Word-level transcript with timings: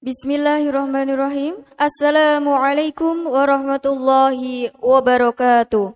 Bismillahirrahmanirrahim. 0.00 1.60
Assalamualaikum 1.76 3.28
warahmatullahi 3.28 4.72
wabarakatuh. 4.80 5.92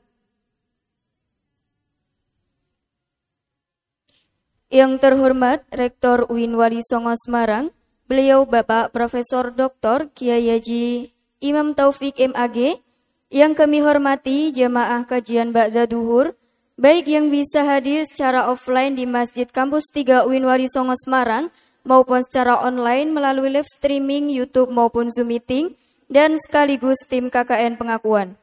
Yang 4.69 4.93
terhormat 5.01 5.65
Rektor 5.73 6.29
UIN 6.29 6.53
Wali 6.53 6.85
Songo 6.85 7.17
Semarang, 7.17 7.73
beliau 8.05 8.45
Bapak 8.45 8.93
Profesor 8.93 9.49
Dr. 9.49 10.13
Kiai 10.13 10.53
Haji 10.53 11.09
Imam 11.41 11.73
Taufik 11.73 12.21
MAG, 12.21 12.85
yang 13.33 13.57
kami 13.57 13.81
hormati 13.81 14.53
jemaah 14.53 15.09
kajian 15.09 15.49
Ba'za 15.49 15.89
Duhur, 15.89 16.37
baik 16.77 17.09
yang 17.09 17.33
bisa 17.33 17.65
hadir 17.65 18.05
secara 18.05 18.53
offline 18.53 19.01
di 19.01 19.09
Masjid 19.09 19.49
Kampus 19.49 19.89
3 19.89 20.29
UIN 20.29 20.45
Wali 20.45 20.69
Songo 20.69 20.93
Semarang, 20.93 21.49
maupun 21.85 22.25
secara 22.25 22.65
online 22.65 23.13
melalui 23.13 23.53
live 23.53 23.69
streaming 23.69 24.33
YouTube 24.33 24.73
maupun 24.73 25.13
Zoom 25.13 25.31
meeting 25.31 25.77
dan 26.09 26.37
sekaligus 26.41 26.99
tim 27.07 27.29
KKN 27.29 27.77
pengakuan. 27.77 28.37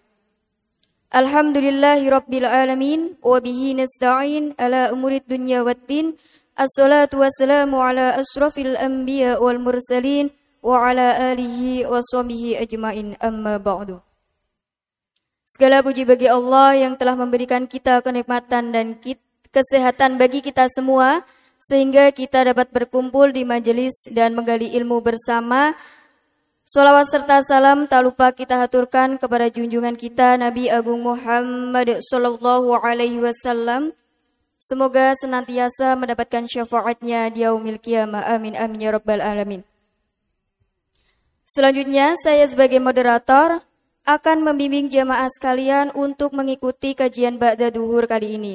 Alhamdulillahirabbil 1.12 2.48
alamin 2.48 3.20
wa 3.20 3.42
ala 4.56 4.96
umurid 4.96 5.28
dunya 5.28 5.60
waddin. 5.60 6.16
Assalatu 6.56 7.20
wassalamu 7.20 7.84
ala 7.84 8.16
asrafil 8.16 8.80
anbiya 8.80 9.42
wal 9.42 9.60
mursalin 9.60 10.32
wa 10.64 10.88
ala 10.88 11.36
alihi 11.36 11.84
wa 11.84 12.00
ajmain 12.64 13.18
amma 13.20 13.60
ba'du. 13.60 14.00
Segala 15.52 15.84
puji 15.84 16.08
bagi 16.08 16.32
Allah 16.32 16.80
yang 16.80 16.96
telah 16.96 17.20
memberikan 17.20 17.68
kita 17.68 18.00
kenikmatan 18.00 18.72
dan 18.72 18.96
kesehatan 19.52 20.16
bagi 20.16 20.40
kita 20.40 20.72
semua 20.72 21.28
sehingga 21.62 22.10
kita 22.10 22.50
dapat 22.50 22.74
berkumpul 22.74 23.30
di 23.30 23.46
majelis 23.46 23.94
dan 24.10 24.34
menggali 24.34 24.74
ilmu 24.74 24.98
bersama. 25.06 25.78
Salawat 26.66 27.06
serta 27.14 27.46
salam 27.46 27.86
tak 27.86 28.02
lupa 28.02 28.34
kita 28.34 28.58
haturkan 28.58 29.22
kepada 29.22 29.46
junjungan 29.54 29.94
kita 29.94 30.42
Nabi 30.42 30.74
Agung 30.74 31.06
Muhammad 31.06 32.02
Sallallahu 32.02 32.82
Alaihi 32.82 33.22
Wasallam. 33.22 33.94
Semoga 34.58 35.14
senantiasa 35.18 35.94
mendapatkan 35.98 36.50
syafaatnya 36.50 37.30
di 37.30 37.46
yaumil 37.46 37.78
qiyamah. 37.78 38.26
Amin 38.26 38.58
amin 38.58 38.82
ya 38.82 38.98
rabbal 38.98 39.22
alamin. 39.22 39.62
Selanjutnya 41.46 42.16
saya 42.18 42.48
sebagai 42.48 42.80
moderator 42.80 43.62
akan 44.08 44.38
membimbing 44.42 44.90
jamaah 44.90 45.30
sekalian 45.30 45.94
untuk 45.94 46.34
mengikuti 46.34 46.98
kajian 46.98 47.38
Ba'da 47.38 47.70
Duhur 47.70 48.08
kali 48.10 48.40
ini. 48.40 48.54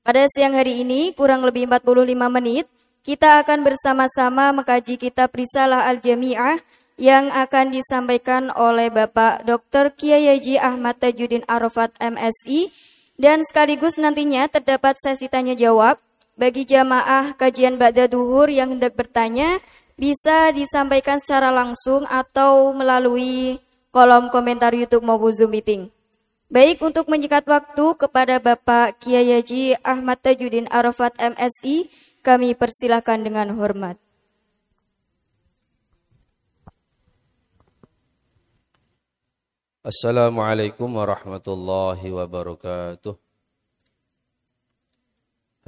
Pada 0.00 0.24
siang 0.32 0.56
hari 0.56 0.80
ini, 0.80 1.12
kurang 1.12 1.44
lebih 1.44 1.68
45 1.68 2.32
menit, 2.32 2.64
kita 3.04 3.44
akan 3.44 3.60
bersama-sama 3.68 4.48
mengkaji 4.56 4.96
kitab 4.96 5.28
Risalah 5.36 5.92
Al-Jami'ah 5.92 6.56
yang 6.96 7.28
akan 7.28 7.68
disampaikan 7.68 8.48
oleh 8.56 8.88
Bapak 8.88 9.44
Dr. 9.44 9.92
Kiai 9.92 10.24
Haji 10.24 10.56
Ahmad 10.56 10.96
Tajuddin 11.00 11.44
Arafat 11.44 11.92
MSI 12.00 12.72
dan 13.20 13.44
sekaligus 13.44 14.00
nantinya 14.00 14.48
terdapat 14.48 14.96
sesi 14.96 15.28
tanya 15.28 15.52
jawab 15.52 16.00
bagi 16.32 16.64
jamaah 16.64 17.36
kajian 17.36 17.76
Ba'da 17.76 18.08
Duhur 18.08 18.48
yang 18.48 18.72
hendak 18.72 18.96
bertanya 18.96 19.60
bisa 20.00 20.48
disampaikan 20.56 21.20
secara 21.20 21.52
langsung 21.52 22.08
atau 22.08 22.72
melalui 22.72 23.60
kolom 23.92 24.32
komentar 24.32 24.72
YouTube 24.72 25.04
maupun 25.04 25.36
meeting. 25.52 25.92
Baik 26.50 26.82
untuk 26.82 27.06
menyikat 27.06 27.46
waktu 27.46 27.94
kepada 27.94 28.42
Bapak 28.42 28.98
Kiai 28.98 29.38
Haji 29.38 29.78
Ahmad 29.86 30.18
Tajuddin 30.18 30.66
Arafat 30.66 31.14
MSI, 31.14 31.86
kami 32.26 32.58
persilahkan 32.58 33.22
dengan 33.22 33.54
hormat. 33.54 33.94
Assalamualaikum 39.86 40.90
warahmatullahi 40.90 42.10
wabarakatuh. 42.10 43.14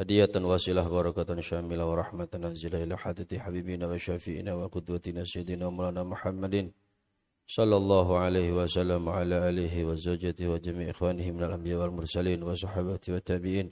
Hadiyatan 0.02 0.42
wasilah 0.42 0.82
barakatan 0.82 1.38
syamilah 1.46 1.86
wa 1.86 1.94
rahmatan 1.94 2.50
nazilah 2.50 2.82
ila 2.82 2.98
hadati 2.98 3.38
habibina 3.38 3.86
wa 3.86 3.94
syafi'ina 3.94 4.58
wa 4.58 4.66
qudwatina 4.66 5.22
sayyidina 5.22 5.70
maulana 5.70 6.02
Muhammadin 6.02 6.74
صلى 7.46 7.76
الله 7.76 8.18
عليه 8.18 8.52
وسلم 8.52 9.08
وعلى 9.08 9.48
آله 9.48 9.84
وزوجته 9.84 10.48
وجميع 10.48 10.90
إخوانه 10.90 11.30
من 11.30 11.42
الأنبياء 11.44 11.80
والمرسلين 11.80 12.42
وصحابته 12.42 13.12
والتابعين 13.12 13.70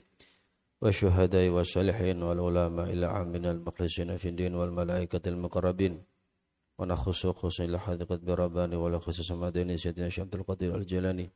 والشهداء 0.81 1.49
والصالحين 1.49 2.23
والعلماء 2.23 2.89
إلى 2.93 3.05
عامنا 3.05 3.51
المخلصين 3.51 4.17
في 4.17 4.27
الدين 4.29 4.55
والملائكة 4.55 5.29
المقربين. 5.29 6.03
ونخص 6.79 7.27
خصوصا 7.27 7.63
إلى 7.63 7.79
حديقة 7.79 8.15
برباني 8.15 8.75
ولا 8.75 8.99
خصوص 8.99 9.31
مدينة 9.31 9.75
سيدنا 9.75 10.09
شمس 10.09 10.33
القدير 10.35 10.75
الجيلاني 10.75 11.29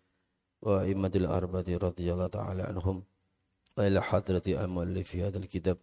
وأئمة 0.61 1.11
الأربعة 1.15 1.65
رضي 1.69 2.13
الله 2.13 2.27
تعالى 2.27 2.63
عنهم 2.63 3.03
وإلى 3.77 4.01
حضرة 4.01 4.41
المؤلف 4.47 5.07
في 5.09 5.23
هذا 5.23 5.37
الكتاب 5.37 5.77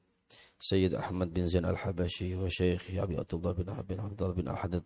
سيد 0.60 0.94
أحمد 0.94 1.34
بن 1.34 1.46
زين 1.46 1.64
الحبشي 1.64 2.34
وشيخ 2.34 2.86
أبي 2.90 3.16
عبد 3.16 3.34
الله 3.34 3.52
بن 3.52 3.70
عبد 3.70 4.22
الله 4.22 4.34
بن 4.34 4.48
أحد 4.48 4.82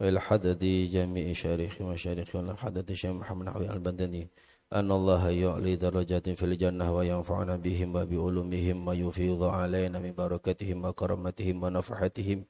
والحدد 0.00 0.64
جميع 0.92 1.32
شارخ 1.32 1.80
وشارخ 1.80 2.36
والحدد 2.36 2.92
شيخ 2.92 3.10
محمد 3.10 3.48
عبد 3.48 3.70
البندني 3.70 4.28
أن 4.72 4.92
الله 4.92 5.30
يعلي 5.30 5.76
درجات 5.76 6.28
في 6.28 6.44
الجنة 6.44 6.96
وينفعنا 6.96 7.56
بهم 7.56 7.96
وبعلومهم 7.96 8.88
ويفيض 8.88 9.42
علينا 9.42 9.98
من 9.98 10.12
بركتهم 10.12 10.84
وكرمتهم 10.84 11.62
ونفحتهم 11.62 12.44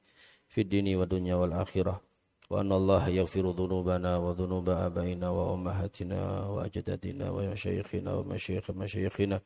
في 0.47 0.61
الدين 0.61 0.95
والدنيا 0.95 1.35
والآخرة 1.35 2.01
وأن 2.49 2.71
الله 2.71 3.09
يغفر 3.09 3.45
ذنوبنا 3.51 4.17
وذنوب 4.17 4.69
آبائنا 4.69 5.29
وأمهاتنا 5.29 6.19
وأجدادنا 6.47 7.25
ومشايخنا 7.31 8.13
ومشايخ 8.13 8.71
مشايخنا 8.71 9.41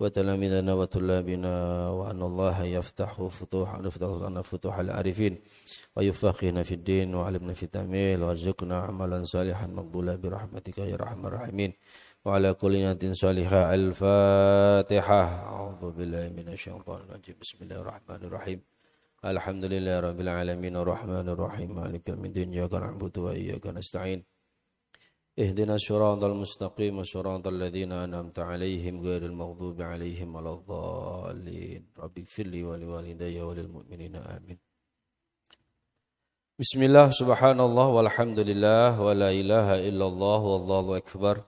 وتلاميذنا 0.00 0.72
وطلابنا 0.74 1.54
وأن 1.90 2.22
الله 2.22 2.64
يفتح 2.64 3.22
فتوح 3.22 3.68
يفتح 3.84 4.08
لنا 4.08 4.42
فتوح 4.42 4.78
العارفين 4.78 5.34
ويفقهنا 5.96 6.62
في 6.62 6.74
الدين 6.74 7.14
وعلمنا 7.14 7.52
في 7.52 7.62
التأميل 7.62 8.22
وارزقنا 8.22 8.76
عملا 8.76 9.24
صالحا 9.24 9.66
مقبولا 9.66 10.14
برحمتك 10.16 10.78
يا 10.78 10.94
أرحم 10.94 11.26
الراحمين. 11.26 11.72
وعلى 12.24 12.54
كل 12.54 12.72
نية 12.72 13.12
صالحة 13.12 13.74
الفاتحة. 13.74 15.22
أعوذ 15.52 15.82
بالله 15.92 16.28
من 16.38 16.48
الشيطان 16.48 17.00
الرجيم. 17.06 17.36
بسم 17.42 17.58
الله 17.62 17.78
الرحمن 17.82 18.22
الرحيم. 18.28 18.60
الحمد 19.24 19.64
لله 19.64 20.00
رب 20.00 20.20
العالمين. 20.20 20.74
الرحمن 20.76 21.26
الرحيم. 21.28 21.68
مالك 21.74 22.10
من 22.10 22.26
الدين. 22.30 22.48
إياك 22.54 22.74
نعبد 22.74 23.18
وإياك 23.18 23.66
نستعين. 23.66 24.22
اهدنا 25.38 25.74
الصراط 25.74 26.24
المستقيم 26.24 27.04
صراط 27.04 27.46
الذين 27.46 27.92
أنعمت 27.92 28.38
عليهم 28.38 29.00
غير 29.00 29.26
المغضوب 29.26 29.82
عليهم 29.82 30.34
ولا 30.34 30.52
الضالين. 30.52 31.86
رب 31.98 32.18
اغفر 32.18 32.42
لي 32.42 32.62
ولوالدي 32.64 33.40
وللمؤمنين 33.40 34.16
آمين. 34.16 34.58
بسم 36.58 36.82
الله 36.82 37.10
سبحان 37.10 37.60
الله 37.60 37.86
والحمد 37.86 38.38
لله 38.38 39.00
ولا 39.00 39.30
إله 39.30 39.88
إلا 39.88 40.06
الله 40.06 40.40
والله 40.52 40.96
أكبر. 40.96 41.44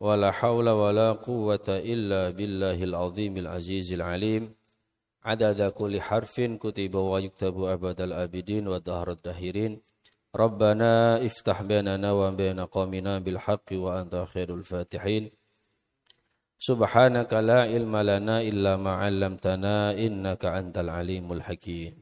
ولا 0.00 0.30
حول 0.30 0.68
ولا 0.68 1.12
قوة 1.12 1.68
إلا 1.68 2.30
بالله 2.30 2.82
العظيم 2.82 3.36
العزيز 3.36 3.92
العليم. 3.92 4.54
عدد 5.24 5.62
كل 5.62 6.00
حرف 6.00 6.40
كتب 6.40 6.94
ويكتب 6.94 7.56
أبد 7.62 8.00
الآبدين 8.00 8.68
ودهر 8.68 9.10
الدهيرين 9.10 9.82
ربنا 10.34 11.22
افتح 11.22 11.62
بيننا 11.62 12.10
وبين 12.12 12.60
قومنا 12.60 13.18
بالحق 13.18 13.68
وأنت 13.72 14.14
خير 14.34 14.54
الفاتحين. 14.54 15.30
سبحانك 16.58 17.32
لا 17.32 17.70
علم 17.70 17.94
لنا 17.96 18.40
إلا 18.42 18.76
ما 18.76 18.92
علمتنا 18.98 19.94
إنك 19.94 20.42
أنت 20.44 20.78
العليم 20.78 21.32
الحكيم. 21.32 21.94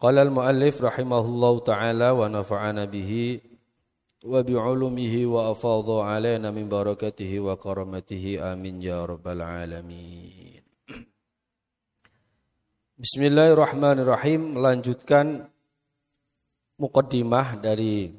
قال 0.00 0.18
المؤلف 0.18 0.82
رحمه 0.82 1.24
الله 1.24 1.52
تعالى 1.60 2.08
ونفعنا 2.10 2.84
به 2.84 3.40
وبعلومه 4.24 5.14
وأفاض 5.26 5.88
علينا 5.90 6.48
من 6.50 6.68
بركته 6.68 7.40
وكرمته. 7.40 8.24
آمين 8.52 8.82
يا 8.82 9.04
رب 9.04 9.26
العالمين. 9.28 10.64
Bismillahirrahmanirrahim 12.94 14.54
melanjutkan 14.54 15.53
mukaddimah 16.78 17.58
dari 17.58 18.14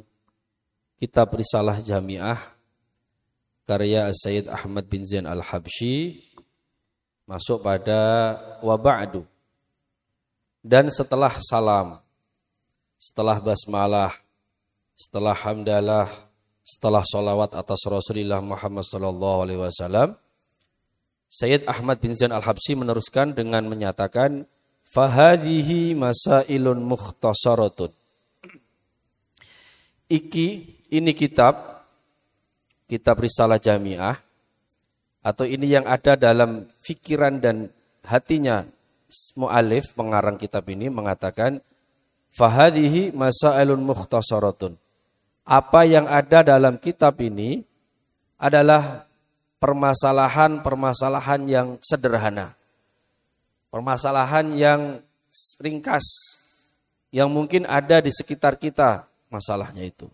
kitab 0.99 1.35
Risalah 1.35 1.83
Jamiah 1.83 2.39
karya 3.67 4.07
Sayyid 4.13 4.47
Ahmad 4.47 4.87
bin 4.87 5.03
Zain 5.03 5.27
Al-Habsyi 5.27 6.23
masuk 7.25 7.65
pada 7.65 8.35
waba'du 8.61 9.25
dan 10.61 10.87
setelah 10.93 11.33
salam 11.41 11.99
setelah 13.01 13.41
basmalah 13.41 14.13
setelah 14.95 15.35
hamdalah 15.35 16.07
setelah 16.65 17.03
solawat 17.03 17.53
atas 17.53 17.81
Rasulullah 17.85 18.39
Muhammad 18.39 18.85
sallallahu 18.85 19.37
alaihi 19.45 19.61
wasallam 19.61 20.15
Sayyid 21.25 21.67
Ahmad 21.67 21.99
bin 21.99 22.15
Zain 22.15 22.31
Al-Habsyi 22.31 22.77
meneruskan 22.79 23.35
dengan 23.35 23.65
menyatakan 23.67 24.47
Fahadihi 24.85 25.91
masailun 25.97 26.79
mukhtasaratun. 26.85 28.04
Iki 30.05 30.47
ini 30.93 31.11
kitab 31.17 31.81
kitab 32.85 33.17
Risalah 33.17 33.57
Jamiah 33.57 34.21
atau 35.25 35.45
ini 35.49 35.65
yang 35.73 35.89
ada 35.89 36.13
dalam 36.13 36.69
fikiran 36.85 37.41
dan 37.41 37.73
hatinya 38.05 38.69
mu'alif 39.33 39.97
pengarang 39.97 40.37
kitab 40.37 40.69
ini 40.69 40.93
mengatakan 40.93 41.57
fahadihi 42.37 43.09
masailun 43.17 43.81
mukhtasaratun. 43.81 44.77
Apa 45.45 45.85
yang 45.85 46.05
ada 46.05 46.41
dalam 46.45 46.77
kitab 46.77 47.17
ini 47.21 47.65
adalah 48.37 49.05
permasalahan-permasalahan 49.57 51.41
yang 51.49 51.67
sederhana 51.81 52.53
permasalahan 53.75 54.55
yang 54.55 54.81
ringkas 55.59 56.07
yang 57.11 57.27
mungkin 57.27 57.67
ada 57.67 57.99
di 57.99 58.07
sekitar 58.07 58.55
kita 58.55 59.03
masalahnya 59.29 59.85
itu. 59.85 60.09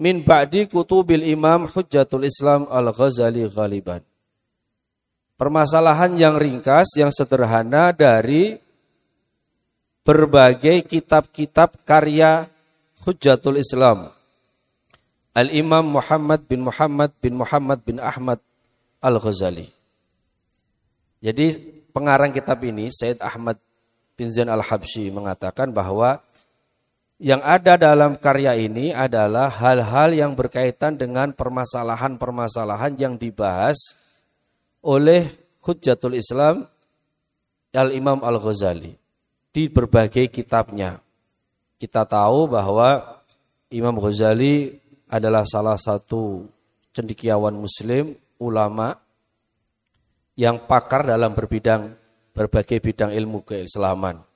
Min 0.00 0.24
ba'di 0.24 0.70
kutubil 0.70 1.26
Imam 1.26 1.68
Hujjatul 1.68 2.24
Islam 2.24 2.64
Al-Ghazali 2.70 3.44
Ghaliban. 3.50 4.00
Permasalahan 5.36 6.16
yang 6.16 6.36
ringkas, 6.36 6.96
yang 6.96 7.12
sederhana 7.12 7.92
dari 7.96 8.60
berbagai 10.04 10.84
kitab-kitab 10.88 11.80
karya 11.84 12.48
Hujjatul 13.04 13.60
Islam. 13.60 14.12
Al-Imam 15.32 15.86
Muhammad 15.86 16.44
bin 16.44 16.66
Muhammad 16.66 17.14
bin 17.22 17.38
Muhammad 17.38 17.78
bin 17.84 17.96
Ahmad 18.02 18.40
Al-Ghazali. 19.00 19.68
Jadi 21.20 21.46
pengarang 21.92 22.32
kitab 22.32 22.60
ini, 22.64 22.88
Said 22.92 23.20
Ahmad 23.20 23.60
bin 24.16 24.28
Zain 24.28 24.48
Al-Habsyi 24.48 25.08
mengatakan 25.12 25.72
bahwa 25.72 26.20
yang 27.20 27.44
ada 27.44 27.76
dalam 27.76 28.16
karya 28.16 28.56
ini 28.56 28.96
adalah 28.96 29.52
hal-hal 29.52 30.16
yang 30.16 30.32
berkaitan 30.32 30.96
dengan 30.96 31.36
permasalahan-permasalahan 31.36 32.96
yang 32.96 33.20
dibahas 33.20 33.76
oleh 34.80 35.28
Hujjatul 35.60 36.16
Islam 36.16 36.64
Al-Imam 37.76 38.24
Al-Ghazali 38.24 38.96
di 39.52 39.68
berbagai 39.68 40.32
kitabnya. 40.32 40.96
Kita 41.76 42.08
tahu 42.08 42.48
bahwa 42.48 43.20
Imam 43.68 44.00
Ghazali 44.00 44.80
adalah 45.04 45.44
salah 45.44 45.76
satu 45.76 46.48
cendikiawan 46.96 47.52
muslim, 47.52 48.16
ulama 48.40 48.96
yang 50.40 50.64
pakar 50.64 51.04
dalam 51.04 51.36
berbidang 51.36 51.92
berbagai 52.32 52.80
bidang 52.80 53.12
ilmu 53.12 53.44
keislaman. 53.44 54.29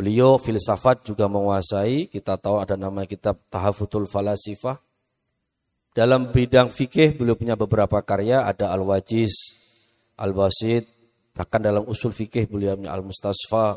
Beliau 0.00 0.40
filsafat 0.40 1.04
juga 1.04 1.28
menguasai, 1.28 2.08
kita 2.08 2.40
tahu 2.40 2.56
ada 2.56 2.72
nama 2.72 3.04
kitab 3.04 3.36
Tahafutul 3.52 4.08
Falasifah. 4.08 4.80
Dalam 5.92 6.32
bidang 6.32 6.72
fikih 6.72 7.20
beliau 7.20 7.36
punya 7.36 7.52
beberapa 7.52 8.00
karya, 8.00 8.48
ada 8.48 8.72
Al-Wajiz, 8.72 9.36
Al-Basid, 10.16 10.88
bahkan 11.36 11.60
dalam 11.60 11.84
usul 11.84 12.16
fikih 12.16 12.48
beliau 12.48 12.80
punya 12.80 12.96
Al-Mustasfa. 12.96 13.76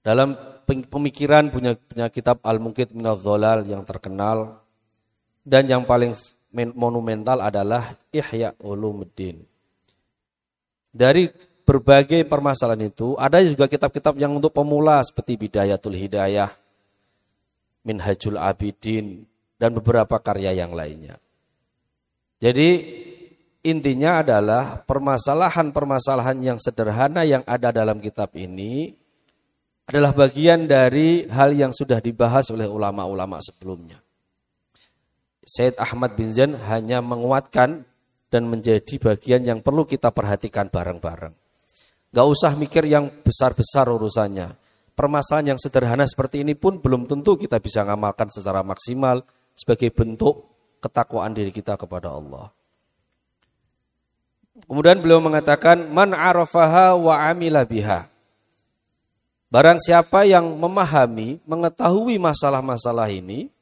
Dalam 0.00 0.32
pemikiran 0.64 1.52
punya, 1.52 1.76
punya 1.76 2.08
kitab 2.08 2.40
Al-Mungkit 2.40 2.96
Minal 2.96 3.20
Dholal 3.20 3.68
yang 3.68 3.84
terkenal. 3.84 4.64
Dan 5.44 5.68
yang 5.68 5.84
paling 5.84 6.16
monumental 6.72 7.44
adalah 7.44 7.92
Ihya 8.08 8.56
Ulumuddin 8.64 9.44
dari 10.96 11.28
berbagai 11.66 12.22
permasalahan 12.30 12.86
itu 12.86 13.18
ada 13.18 13.42
juga 13.42 13.66
kitab-kitab 13.66 14.14
yang 14.16 14.38
untuk 14.38 14.54
pemula 14.54 15.02
seperti 15.02 15.34
Bidayatul 15.34 15.98
Hidayah, 15.98 16.54
Minhajul 17.82 18.38
Abidin 18.38 19.26
dan 19.58 19.74
beberapa 19.74 20.22
karya 20.22 20.54
yang 20.54 20.70
lainnya. 20.72 21.18
Jadi 22.38 22.70
intinya 23.66 24.22
adalah 24.22 24.78
permasalahan-permasalahan 24.86 26.38
yang 26.38 26.58
sederhana 26.62 27.26
yang 27.26 27.42
ada 27.42 27.74
dalam 27.74 27.98
kitab 27.98 28.30
ini 28.38 28.94
adalah 29.90 30.14
bagian 30.14 30.70
dari 30.70 31.26
hal 31.26 31.50
yang 31.50 31.74
sudah 31.74 31.98
dibahas 31.98 32.46
oleh 32.54 32.70
ulama-ulama 32.70 33.42
sebelumnya. 33.42 33.98
Said 35.46 35.78
Ahmad 35.78 36.18
bin 36.18 36.30
Zain 36.34 36.58
hanya 36.58 36.98
menguatkan 36.98 37.86
dan 38.26 38.42
menjadi 38.50 38.98
bagian 38.98 39.46
yang 39.46 39.58
perlu 39.62 39.86
kita 39.86 40.10
perhatikan 40.10 40.66
bareng-bareng. 40.66 41.45
Gak 42.16 42.24
usah 42.32 42.56
mikir 42.56 42.88
yang 42.88 43.12
besar-besar 43.12 43.92
urusannya. 43.92 44.56
Permasalahan 44.96 45.52
yang 45.52 45.60
sederhana 45.60 46.08
seperti 46.08 46.40
ini 46.40 46.56
pun 46.56 46.80
belum 46.80 47.04
tentu 47.04 47.36
kita 47.36 47.60
bisa 47.60 47.84
ngamalkan 47.84 48.32
secara 48.32 48.64
maksimal 48.64 49.20
sebagai 49.52 49.92
bentuk 49.92 50.48
ketakwaan 50.80 51.36
diri 51.36 51.52
kita 51.52 51.76
kepada 51.76 52.16
Allah. 52.16 52.48
Kemudian 54.64 55.04
beliau 55.04 55.20
mengatakan 55.20 55.92
man 55.92 56.16
arafaha 56.16 56.96
wa 56.96 57.20
amila 57.20 57.68
biha. 57.68 58.08
Barang 59.52 59.76
siapa 59.76 60.24
yang 60.24 60.48
memahami, 60.56 61.44
mengetahui 61.44 62.16
masalah-masalah 62.16 63.12
ini 63.12 63.52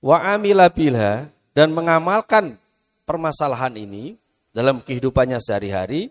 wa 0.00 0.24
amila 0.24 0.72
biha 0.72 1.28
dan 1.52 1.68
mengamalkan 1.68 2.56
permasalahan 3.04 3.76
ini 3.76 4.16
dalam 4.56 4.80
kehidupannya 4.80 5.36
sehari-hari 5.36 6.08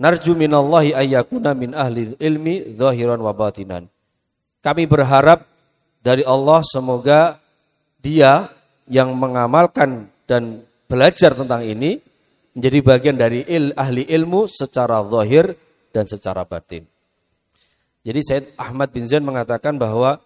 narju 0.00 0.34
minallahi 0.34 0.94
ayyakuna 0.94 1.54
min 1.54 1.72
ahli 1.72 2.14
ilmi 2.18 2.74
zahiran 2.74 3.20
wa 3.22 3.32
batinan 3.34 3.86
kami 4.64 4.88
berharap 4.88 5.44
dari 6.04 6.24
Allah 6.24 6.60
semoga 6.64 7.40
dia 8.00 8.52
yang 8.88 9.16
mengamalkan 9.16 10.12
dan 10.28 10.64
belajar 10.84 11.32
tentang 11.32 11.64
ini 11.64 12.00
menjadi 12.52 12.78
bagian 12.84 13.16
dari 13.16 13.40
il, 13.48 13.72
ahli 13.74 14.04
ilmu 14.04 14.46
secara 14.46 15.02
zahir 15.08 15.56
dan 15.90 16.04
secara 16.06 16.46
batin. 16.46 16.86
Jadi 18.04 18.20
Said 18.20 18.44
Ahmad 18.60 18.92
bin 18.92 19.08
Zain 19.08 19.24
mengatakan 19.24 19.80
bahwa 19.80 20.20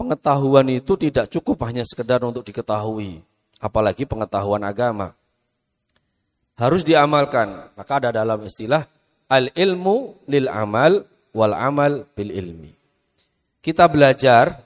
pengetahuan 0.00 0.66
itu 0.72 0.96
tidak 0.96 1.28
cukup 1.28 1.60
hanya 1.68 1.84
sekedar 1.84 2.24
untuk 2.24 2.42
diketahui, 2.42 3.20
apalagi 3.60 4.08
pengetahuan 4.08 4.64
agama. 4.64 5.12
Harus 6.56 6.84
diamalkan. 6.84 7.72
Maka 7.76 7.92
ada 8.02 8.10
dalam 8.12 8.42
istilah 8.44 8.84
al-ilmu 9.32 10.26
lil 10.28 10.46
amal 10.48 11.04
wal 11.32 11.56
amal 11.56 12.04
bil 12.12 12.32
ilmi. 12.32 12.72
Kita 13.62 13.88
belajar 13.88 14.58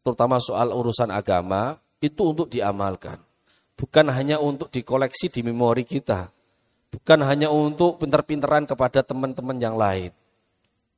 terutama 0.00 0.40
soal 0.40 0.72
urusan 0.72 1.10
agama 1.12 1.76
itu 2.00 2.22
untuk 2.32 2.48
diamalkan. 2.48 3.20
Bukan 3.76 4.06
hanya 4.14 4.38
untuk 4.38 4.70
dikoleksi 4.70 5.28
di 5.32 5.42
memori 5.42 5.82
kita. 5.82 6.30
Bukan 6.92 7.24
hanya 7.24 7.48
untuk 7.48 7.98
pinter-pinteran 7.98 8.68
kepada 8.68 9.00
teman-teman 9.00 9.56
yang 9.56 9.74
lain. 9.74 10.12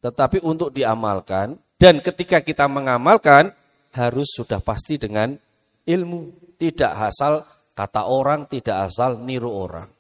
Tetapi 0.03 0.43
untuk 0.43 0.75
diamalkan 0.75 1.57
dan 1.79 2.03
ketika 2.03 2.43
kita 2.43 2.69
mengamalkan 2.69 3.55
harus 3.95 4.29
sudah 4.35 4.59
pasti 4.59 4.99
dengan 4.99 5.39
ilmu 5.87 6.35
tidak 6.59 6.93
asal 7.09 7.47
kata 7.73 8.11
orang, 8.11 8.51
tidak 8.51 8.91
asal 8.91 9.17
niru 9.23 9.49
orang. 9.49 9.94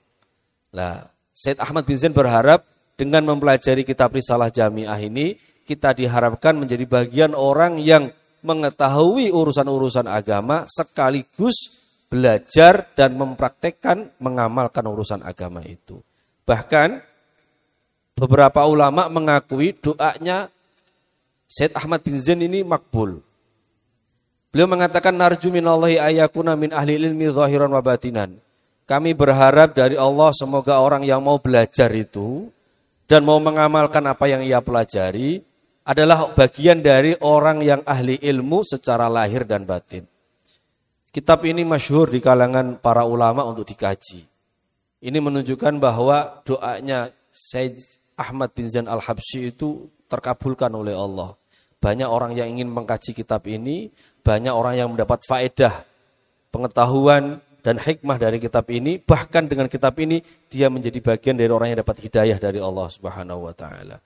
Nah, 0.74 1.06
Said 1.30 1.62
Ahmad 1.62 1.86
bin 1.86 1.94
Zain 1.94 2.10
berharap 2.10 2.66
dengan 2.98 3.22
mempelajari 3.22 3.86
kitab 3.86 4.10
Risalah 4.10 4.50
Jamiah 4.50 4.98
ini, 4.98 5.38
kita 5.62 5.94
diharapkan 5.94 6.58
menjadi 6.58 6.84
bagian 6.84 7.32
orang 7.32 7.78
yang 7.78 8.10
mengetahui 8.44 9.32
urusan-urusan 9.32 10.04
agama 10.04 10.68
sekaligus 10.68 11.80
belajar 12.12 12.92
dan 12.92 13.16
mempraktekkan 13.16 14.12
mengamalkan 14.20 14.84
urusan 14.84 15.24
agama 15.24 15.64
itu. 15.64 16.04
Bahkan 16.44 17.00
beberapa 18.14 18.68
ulama 18.68 19.08
mengakui 19.08 19.72
doanya 19.78 20.52
Said 21.48 21.72
Ahmad 21.78 22.02
bin 22.02 22.18
Zain 22.20 22.42
ini 22.42 22.66
makbul. 22.66 23.22
Beliau 24.50 24.70
mengatakan 24.70 25.14
narju 25.14 25.50
minallahi 25.50 25.98
ayakuna 25.98 26.54
min 26.54 26.70
ahli 26.70 26.94
ilmi 26.94 27.26
zahiran 27.30 27.70
wa 27.70 27.82
batinan. 27.82 28.43
Kami 28.84 29.16
berharap 29.16 29.72
dari 29.72 29.96
Allah 29.96 30.28
semoga 30.36 30.76
orang 30.76 31.08
yang 31.08 31.24
mau 31.24 31.40
belajar 31.40 31.88
itu 31.96 32.52
dan 33.08 33.24
mau 33.24 33.40
mengamalkan 33.40 34.04
apa 34.04 34.28
yang 34.28 34.44
ia 34.44 34.60
pelajari 34.60 35.40
adalah 35.84 36.32
bagian 36.32 36.84
dari 36.84 37.16
orang 37.20 37.64
yang 37.64 37.80
ahli 37.84 38.20
ilmu 38.20 38.60
secara 38.64 39.08
lahir 39.08 39.48
dan 39.48 39.64
batin. 39.64 40.04
Kitab 41.08 41.46
ini 41.48 41.64
masyhur 41.64 42.12
di 42.12 42.20
kalangan 42.20 42.76
para 42.80 43.06
ulama 43.08 43.46
untuk 43.46 43.64
dikaji. 43.64 44.24
Ini 45.04 45.18
menunjukkan 45.20 45.80
bahwa 45.80 46.42
doanya 46.44 47.12
Said 47.28 47.80
Ahmad 48.16 48.52
bin 48.56 48.68
Zain 48.68 48.88
Al-Habsyi 48.88 49.52
itu 49.52 49.88
terkabulkan 50.08 50.72
oleh 50.72 50.96
Allah. 50.96 51.36
Banyak 51.80 52.08
orang 52.08 52.32
yang 52.32 52.48
ingin 52.48 52.72
mengkaji 52.72 53.12
kitab 53.12 53.44
ini 53.44 53.92
banyak 54.24 54.50
orang 54.56 54.74
yang 54.80 54.88
mendapat 54.88 55.20
faedah, 55.28 55.84
pengetahuan 56.48 57.44
dan 57.64 57.80
hikmah 57.80 58.20
dari 58.20 58.36
kitab 58.36 58.68
ini, 58.68 59.00
bahkan 59.00 59.48
dengan 59.48 59.72
kitab 59.72 59.96
ini 59.96 60.20
dia 60.52 60.68
menjadi 60.68 61.00
bagian 61.00 61.32
dari 61.32 61.48
orang 61.48 61.72
yang 61.72 61.80
dapat 61.80 61.96
hidayah 62.04 62.36
dari 62.36 62.60
Allah 62.60 62.92
Subhanahu 62.92 63.48
wa 63.48 63.54
taala. 63.56 64.04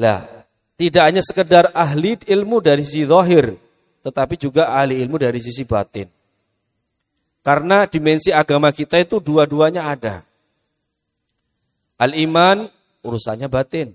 Lah, 0.00 0.48
tidak 0.80 1.04
hanya 1.04 1.20
sekedar 1.20 1.68
ahli 1.76 2.16
ilmu 2.24 2.64
dari 2.64 2.88
sisi 2.88 3.04
zahir, 3.04 3.52
tetapi 4.00 4.40
juga 4.40 4.72
ahli 4.72 4.96
ilmu 5.04 5.20
dari 5.20 5.44
sisi 5.44 5.68
batin. 5.68 6.08
Karena 7.44 7.84
dimensi 7.84 8.32
agama 8.32 8.72
kita 8.72 8.96
itu 8.96 9.20
dua-duanya 9.20 9.92
ada. 9.92 10.24
Al-iman 12.00 12.64
urusannya 13.04 13.52
batin. 13.52 13.92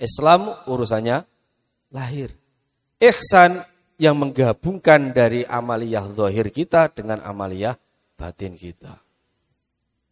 Islam 0.00 0.56
urusannya 0.64 1.20
lahir. 1.92 2.32
Ihsan 2.96 3.60
yang 3.96 4.16
menggabungkan 4.16 5.12
dari 5.12 5.44
amaliyah 5.44 6.12
zahir 6.12 6.52
kita 6.52 6.92
dengan 6.92 7.24
amaliyah 7.24 7.76
batin 8.16 8.56
kita. 8.56 9.00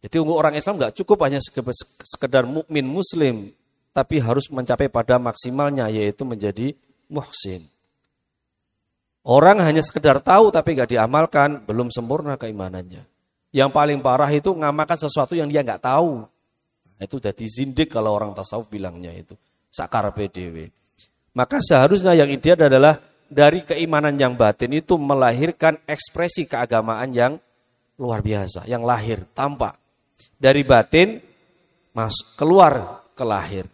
Jadi 0.05 0.15
umum 0.21 0.37
orang 0.37 0.53
Islam 0.53 0.77
nggak 0.77 1.01
cukup 1.01 1.25
hanya 1.25 1.41
sekedar 1.41 2.45
mukmin 2.45 2.85
muslim, 2.85 3.49
tapi 3.89 4.21
harus 4.21 4.49
mencapai 4.53 4.85
pada 4.89 5.17
maksimalnya 5.17 5.89
yaitu 5.89 6.21
menjadi 6.21 6.77
muhsin. 7.09 7.65
Orang 9.25 9.57
hanya 9.65 9.81
sekedar 9.81 10.21
tahu 10.21 10.53
tapi 10.53 10.77
nggak 10.77 10.93
diamalkan, 10.93 11.65
belum 11.65 11.89
sempurna 11.89 12.37
keimanannya. 12.37 13.01
Yang 13.49 13.69
paling 13.73 13.99
parah 14.05 14.29
itu 14.29 14.53
ngamalkan 14.53 14.99
sesuatu 15.01 15.33
yang 15.33 15.49
dia 15.49 15.65
nggak 15.65 15.81
tahu. 15.81 16.29
Itu 17.01 17.17
jadi 17.17 17.45
zindik 17.49 17.89
kalau 17.89 18.13
orang 18.13 18.37
tasawuf 18.37 18.69
bilangnya 18.69 19.09
itu. 19.09 19.33
Sakar 19.73 20.05
PDW. 20.13 20.69
Maka 21.33 21.57
seharusnya 21.59 22.13
yang 22.13 22.29
ideal 22.29 22.69
adalah 22.69 23.01
dari 23.29 23.65
keimanan 23.65 24.15
yang 24.15 24.37
batin 24.37 24.73
itu 24.75 24.95
melahirkan 24.95 25.81
ekspresi 25.89 26.45
keagamaan 26.45 27.09
yang 27.11 27.33
luar 27.97 28.21
biasa, 28.21 28.67
yang 28.69 28.83
lahir, 28.83 29.23
tampak. 29.33 29.75
Dari 30.35 30.61
batin 30.63 31.19
mas 31.95 32.15
keluar 32.35 33.03
ke 33.15 33.23
lahir. 33.23 33.65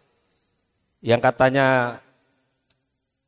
Yang 1.02 1.22
katanya 1.26 1.98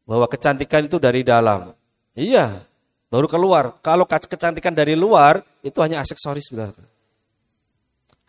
bahwa 0.05 0.29
kecantikan 0.29 0.85
itu 0.85 1.01
dari 1.01 1.25
dalam. 1.25 1.73
Iya, 2.13 2.61
baru 3.09 3.25
keluar. 3.25 3.81
Kalau 3.81 4.05
kecantikan 4.05 4.71
dari 4.71 4.93
luar 4.93 5.41
itu 5.65 5.81
hanya 5.81 6.05
aksesoris 6.05 6.53
belaka. 6.53 6.85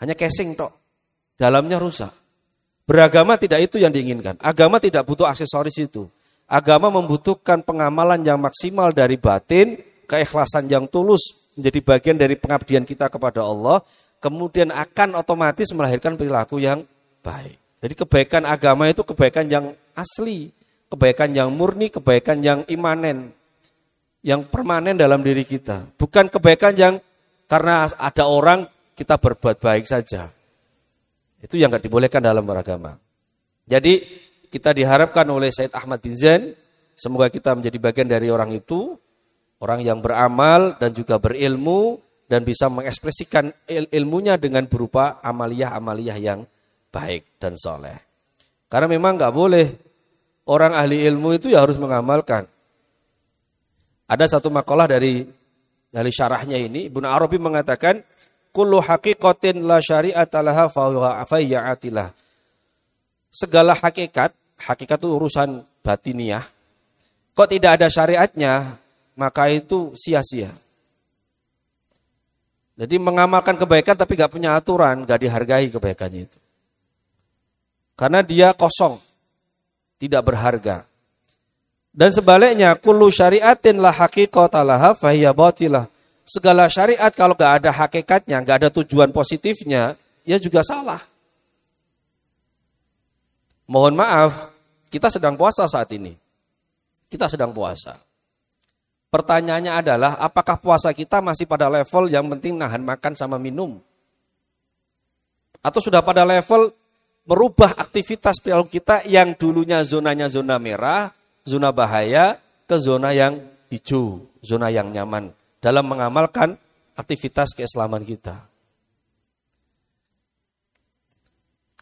Hanya 0.01 0.17
casing 0.17 0.57
tok. 0.57 0.73
Dalamnya 1.37 1.77
rusak. 1.77 2.13
Beragama 2.89 3.37
tidak 3.37 3.69
itu 3.69 3.81
yang 3.81 3.93
diinginkan. 3.93 4.41
Agama 4.41 4.81
tidak 4.81 5.05
butuh 5.05 5.29
aksesoris 5.29 5.77
itu. 5.81 6.09
Agama 6.45 6.93
membutuhkan 6.93 7.65
pengamalan 7.65 8.21
yang 8.21 8.37
maksimal 8.37 8.93
dari 8.93 9.17
batin, 9.17 9.81
keikhlasan 10.05 10.69
yang 10.69 10.85
tulus 10.85 11.45
menjadi 11.57 11.81
bagian 11.81 12.17
dari 12.21 12.37
pengabdian 12.37 12.85
kita 12.85 13.09
kepada 13.09 13.41
Allah, 13.41 13.81
kemudian 14.21 14.69
akan 14.69 15.17
otomatis 15.17 15.73
melahirkan 15.73 16.21
perilaku 16.21 16.61
yang 16.61 16.85
baik. 17.25 17.57
Jadi 17.81 17.95
kebaikan 17.97 18.43
agama 18.45 18.89
itu 18.89 19.05
kebaikan 19.05 19.49
yang 19.49 19.77
asli, 19.97 20.53
kebaikan 20.89 21.33
yang 21.33 21.49
murni, 21.53 21.89
kebaikan 21.93 22.41
yang 22.41 22.65
imanen, 22.69 23.33
yang 24.25 24.45
permanen 24.49 24.97
dalam 24.97 25.21
diri 25.21 25.45
kita. 25.45 25.89
Bukan 25.97 26.33
kebaikan 26.33 26.73
yang 26.77 26.95
karena 27.49 27.89
ada 27.93 28.25
orang 28.25 28.65
kita 28.97 29.21
berbuat 29.21 29.61
baik 29.61 29.85
saja. 29.85 30.33
Itu 31.45 31.61
yang 31.61 31.69
nggak 31.69 31.85
dibolehkan 31.85 32.25
dalam 32.25 32.41
beragama. 32.45 32.97
Jadi 33.69 34.24
kita 34.55 34.71
diharapkan 34.71 35.27
oleh 35.27 35.51
Said 35.51 35.75
Ahmad 35.75 35.99
bin 35.99 36.15
Zain, 36.15 36.55
semoga 36.95 37.27
kita 37.27 37.59
menjadi 37.59 37.75
bagian 37.83 38.07
dari 38.07 38.31
orang 38.31 38.55
itu, 38.55 38.95
orang 39.59 39.83
yang 39.83 39.99
beramal 39.99 40.79
dan 40.79 40.95
juga 40.95 41.19
berilmu 41.19 41.99
dan 42.31 42.47
bisa 42.47 42.71
mengekspresikan 42.71 43.51
il 43.67 43.91
ilmunya 43.91 44.39
dengan 44.39 44.71
berupa 44.71 45.19
amaliyah-amaliyah 45.27 46.19
yang 46.23 46.47
baik 46.95 47.43
dan 47.43 47.59
soleh. 47.59 47.99
Karena 48.71 48.87
memang 48.87 49.19
nggak 49.19 49.35
boleh 49.35 49.67
orang 50.47 50.79
ahli 50.79 51.03
ilmu 51.03 51.35
itu 51.35 51.51
ya 51.51 51.67
harus 51.67 51.75
mengamalkan. 51.75 52.47
Ada 54.07 54.39
satu 54.39 54.55
makalah 54.55 54.87
dari 54.87 55.27
dari 55.91 56.11
syarahnya 56.11 56.59
ini, 56.59 56.91
Ibnu 56.91 57.07
Arabi 57.07 57.39
mengatakan, 57.43 58.03
kullu 58.55 58.79
haqiqatin 58.83 59.67
la 59.67 59.83
syari'ata 59.83 60.43
laha 60.43 60.67
fayya'atilah. 61.27 62.11
Segala 63.35 63.75
hakikat, 63.79 64.35
hakikat 64.59 64.99
itu 65.01 65.09
urusan 65.11 65.63
batiniah. 65.83 66.47
Kok 67.35 67.51
tidak 67.51 67.81
ada 67.81 67.89
syariatnya, 67.91 68.79
maka 69.19 69.51
itu 69.51 69.95
sia-sia. 69.99 70.55
Jadi 72.75 72.99
mengamalkan 72.99 73.55
kebaikan 73.55 73.95
tapi 73.95 74.19
gak 74.19 74.35
punya 74.35 74.59
aturan, 74.59 75.07
gak 75.07 75.23
dihargai 75.23 75.71
kebaikannya 75.71 76.27
itu. 76.27 76.39
Karena 77.95 78.23
dia 78.27 78.51
kosong, 78.51 78.99
tidak 80.03 80.27
berharga. 80.27 80.83
Dan 81.95 82.11
sebaliknya, 82.11 82.75
kullu 82.75 83.07
syariatin 83.07 83.79
la 83.79 83.95
haqiqatalaha 83.95 84.99
fahiyya 84.99 85.31
batilah 85.31 85.87
segala 86.27 86.67
syariat 86.67 87.15
kalau 87.15 87.39
gak 87.39 87.63
ada 87.63 87.71
hakikatnya, 87.71 88.43
gak 88.43 88.67
ada 88.67 88.69
tujuan 88.83 89.15
positifnya, 89.15 89.95
ya 90.27 90.37
juga 90.43 90.67
salah. 90.67 90.99
Mohon 93.65 93.95
maaf, 94.05 94.53
kita 94.93 95.09
sedang 95.09 95.35
puasa 95.35 95.65
saat 95.65 95.89
ini. 95.97 96.13
Kita 97.09 97.31
sedang 97.31 97.55
puasa. 97.55 97.97
Pertanyaannya 99.09 99.73
adalah, 99.73 100.19
apakah 100.19 100.59
puasa 100.59 100.91
kita 100.91 101.23
masih 101.23 101.47
pada 101.47 101.71
level 101.71 102.11
yang 102.11 102.27
penting 102.35 102.59
nahan 102.59 102.83
makan 102.83 103.15
sama 103.15 103.39
minum? 103.39 103.79
Atau 105.63 105.81
sudah 105.81 106.03
pada 106.03 106.27
level 106.27 106.75
merubah 107.25 107.73
aktivitas 107.79 108.43
perilaku 108.43 108.75
kita 108.75 109.07
yang 109.09 109.33
dulunya 109.33 109.81
zonanya 109.81 110.29
zona 110.29 110.61
merah, 110.61 111.15
zona 111.47 111.73
bahaya, 111.73 112.37
ke 112.69 112.77
zona 112.77 113.17
yang 113.17 113.41
hijau, 113.73 114.29
zona 114.45 114.69
yang 114.69 114.93
nyaman 114.93 115.33
dalam 115.63 115.85
mengamalkan 115.89 116.61
aktivitas 116.99 117.57
keislaman 117.57 118.05
kita. 118.05 118.54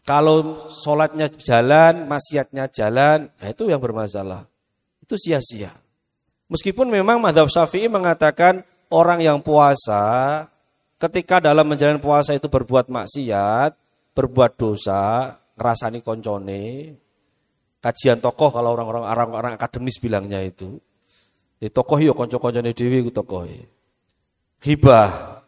Kalau 0.03 0.67
sholatnya 0.67 1.31
jalan, 1.31 2.03
maksiatnya 2.11 2.67
jalan, 2.67 3.31
nah 3.39 3.47
itu 3.47 3.71
yang 3.71 3.79
bermasalah. 3.79 4.43
Itu 4.99 5.15
sia-sia. 5.15 5.71
Meskipun 6.51 6.91
memang 6.91 7.23
madhab 7.23 7.47
syafi'i 7.47 7.87
mengatakan 7.87 8.67
orang 8.91 9.23
yang 9.23 9.39
puasa, 9.39 10.43
ketika 10.99 11.39
dalam 11.39 11.63
menjalani 11.63 12.03
puasa 12.03 12.35
itu 12.35 12.51
berbuat 12.51 12.91
maksiat, 12.91 13.79
berbuat 14.11 14.51
dosa, 14.59 15.39
ngerasani 15.55 16.03
koncone, 16.03 16.63
kajian 17.79 18.19
tokoh 18.19 18.51
kalau 18.51 18.75
orang-orang 18.75 19.07
orang-orang 19.07 19.53
akademis 19.55 20.03
bilangnya 20.03 20.43
itu, 20.43 20.83
di 21.63 21.71
tokoh 21.71 21.95
yo 22.03 22.11
konco-koncone 22.11 22.75
dewi 22.75 22.99
ku 23.07 23.11
tokoh. 23.15 23.47
Hibah 24.59 25.39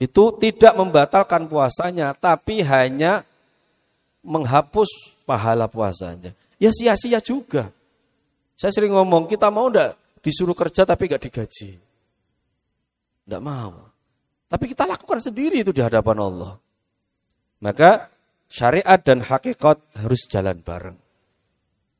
itu 0.00 0.24
tidak 0.40 0.72
membatalkan 0.80 1.44
puasanya, 1.44 2.16
tapi 2.16 2.64
hanya 2.64 3.24
menghapus 4.26 5.14
pahala 5.22 5.70
puasanya. 5.70 6.34
Ya 6.58 6.74
sia-sia 6.74 7.22
juga. 7.22 7.70
Saya 8.58 8.72
sering 8.74 8.92
ngomong, 8.96 9.30
kita 9.30 9.52
mau 9.52 9.70
ndak 9.70 10.20
disuruh 10.24 10.56
kerja 10.56 10.82
tapi 10.82 11.06
gak 11.06 11.22
digaji? 11.22 11.78
Ndak 13.30 13.42
mau. 13.44 13.86
Tapi 14.46 14.64
kita 14.72 14.88
lakukan 14.88 15.22
sendiri 15.22 15.62
itu 15.62 15.70
di 15.70 15.82
hadapan 15.84 16.18
Allah. 16.18 16.52
Maka 17.62 18.10
syariat 18.50 18.98
dan 18.98 19.22
hakikat 19.22 19.78
harus 20.02 20.26
jalan 20.26 20.58
bareng. 20.62 20.98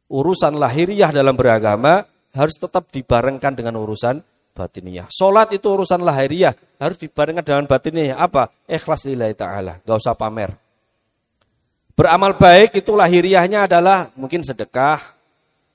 Urusan 0.07 0.59
lahiriah 0.59 1.11
dalam 1.11 1.35
beragama 1.35 2.07
harus 2.35 2.55
tetap 2.55 2.89
dibarengkan 2.95 3.59
dengan 3.59 3.79
urusan 3.83 4.23
batiniah. 4.57 5.11
Sholat 5.13 5.53
itu 5.53 5.69
urusan 5.69 6.01
lahiriah, 6.01 6.57
harus 6.81 6.97
dibarengkan 6.97 7.45
dengan 7.45 7.65
batiniah. 7.69 8.17
Apa? 8.17 8.49
Ikhlas 8.65 9.05
lillahi 9.05 9.35
ta'ala, 9.37 9.85
gak 9.85 9.99
usah 10.01 10.17
pamer. 10.17 10.66
Beramal 11.97 12.37
baik 12.37 12.77
itu 12.77 12.93
lahiriahnya 12.93 13.65
adalah 13.65 14.13
mungkin 14.21 14.45
sedekah, 14.45 15.01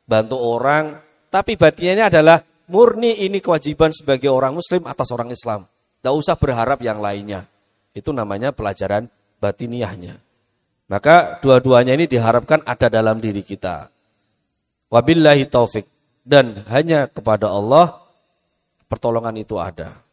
bantu 0.05 0.37
orang, 0.37 1.01
tapi 1.33 1.57
batinnya 1.57 2.13
adalah 2.13 2.45
murni 2.69 3.25
ini 3.25 3.41
kewajiban 3.41 3.89
sebagai 3.89 4.29
orang 4.29 4.53
muslim 4.53 4.85
atas 4.85 5.09
orang 5.09 5.33
Islam. 5.33 5.65
Gak 6.05 6.13
usah 6.13 6.37
berharap 6.37 6.77
yang 6.85 7.01
lainnya. 7.01 7.49
Itu 7.97 8.13
namanya 8.13 8.53
pelajaran 8.53 9.09
batiniahnya. 9.41 10.21
Maka 10.93 11.41
dua-duanya 11.41 11.97
ini 11.97 12.05
diharapkan 12.05 12.61
ada 12.69 12.85
dalam 12.85 13.17
diri 13.17 13.41
kita. 13.41 13.89
Wabillahi 14.93 15.49
taufik 15.49 15.89
dan 16.21 16.61
hanya 16.69 17.09
kepada 17.09 17.49
Allah 17.49 17.97
pertolongan 18.85 19.41
itu 19.41 19.57
ada. 19.57 20.03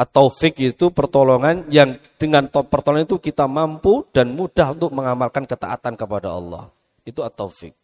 Atau 0.00 0.32
fik 0.32 0.56
itu 0.64 0.88
pertolongan 0.88 1.68
yang 1.68 2.00
dengan 2.16 2.48
pertolongan 2.48 3.04
itu 3.04 3.20
kita 3.20 3.44
mampu 3.44 4.08
dan 4.16 4.32
mudah 4.32 4.72
untuk 4.72 4.96
mengamalkan 4.96 5.44
ketaatan 5.44 5.92
kepada 5.92 6.32
Allah. 6.32 6.72
Itu 7.04 7.20
atau 7.20 7.52
fik. 7.52 7.76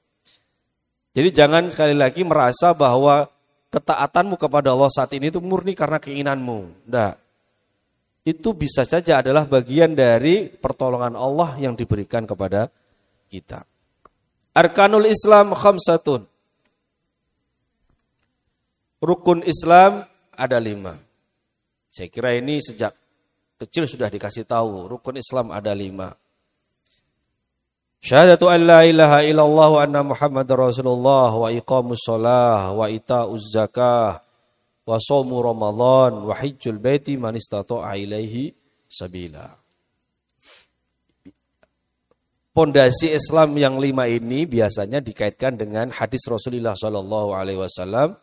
Jadi 1.12 1.28
jangan 1.28 1.68
sekali 1.68 1.92
lagi 1.92 2.24
merasa 2.24 2.72
bahwa 2.72 3.28
ketaatanmu 3.68 4.40
kepada 4.40 4.72
Allah 4.72 4.88
saat 4.88 5.12
ini 5.12 5.28
itu 5.28 5.44
murni 5.44 5.76
karena 5.76 6.00
keinginanmu. 6.00 6.88
Tidak. 6.88 7.14
itu 8.26 8.50
bisa 8.58 8.82
saja 8.82 9.22
adalah 9.22 9.46
bagian 9.46 9.94
dari 9.94 10.50
pertolongan 10.50 11.14
Allah 11.14 11.54
yang 11.62 11.78
diberikan 11.78 12.26
kepada 12.26 12.66
kita. 13.30 13.62
Arkanul 14.50 15.06
Islam 15.06 15.54
khamsatun. 15.54 16.26
Rukun 18.98 19.46
Islam 19.46 20.02
ada 20.34 20.58
lima. 20.58 21.05
Saya 21.96 22.12
kira 22.12 22.36
ini 22.36 22.60
sejak 22.60 22.92
kecil 23.56 23.88
sudah 23.88 24.12
dikasih 24.12 24.44
tahu. 24.44 24.84
Rukun 24.84 25.16
Islam 25.16 25.48
ada 25.48 25.72
lima. 25.72 26.12
Syahadatu 28.04 28.52
an 28.52 28.68
la 28.68 28.84
ilaha 28.84 29.24
illallah 29.24 29.68
wa 29.72 29.80
anna 29.80 30.04
Muhammad 30.04 30.44
Rasulullah 30.52 31.32
wa 31.32 31.48
iqamus 31.48 32.04
salah 32.04 32.68
wa 32.76 32.84
ita'uz 32.84 33.48
zakah 33.48 34.20
wa 34.84 34.96
somu 35.00 35.40
Ramadan 35.40 36.20
wa 36.20 36.36
hijjul 36.36 36.76
baiti 36.76 37.16
man 37.16 37.32
istata'a 37.32 37.96
ilaihi 37.96 38.52
sabila. 38.92 39.56
Pondasi 42.52 43.16
Islam 43.16 43.56
yang 43.56 43.80
lima 43.80 44.04
ini 44.04 44.44
biasanya 44.44 45.00
dikaitkan 45.00 45.56
dengan 45.56 45.88
hadis 45.96 46.24
Rasulullah 46.28 46.76
Shallallahu 46.76 47.32
Alaihi 47.32 47.60
Wasallam 47.60 48.16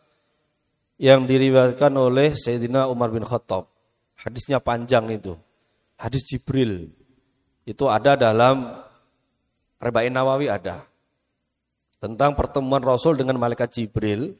yang 1.00 1.26
diriwayatkan 1.26 1.92
oleh 1.94 2.34
Sayyidina 2.38 2.86
Umar 2.86 3.10
bin 3.10 3.26
Khattab. 3.26 3.66
Hadisnya 4.14 4.62
panjang 4.62 5.10
itu. 5.10 5.34
Hadis 5.98 6.22
Jibril. 6.26 6.90
Itu 7.66 7.90
ada 7.90 8.14
dalam 8.14 8.84
Reba'in 9.80 10.14
Nawawi 10.14 10.46
ada. 10.48 10.86
Tentang 11.98 12.36
pertemuan 12.36 12.84
Rasul 12.84 13.16
dengan 13.16 13.40
malaikat 13.40 13.72
Jibril 13.74 14.36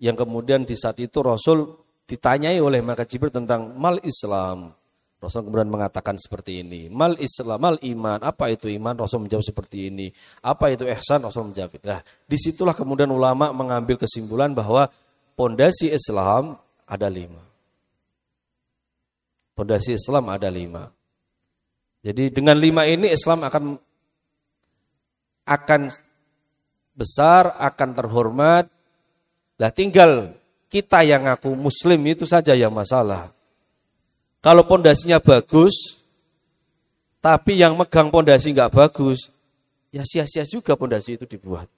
yang 0.00 0.16
kemudian 0.16 0.64
di 0.64 0.74
saat 0.74 0.98
itu 0.98 1.20
Rasul 1.20 1.76
ditanyai 2.08 2.58
oleh 2.58 2.82
malaikat 2.82 3.06
Jibril 3.14 3.30
tentang 3.30 3.76
mal 3.76 4.00
Islam. 4.02 4.74
Rasul 5.22 5.46
kemudian 5.46 5.70
mengatakan 5.70 6.18
seperti 6.18 6.66
ini, 6.66 6.90
mal 6.90 7.14
Islam, 7.14 7.54
mal 7.62 7.78
iman, 7.78 8.18
apa 8.26 8.50
itu 8.50 8.66
iman? 8.66 8.98
Rasul 8.98 9.22
menjawab 9.22 9.46
seperti 9.46 9.86
ini. 9.86 10.10
Apa 10.42 10.74
itu 10.74 10.82
ihsan? 10.98 11.22
Rasul 11.22 11.54
menjawab. 11.54 11.78
Nah, 11.86 12.02
di 12.26 12.34
situlah 12.34 12.74
kemudian 12.74 13.06
ulama 13.06 13.54
mengambil 13.54 14.02
kesimpulan 14.02 14.50
bahwa 14.50 14.90
pondasi 15.34 15.92
Islam 15.92 16.56
ada 16.86 17.08
lima. 17.08 17.42
Pondasi 19.52 19.96
Islam 19.96 20.32
ada 20.32 20.48
lima. 20.48 20.88
Jadi 22.02 22.34
dengan 22.34 22.58
lima 22.58 22.82
ini 22.88 23.12
Islam 23.14 23.46
akan 23.46 23.78
akan 25.46 25.80
besar, 26.92 27.54
akan 27.58 27.88
terhormat, 27.94 28.66
lah 29.58 29.70
tinggal 29.70 30.34
kita 30.72 31.04
yang 31.04 31.28
ngaku 31.28 31.52
muslim 31.54 32.00
itu 32.08 32.24
saja 32.24 32.56
yang 32.56 32.72
masalah. 32.72 33.30
Kalau 34.42 34.66
pondasinya 34.66 35.22
bagus, 35.22 36.02
tapi 37.22 37.62
yang 37.62 37.78
megang 37.78 38.10
pondasi 38.10 38.50
nggak 38.50 38.74
bagus, 38.74 39.30
ya 39.94 40.02
sia-sia 40.02 40.42
juga 40.42 40.74
pondasi 40.74 41.14
itu 41.14 41.28
dibuat. 41.28 41.70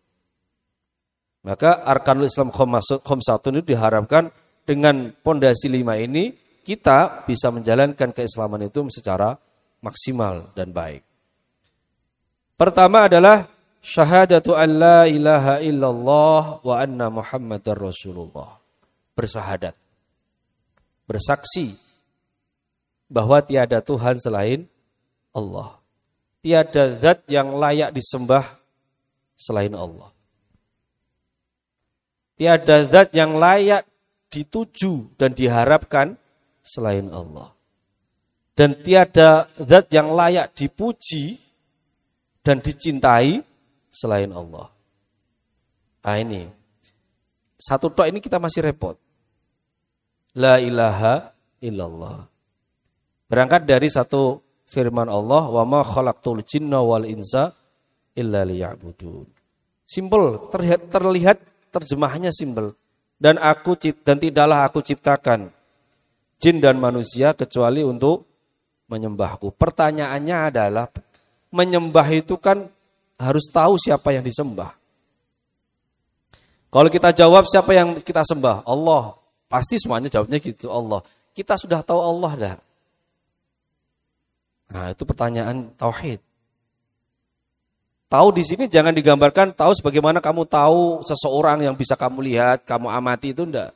Maka 1.44 1.85
arkanul 1.85 2.24
Islam 2.24 2.48
khomsatun 2.50 3.61
itu 3.61 3.76
diharapkan 3.76 4.33
dengan 4.64 5.12
pondasi 5.12 5.68
lima 5.68 6.00
ini 6.00 6.33
kita 6.64 7.28
bisa 7.28 7.52
menjalankan 7.52 8.16
keislaman 8.16 8.64
itu 8.64 8.80
secara 8.88 9.37
maksimal 9.85 10.48
dan 10.57 10.72
baik. 10.72 11.04
Pertama 12.57 13.04
adalah 13.04 13.44
syahadatu 13.85 14.57
an 14.57 14.68
la 14.80 15.00
ilaha 15.04 15.61
illallah 15.61 16.64
wa 16.64 16.74
anna 16.80 17.12
muhammadar 17.12 17.76
rasulullah. 17.76 18.57
Bersahadat. 19.12 19.76
Bersaksi 21.04 21.76
bahwa 23.12 23.44
tiada 23.44 23.85
Tuhan 23.85 24.16
selain 24.16 24.64
Allah. 25.37 25.76
Tiada 26.40 26.96
zat 26.96 27.20
yang 27.28 27.52
layak 27.61 27.92
disembah 27.92 28.48
selain 29.37 29.76
Allah. 29.76 30.13
Tiada 32.34 32.86
zat 32.90 33.14
yang 33.14 33.38
layak 33.38 33.86
dituju 34.30 35.14
dan 35.14 35.30
diharapkan 35.34 36.18
selain 36.64 37.06
Allah. 37.14 37.54
Dan 38.54 38.82
tiada 38.82 39.46
zat 39.54 39.90
yang 39.94 40.10
layak 40.14 40.50
dipuji 40.54 41.38
dan 42.42 42.58
dicintai 42.58 43.42
selain 43.90 44.34
Allah. 44.34 44.74
Nah 46.04 46.16
ini. 46.18 46.42
Satu 47.54 47.88
tok 47.88 48.10
ini 48.10 48.20
kita 48.20 48.36
masih 48.42 48.60
repot. 48.60 48.98
La 50.36 50.58
ilaha 50.60 51.32
illallah. 51.62 52.28
Berangkat 53.30 53.64
dari 53.64 53.88
satu 53.88 54.42
firman 54.68 55.08
Allah, 55.08 55.48
"Wa 55.48 55.64
ma 55.64 55.80
khalaqtul 55.80 56.44
jinna 56.44 56.84
wal 56.84 57.08
insa 57.08 57.56
illa 58.12 58.44
liya'budun." 58.44 59.24
Simpel, 59.88 60.50
terlihat, 60.52 60.92
terlihat 60.92 61.38
terjemahannya 61.74 62.30
simpel. 62.30 62.78
Dan 63.18 63.38
aku 63.38 63.74
dan 64.02 64.18
tidaklah 64.22 64.66
aku 64.66 64.82
ciptakan 64.82 65.50
jin 66.38 66.62
dan 66.62 66.78
manusia 66.78 67.34
kecuali 67.34 67.82
untuk 67.82 68.26
menyembahku. 68.90 69.54
Pertanyaannya 69.54 70.37
adalah 70.52 70.87
menyembah 71.54 72.08
itu 72.12 72.37
kan 72.37 72.68
harus 73.18 73.46
tahu 73.48 73.78
siapa 73.78 74.12
yang 74.12 74.26
disembah. 74.26 74.74
Kalau 76.74 76.90
kita 76.90 77.14
jawab 77.14 77.46
siapa 77.46 77.70
yang 77.70 78.02
kita 78.02 78.26
sembah? 78.26 78.66
Allah. 78.66 79.14
Pasti 79.46 79.78
semuanya 79.78 80.10
jawabnya 80.10 80.42
gitu, 80.42 80.66
Allah. 80.66 81.06
Kita 81.30 81.54
sudah 81.54 81.87
tahu 81.87 82.02
Allah 82.02 82.32
dah. 82.34 82.56
Nah, 84.74 84.87
itu 84.90 85.06
pertanyaan 85.06 85.70
tauhid. 85.78 86.18
Tahu 88.14 88.31
di 88.31 88.46
sini 88.46 88.70
jangan 88.70 88.94
digambarkan 88.94 89.59
tahu 89.59 89.74
sebagaimana 89.74 90.22
kamu 90.22 90.46
tahu 90.46 91.03
seseorang 91.03 91.66
yang 91.66 91.74
bisa 91.74 91.98
kamu 91.98 92.22
lihat, 92.22 92.62
kamu 92.62 92.87
amati 92.87 93.35
itu 93.35 93.42
enggak. 93.42 93.74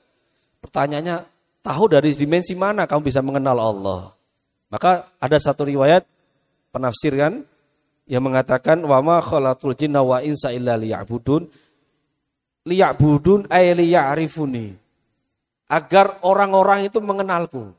Pertanyaannya, 0.63 1.27
tahu 1.59 1.91
dari 1.91 2.15
dimensi 2.15 2.55
mana 2.55 2.87
kamu 2.87 3.03
bisa 3.03 3.19
mengenal 3.19 3.59
Allah? 3.59 4.15
Maka 4.71 5.11
ada 5.19 5.43
satu 5.43 5.67
riwayat 5.67 6.07
penafsir 6.71 7.19
kan 7.19 7.43
yang 8.07 8.23
mengatakan 8.23 8.79
wa 8.87 9.03
ma 9.03 9.19
khalatul 9.19 9.75
jinna 9.75 10.07
wa 10.07 10.23
insa 10.23 10.55
illa 10.55 10.79
liya'budun 10.79 11.43
liya'budun 12.63 13.51
ay 13.51 13.75
liya'rifuni 13.75 14.71
agar 15.67 16.23
orang-orang 16.23 16.87
itu 16.87 17.03
mengenalku. 17.03 17.75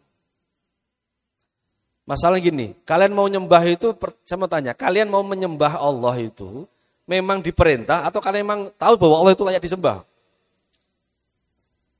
Masalah 2.09 2.41
gini, 2.41 2.73
kalian 2.89 3.13
mau 3.13 3.29
nyembah 3.29 3.61
itu 3.69 3.93
saya 4.25 4.41
mau 4.41 4.49
tanya, 4.49 4.73
kalian 4.73 5.13
mau 5.13 5.21
menyembah 5.21 5.77
Allah 5.77 6.17
itu 6.17 6.65
memang 7.05 7.37
diperintah 7.37 8.01
atau 8.09 8.17
kalian 8.17 8.41
memang 8.49 8.61
tahu 8.73 8.97
bahwa 8.97 9.21
Allah 9.21 9.33
itu 9.37 9.45
layak 9.45 9.61
disembah? 9.61 10.01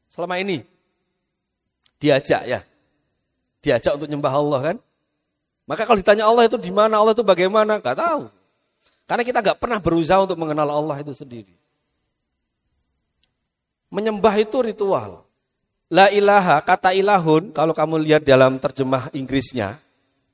Selama 0.10 0.41
ini 0.41 0.65
diajak 2.02 2.41
ya. 2.50 2.65
Diajak 3.62 4.02
untuk 4.02 4.10
nyembah 4.10 4.34
Allah 4.34 4.60
kan? 4.74 4.78
Maka 5.69 5.86
kalau 5.86 6.02
ditanya 6.02 6.26
Allah 6.26 6.50
itu 6.50 6.58
di 6.58 6.74
mana, 6.74 6.98
Allah 6.98 7.13
itu 7.13 7.22
bagaimana, 7.22 7.78
nggak 7.78 7.98
tahu. 8.02 8.34
Karena 9.06 9.22
kita 9.22 9.45
nggak 9.45 9.62
pernah 9.62 9.78
berusaha 9.78 10.26
untuk 10.26 10.41
mengenal 10.41 10.74
Allah 10.74 10.98
itu 11.06 11.13
sendiri. 11.13 11.54
Menyembah 13.93 14.34
itu 14.41 14.58
ritual. 14.65 15.22
La 15.93 16.10
ilaha, 16.10 16.58
kata 16.65 16.98
ilahun, 16.98 17.54
kalau 17.54 17.78
kamu 17.78 18.02
lihat 18.02 18.26
dalam 18.26 18.58
terjemah 18.58 19.13
Inggrisnya, 19.13 19.78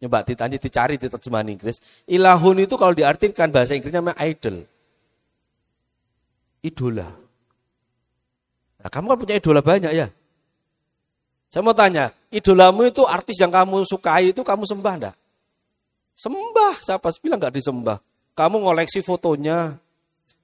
nyoba 0.05 0.21
ditanya 0.21 0.61
dicari 0.61 1.01
di 1.01 1.09
terjemahan 1.09 1.49
Inggris, 1.49 1.81
ilahun 2.05 2.61
itu 2.61 2.77
kalau 2.77 2.93
diartikan 2.93 3.49
bahasa 3.49 3.73
Inggrisnya 3.73 4.05
namanya 4.05 4.21
idol. 4.21 4.61
Idola. 6.61 7.09
Nah, 8.85 8.89
kamu 8.93 9.05
kan 9.09 9.17
punya 9.17 9.35
idola 9.41 9.61
banyak 9.65 9.91
ya? 9.97 10.07
Saya 11.49 11.61
mau 11.65 11.73
tanya, 11.73 12.13
idolamu 12.29 12.85
itu 12.85 13.01
artis 13.07 13.39
yang 13.39 13.49
kamu 13.49 13.81
sukai 13.87 14.29
itu 14.29 14.41
kamu 14.45 14.67
sembah 14.67 14.93
enggak? 14.97 15.15
Sembah, 16.15 16.75
siapa 16.79 17.09
bilang 17.19 17.39
nggak 17.41 17.55
disembah? 17.55 17.97
Kamu 18.35 18.63
ngoleksi 18.67 18.99
fotonya, 18.99 19.79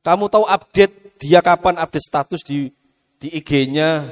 kamu 0.02 0.26
tahu 0.32 0.46
update 0.48 1.20
dia 1.22 1.44
kapan 1.44 1.78
update 1.78 2.06
status 2.06 2.42
di 2.42 2.72
di 3.22 3.28
IG-nya. 3.30 4.08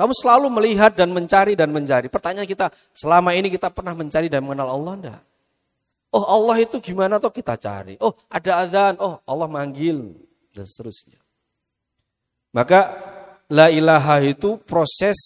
Kamu 0.00 0.16
selalu 0.16 0.48
melihat 0.48 0.96
dan 0.96 1.12
mencari 1.12 1.52
dan 1.52 1.68
mencari. 1.76 2.08
Pertanyaan 2.08 2.48
kita, 2.48 2.72
selama 2.96 3.36
ini 3.36 3.52
kita 3.52 3.68
pernah 3.68 3.92
mencari 3.92 4.32
dan 4.32 4.40
mengenal 4.40 4.72
Allah 4.72 4.92
enggak? 4.96 5.22
Oh 6.08 6.24
Allah 6.24 6.56
itu 6.64 6.80
gimana 6.80 7.20
tuh 7.20 7.28
kita 7.28 7.60
cari. 7.60 8.00
Oh 8.00 8.16
ada 8.32 8.64
azan, 8.64 8.96
oh 8.96 9.20
Allah 9.28 9.44
manggil 9.44 10.16
dan 10.56 10.64
seterusnya. 10.64 11.20
Maka 12.56 12.96
la 13.52 13.68
ilaha 13.68 14.24
itu 14.24 14.56
proses 14.64 15.20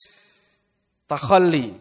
takhalli 1.07 1.79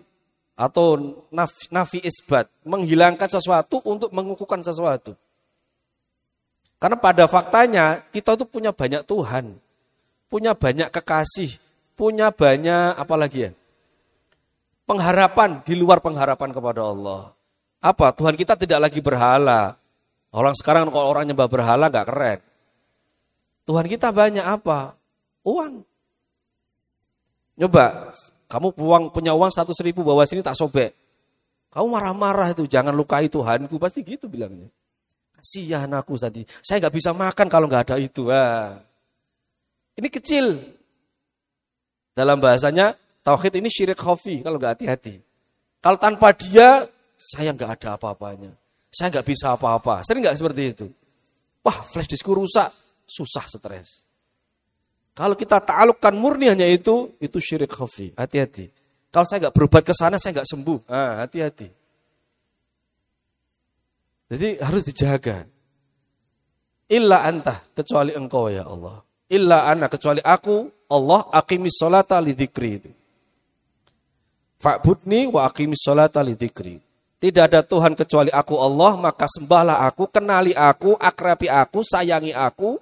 atau 0.53 1.17
nafi, 1.34 1.73
nafi 1.73 1.97
isbat, 2.06 2.45
menghilangkan 2.62 3.25
sesuatu 3.25 3.82
untuk 3.89 4.13
mengukuhkan 4.13 4.62
sesuatu. 4.62 5.17
Karena 6.77 7.01
pada 7.01 7.25
faktanya 7.25 8.06
kita 8.13 8.38
itu 8.38 8.45
punya 8.45 8.69
banyak 8.69 9.01
Tuhan, 9.01 9.58
punya 10.29 10.53
banyak 10.53 10.93
kekasih, 10.93 11.62
punya 11.93 12.34
banyak 12.34 12.97
apa 12.97 13.15
lagi 13.15 13.49
ya? 13.49 13.51
pengharapan 14.84 15.63
di 15.63 15.73
luar 15.79 16.03
pengharapan 16.03 16.49
kepada 16.51 16.82
Allah. 16.84 17.32
Apa? 17.84 18.15
Tuhan 18.15 18.36
kita 18.36 18.56
tidak 18.56 18.89
lagi 18.89 18.99
berhala. 19.03 19.75
Orang 20.34 20.56
sekarang 20.56 20.89
kalau 20.89 21.08
orang 21.12 21.27
nyembah 21.29 21.47
berhala 21.47 21.91
nggak 21.91 22.08
keren. 22.08 22.39
Tuhan 23.63 23.86
kita 23.88 24.12
banyak 24.12 24.43
apa? 24.43 24.95
Uang. 25.43 25.84
Nyoba, 27.53 28.12
kamu 28.49 28.67
uang, 28.75 29.03
punya 29.13 29.32
uang 29.38 29.51
100 29.51 29.77
ribu 29.86 30.01
bawa 30.01 30.25
sini 30.25 30.41
tak 30.41 30.58
sobek. 30.58 30.91
Kamu 31.69 31.86
marah-marah 31.89 32.53
itu, 32.53 32.65
jangan 32.65 32.91
lukai 32.93 33.29
Tuhanku. 33.29 33.77
Pasti 33.77 34.01
gitu 34.01 34.25
bilangnya. 34.25 34.67
Kasihan 35.38 35.89
aku 35.93 36.17
tadi. 36.17 36.43
Saya 36.65 36.82
nggak 36.82 36.95
bisa 36.95 37.12
makan 37.13 37.47
kalau 37.47 37.69
nggak 37.69 37.93
ada 37.93 37.95
itu. 38.01 38.29
Ah. 38.29 38.82
Ini 39.95 40.08
kecil. 40.10 40.60
Dalam 42.13 42.38
bahasanya, 42.38 42.93
tauhid 43.26 43.58
ini 43.58 43.69
syirik 43.73 43.97
khafi 43.97 44.45
kalau 44.45 44.62
nggak 44.62 44.78
hati-hati. 44.78 45.17
Kalau 45.82 45.97
tanpa 45.97 46.32
dia, 46.32 46.86
saya 47.17 47.52
nggak 47.52 47.82
ada 47.82 47.97
apa-apanya. 47.97 48.54
Saya 48.93 49.10
nggak 49.10 49.26
bisa 49.26 49.58
apa-apa. 49.58 50.06
Sering 50.06 50.21
nggak 50.21 50.38
seperti 50.38 50.63
itu? 50.69 50.88
Wah, 51.65 51.82
flash 51.82 52.08
diskku 52.08 52.38
rusak. 52.38 52.69
Susah 53.04 53.45
stres. 53.49 54.06
Kalau 55.13 55.38
kita 55.38 55.62
ta'alukkan 55.62 56.13
murni 56.17 56.49
hanya 56.49 56.65
itu, 56.65 57.13
itu 57.21 57.38
syirik 57.38 57.73
khafi. 57.73 58.13
Hati-hati. 58.17 58.69
Kalau 59.13 59.26
saya 59.30 59.45
nggak 59.45 59.54
berobat 59.54 59.84
ke 59.86 59.93
sana, 59.93 60.17
saya 60.17 60.41
nggak 60.41 60.49
sembuh. 60.49 60.80
Ah, 60.89 61.26
hati-hati. 61.26 61.69
Jadi 64.34 64.58
harus 64.58 64.82
dijaga. 64.82 65.45
Illa 66.89 67.21
anta, 67.21 67.62
kecuali 67.78 68.17
engkau 68.17 68.49
ya 68.49 68.65
Allah. 68.65 69.02
Illa 69.34 69.65
ana, 69.65 69.89
kecuali 69.89 70.22
aku, 70.22 70.69
Allah, 70.93 71.26
akimis 71.34 71.74
sholata 71.74 72.22
lidikri 72.22 72.69
itu. 72.78 72.91
Fa'budni 74.62 75.26
wa 75.26 75.50
akimis 75.50 75.82
sholata 75.82 76.22
lidikri. 76.22 76.78
Tidak 77.17 77.41
ada 77.41 77.65
Tuhan 77.65 77.98
kecuali 77.98 78.30
aku 78.30 78.62
Allah, 78.62 78.93
maka 79.00 79.26
sembahlah 79.26 79.82
aku, 79.89 80.06
kenali 80.12 80.54
aku, 80.54 80.93
akrabi 81.02 81.50
aku, 81.50 81.82
sayangi 81.82 82.36
aku, 82.36 82.78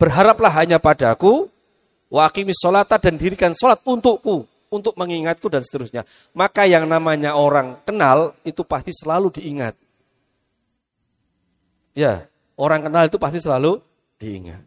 Berharaplah 0.00 0.64
hanya 0.64 0.80
padaku, 0.80 1.52
wa 2.08 2.24
aqimis 2.24 2.56
sholata 2.56 2.96
dan 2.96 3.20
dirikan 3.20 3.52
sholat 3.52 3.84
untukku, 3.84 4.48
untuk 4.72 4.96
mengingatku 4.96 5.50
dan 5.52 5.60
seterusnya. 5.60 6.08
Maka 6.32 6.64
yang 6.64 6.88
namanya 6.88 7.36
orang 7.36 7.76
kenal 7.84 8.32
itu 8.40 8.64
pasti 8.64 8.96
selalu 8.96 9.28
diingat. 9.36 9.76
Ya, 11.92 12.30
orang 12.56 12.86
kenal 12.86 13.04
itu 13.10 13.18
pasti 13.20 13.42
selalu 13.42 13.82
diingat. 14.16 14.62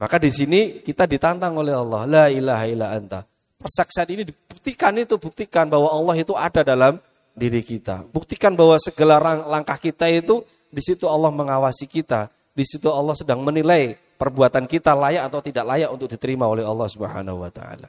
Maka 0.00 0.16
di 0.16 0.32
sini 0.32 0.80
kita 0.80 1.04
ditantang 1.04 1.60
oleh 1.60 1.76
Allah, 1.76 2.08
la 2.08 2.24
ilaha 2.32 2.64
illa 2.64 2.86
anta. 2.96 3.20
Persaksian 3.60 4.08
ini 4.16 4.24
dibuktikan 4.24 4.96
itu, 4.96 5.20
buktikan 5.20 5.68
bahwa 5.68 5.92
Allah 5.92 6.16
itu 6.16 6.32
ada 6.32 6.64
dalam 6.64 6.96
diri 7.36 7.60
kita. 7.60 8.08
Buktikan 8.08 8.56
bahwa 8.56 8.80
segala 8.80 9.20
langkah 9.44 9.76
kita 9.76 10.08
itu 10.08 10.40
di 10.72 10.80
situ 10.80 11.04
Allah 11.04 11.28
mengawasi 11.28 11.84
kita 11.84 12.32
di 12.54 12.64
situ 12.66 12.90
Allah 12.90 13.16
sedang 13.16 13.40
menilai 13.40 13.96
perbuatan 14.20 14.68
kita 14.68 14.92
layak 14.92 15.32
atau 15.32 15.40
tidak 15.40 15.64
layak 15.64 15.90
untuk 15.90 16.10
diterima 16.10 16.44
oleh 16.44 16.66
Allah 16.66 16.88
Subhanahu 16.90 17.40
wa 17.40 17.50
taala. 17.52 17.88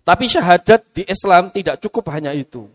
Tapi 0.00 0.24
syahadat 0.26 0.80
di 0.90 1.02
Islam 1.06 1.52
tidak 1.52 1.78
cukup 1.78 2.10
hanya 2.10 2.34
itu. 2.34 2.66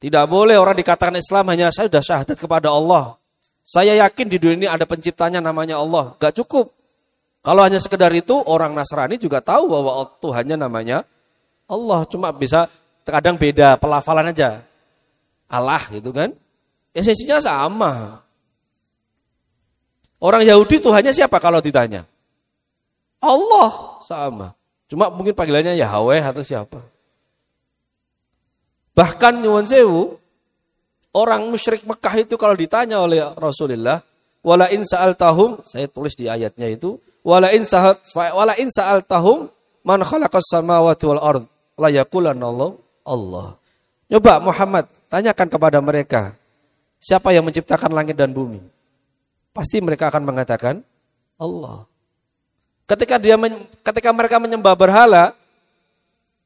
Tidak 0.00 0.24
boleh 0.30 0.56
orang 0.56 0.78
dikatakan 0.80 1.18
Islam 1.18 1.44
hanya 1.52 1.68
saya 1.74 1.92
sudah 1.92 2.04
syahadat 2.04 2.36
kepada 2.38 2.72
Allah. 2.72 3.19
Saya 3.70 3.94
yakin 4.02 4.26
di 4.26 4.42
dunia 4.42 4.56
ini 4.58 4.66
ada 4.66 4.82
penciptanya 4.82 5.38
namanya 5.38 5.78
Allah. 5.78 6.18
Gak 6.18 6.42
cukup. 6.42 6.74
Kalau 7.46 7.62
hanya 7.62 7.78
sekedar 7.78 8.10
itu, 8.10 8.34
orang 8.34 8.74
Nasrani 8.74 9.14
juga 9.14 9.38
tahu 9.38 9.70
bahwa 9.70 10.10
Tuhannya 10.18 10.58
namanya 10.58 11.06
Allah. 11.70 12.02
Cuma 12.10 12.34
bisa 12.34 12.66
kadang 13.06 13.38
beda 13.38 13.78
pelafalan 13.78 14.34
aja. 14.34 14.66
Allah 15.46 15.86
gitu 15.94 16.10
kan. 16.10 16.34
Esensinya 16.90 17.38
sama. 17.38 18.18
Orang 20.18 20.42
Yahudi 20.42 20.82
Tuhannya 20.82 21.14
siapa 21.14 21.38
kalau 21.38 21.62
ditanya? 21.62 22.10
Allah 23.22 24.02
sama. 24.02 24.58
Cuma 24.90 25.14
mungkin 25.14 25.30
panggilannya 25.30 25.78
Yahweh 25.78 26.18
atau 26.26 26.42
siapa. 26.42 26.82
Bahkan 28.98 29.46
Nyuwun 29.46 29.62
Sewu, 29.62 30.18
orang 31.14 31.48
musyrik 31.50 31.82
Mekah 31.86 32.14
itu 32.22 32.34
kalau 32.40 32.54
ditanya 32.54 33.02
oleh 33.02 33.22
Rasulullah, 33.36 34.02
wala 34.42 34.70
in 34.70 34.82
tahum, 35.16 35.60
saya 35.66 35.86
tulis 35.90 36.14
di 36.14 36.26
ayatnya 36.30 36.70
itu, 36.70 36.98
wala 37.22 37.50
in 37.52 37.66
sa'al 37.66 38.00
wala 38.14 38.54
in 38.56 38.68
tahum 39.06 39.50
man 39.84 40.00
khalaqas 40.04 40.46
samawati 40.50 41.04
wal 41.08 41.22
ard 41.22 41.44
la 41.80 41.88
Allah. 41.88 42.70
Allah. 43.00 43.48
Coba 44.10 44.34
Muhammad 44.42 44.84
tanyakan 45.08 45.48
kepada 45.48 45.78
mereka, 45.80 46.36
Siapa 47.00 47.32
yang 47.32 47.48
menciptakan 47.48 47.96
langit 47.96 48.12
dan 48.12 48.28
bumi? 48.36 48.60
Pasti 49.56 49.80
mereka 49.80 50.12
akan 50.12 50.20
mengatakan 50.20 50.84
Allah. 51.40 51.88
Ketika 52.84 53.16
dia 53.16 53.40
ketika 53.80 54.12
mereka 54.12 54.36
menyembah 54.36 54.76
berhala, 54.76 55.32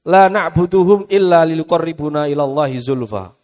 la 0.07 0.31
na'buduhum 0.31 1.11
illa 1.11 1.42
liqarribuna 1.42 2.31
ilallahi 2.31 2.79
zulfa. 2.79 3.35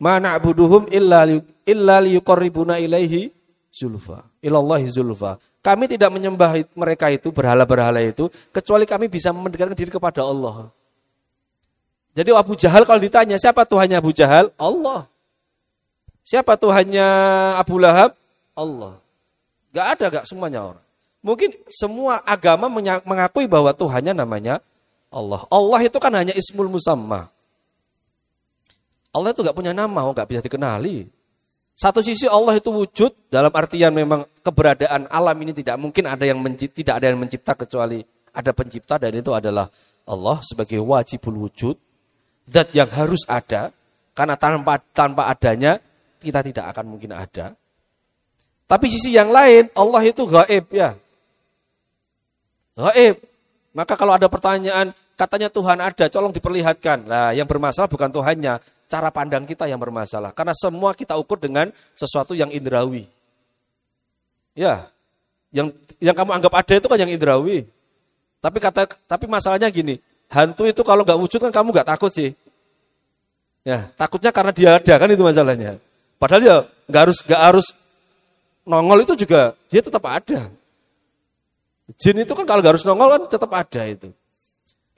Ma 0.00 0.16
na'buduhum 0.16 0.88
illa 0.88 1.28
illa 1.68 1.96
liqarribuna 2.00 2.80
ilaihi 2.80 3.28
zulfa. 3.68 4.24
Ilallahi 4.40 4.88
zulfa. 4.88 5.36
Kami 5.60 5.84
tidak 5.84 6.08
menyembah 6.08 6.56
mereka 6.72 7.12
itu 7.12 7.28
berhala-berhala 7.28 8.00
itu 8.00 8.32
kecuali 8.48 8.88
kami 8.88 9.12
bisa 9.12 9.28
mendekatkan 9.30 9.76
diri 9.76 9.92
kepada 9.92 10.24
Allah. 10.24 10.72
Jadi 12.16 12.32
Abu 12.32 12.56
Jahal 12.56 12.88
kalau 12.88 12.98
ditanya 12.98 13.36
siapa 13.36 13.68
Tuhannya 13.68 14.00
Abu 14.00 14.10
Jahal? 14.10 14.50
Allah. 14.56 15.06
Siapa 16.24 16.56
Tuhannya 16.56 17.06
Abu 17.60 17.76
Lahab? 17.76 18.16
Allah. 18.56 18.98
Gak 19.70 19.86
ada 19.96 20.04
gak 20.20 20.26
semuanya 20.26 20.64
orang. 20.64 20.84
Mungkin 21.20 21.52
semua 21.68 22.24
agama 22.24 22.72
mengakui 23.04 23.44
bahwa 23.44 23.70
Tuhannya 23.76 24.16
namanya 24.16 24.64
Allah. 25.12 25.44
Allah 25.52 25.80
itu 25.84 25.98
kan 26.00 26.10
hanya 26.16 26.32
ismul 26.32 26.72
musamma. 26.72 27.28
Allah 29.10 29.34
itu 29.34 29.40
gak 29.42 29.56
punya 29.56 29.74
nama, 29.74 30.06
oh, 30.06 30.14
gak 30.14 30.30
bisa 30.30 30.40
dikenali. 30.42 31.10
Satu 31.74 32.04
sisi 32.04 32.28
Allah 32.28 32.60
itu 32.60 32.68
wujud 32.68 33.32
dalam 33.32 33.48
artian 33.56 33.88
memang 33.90 34.28
keberadaan 34.44 35.08
alam 35.08 35.36
ini 35.40 35.56
tidak 35.56 35.80
mungkin 35.80 36.04
ada 36.06 36.28
yang 36.28 36.36
mencipta, 36.36 36.76
tidak 36.76 36.94
ada 37.00 37.06
yang 37.08 37.18
mencipta 37.18 37.52
kecuali 37.56 38.04
ada 38.36 38.52
pencipta 38.52 39.00
dan 39.00 39.16
itu 39.16 39.32
adalah 39.32 39.64
Allah 40.04 40.38
sebagai 40.44 40.76
wajibul 40.84 41.48
wujud. 41.48 41.80
Zat 42.50 42.76
yang 42.76 42.92
harus 42.92 43.24
ada 43.24 43.72
karena 44.12 44.36
tanpa 44.36 44.76
tanpa 44.92 45.32
adanya 45.32 45.80
kita 46.20 46.44
tidak 46.44 46.68
akan 46.76 46.84
mungkin 46.84 47.16
ada. 47.16 47.56
Tapi 48.68 48.86
sisi 48.86 49.16
yang 49.16 49.32
lain, 49.34 49.72
Allah 49.74 50.02
itu 50.04 50.22
gaib 50.28 50.68
ya. 50.70 50.94
Gaib. 52.78 53.18
Maka 53.74 53.94
kalau 53.98 54.14
ada 54.14 54.30
pertanyaan, 54.30 54.94
katanya 55.20 55.52
Tuhan 55.52 55.76
ada, 55.76 56.08
tolong 56.08 56.32
diperlihatkan. 56.32 57.04
Nah, 57.04 57.36
yang 57.36 57.44
bermasalah 57.44 57.92
bukan 57.92 58.08
Tuhannya, 58.08 58.56
cara 58.88 59.08
pandang 59.12 59.44
kita 59.44 59.68
yang 59.68 59.76
bermasalah. 59.76 60.32
Karena 60.32 60.56
semua 60.56 60.96
kita 60.96 61.20
ukur 61.20 61.36
dengan 61.36 61.68
sesuatu 61.92 62.32
yang 62.32 62.48
indrawi. 62.48 63.04
Ya, 64.56 64.88
yang 65.52 65.76
yang 66.00 66.16
kamu 66.16 66.40
anggap 66.40 66.52
ada 66.56 66.74
itu 66.80 66.88
kan 66.88 66.96
yang 66.96 67.12
indrawi. 67.12 67.68
Tapi 68.40 68.56
kata 68.56 68.88
tapi 69.04 69.28
masalahnya 69.28 69.68
gini, 69.68 70.00
hantu 70.32 70.64
itu 70.64 70.80
kalau 70.80 71.04
nggak 71.04 71.20
wujud 71.20 71.36
kan 71.36 71.52
kamu 71.52 71.68
nggak 71.76 71.88
takut 71.92 72.08
sih. 72.08 72.32
Ya, 73.60 73.92
takutnya 74.00 74.32
karena 74.32 74.56
dia 74.56 74.80
ada 74.80 74.94
kan 74.96 75.08
itu 75.12 75.20
masalahnya. 75.20 75.76
Padahal 76.16 76.42
ya 76.42 76.56
nggak 76.88 77.02
harus 77.04 77.18
nggak 77.28 77.42
harus 77.44 77.66
nongol 78.64 79.04
itu 79.04 79.14
juga 79.20 79.52
dia 79.68 79.84
tetap 79.84 80.00
ada. 80.08 80.48
Jin 82.00 82.22
itu 82.24 82.32
kan 82.32 82.48
kalau 82.48 82.64
nggak 82.64 82.72
harus 82.80 82.86
nongol 82.88 83.08
kan 83.12 83.22
tetap 83.28 83.50
ada 83.52 83.82
itu. 83.84 84.08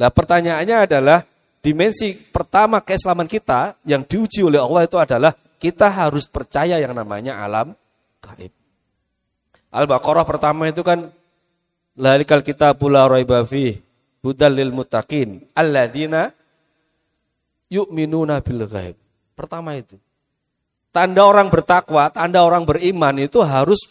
Nah 0.02 0.10
pertanyaannya 0.10 0.90
adalah 0.90 1.22
dimensi 1.62 2.18
pertama 2.18 2.82
keislaman 2.82 3.30
kita 3.30 3.78
yang 3.86 4.02
diuji 4.02 4.42
oleh 4.42 4.58
Allah 4.58 4.82
itu 4.82 4.98
adalah 4.98 5.30
kita 5.62 5.86
harus 5.86 6.26
percaya 6.26 6.82
yang 6.82 6.90
namanya 6.90 7.38
alam 7.38 7.70
gaib. 8.18 8.50
Al-Baqarah 9.70 10.26
pertama 10.26 10.66
itu 10.66 10.82
kan 10.82 11.06
Lalikal 11.92 12.40
kita 12.40 12.72
pula 12.72 13.04
raiba 13.04 13.44
fi 13.44 13.76
hudal 14.24 14.56
lil 14.56 14.72
muttaqin 14.72 15.44
alladzina 15.52 16.32
yu'minuna 17.68 18.40
bil 18.40 18.64
ghaib. 18.64 18.96
Pertama 19.36 19.76
itu. 19.76 20.00
Tanda 20.92 21.24
orang 21.24 21.48
bertakwa, 21.52 22.08
tanda 22.12 22.44
orang 22.44 22.64
beriman 22.64 23.16
itu 23.20 23.40
harus 23.44 23.88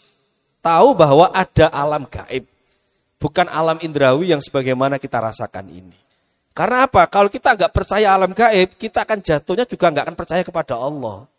tahu 0.66 0.98
bahwa 0.98 1.30
ada 1.30 1.70
alam 1.70 2.10
gaib. 2.10 2.51
Bukan 3.22 3.46
alam 3.46 3.78
indrawi 3.86 4.34
yang 4.34 4.42
sebagaimana 4.42 4.98
kita 4.98 5.22
rasakan 5.22 5.70
ini. 5.70 6.00
Karena 6.58 6.90
apa? 6.90 7.06
Kalau 7.06 7.30
kita 7.30 7.54
nggak 7.54 7.70
percaya 7.70 8.18
alam 8.18 8.34
gaib, 8.34 8.76
kita 8.82 9.06
akan 9.06 9.22
jatuhnya 9.22 9.64
juga 9.70 9.94
nggak 9.94 10.06
akan 10.10 10.18
percaya 10.18 10.42
kepada 10.42 10.76
Allah. 10.76 11.30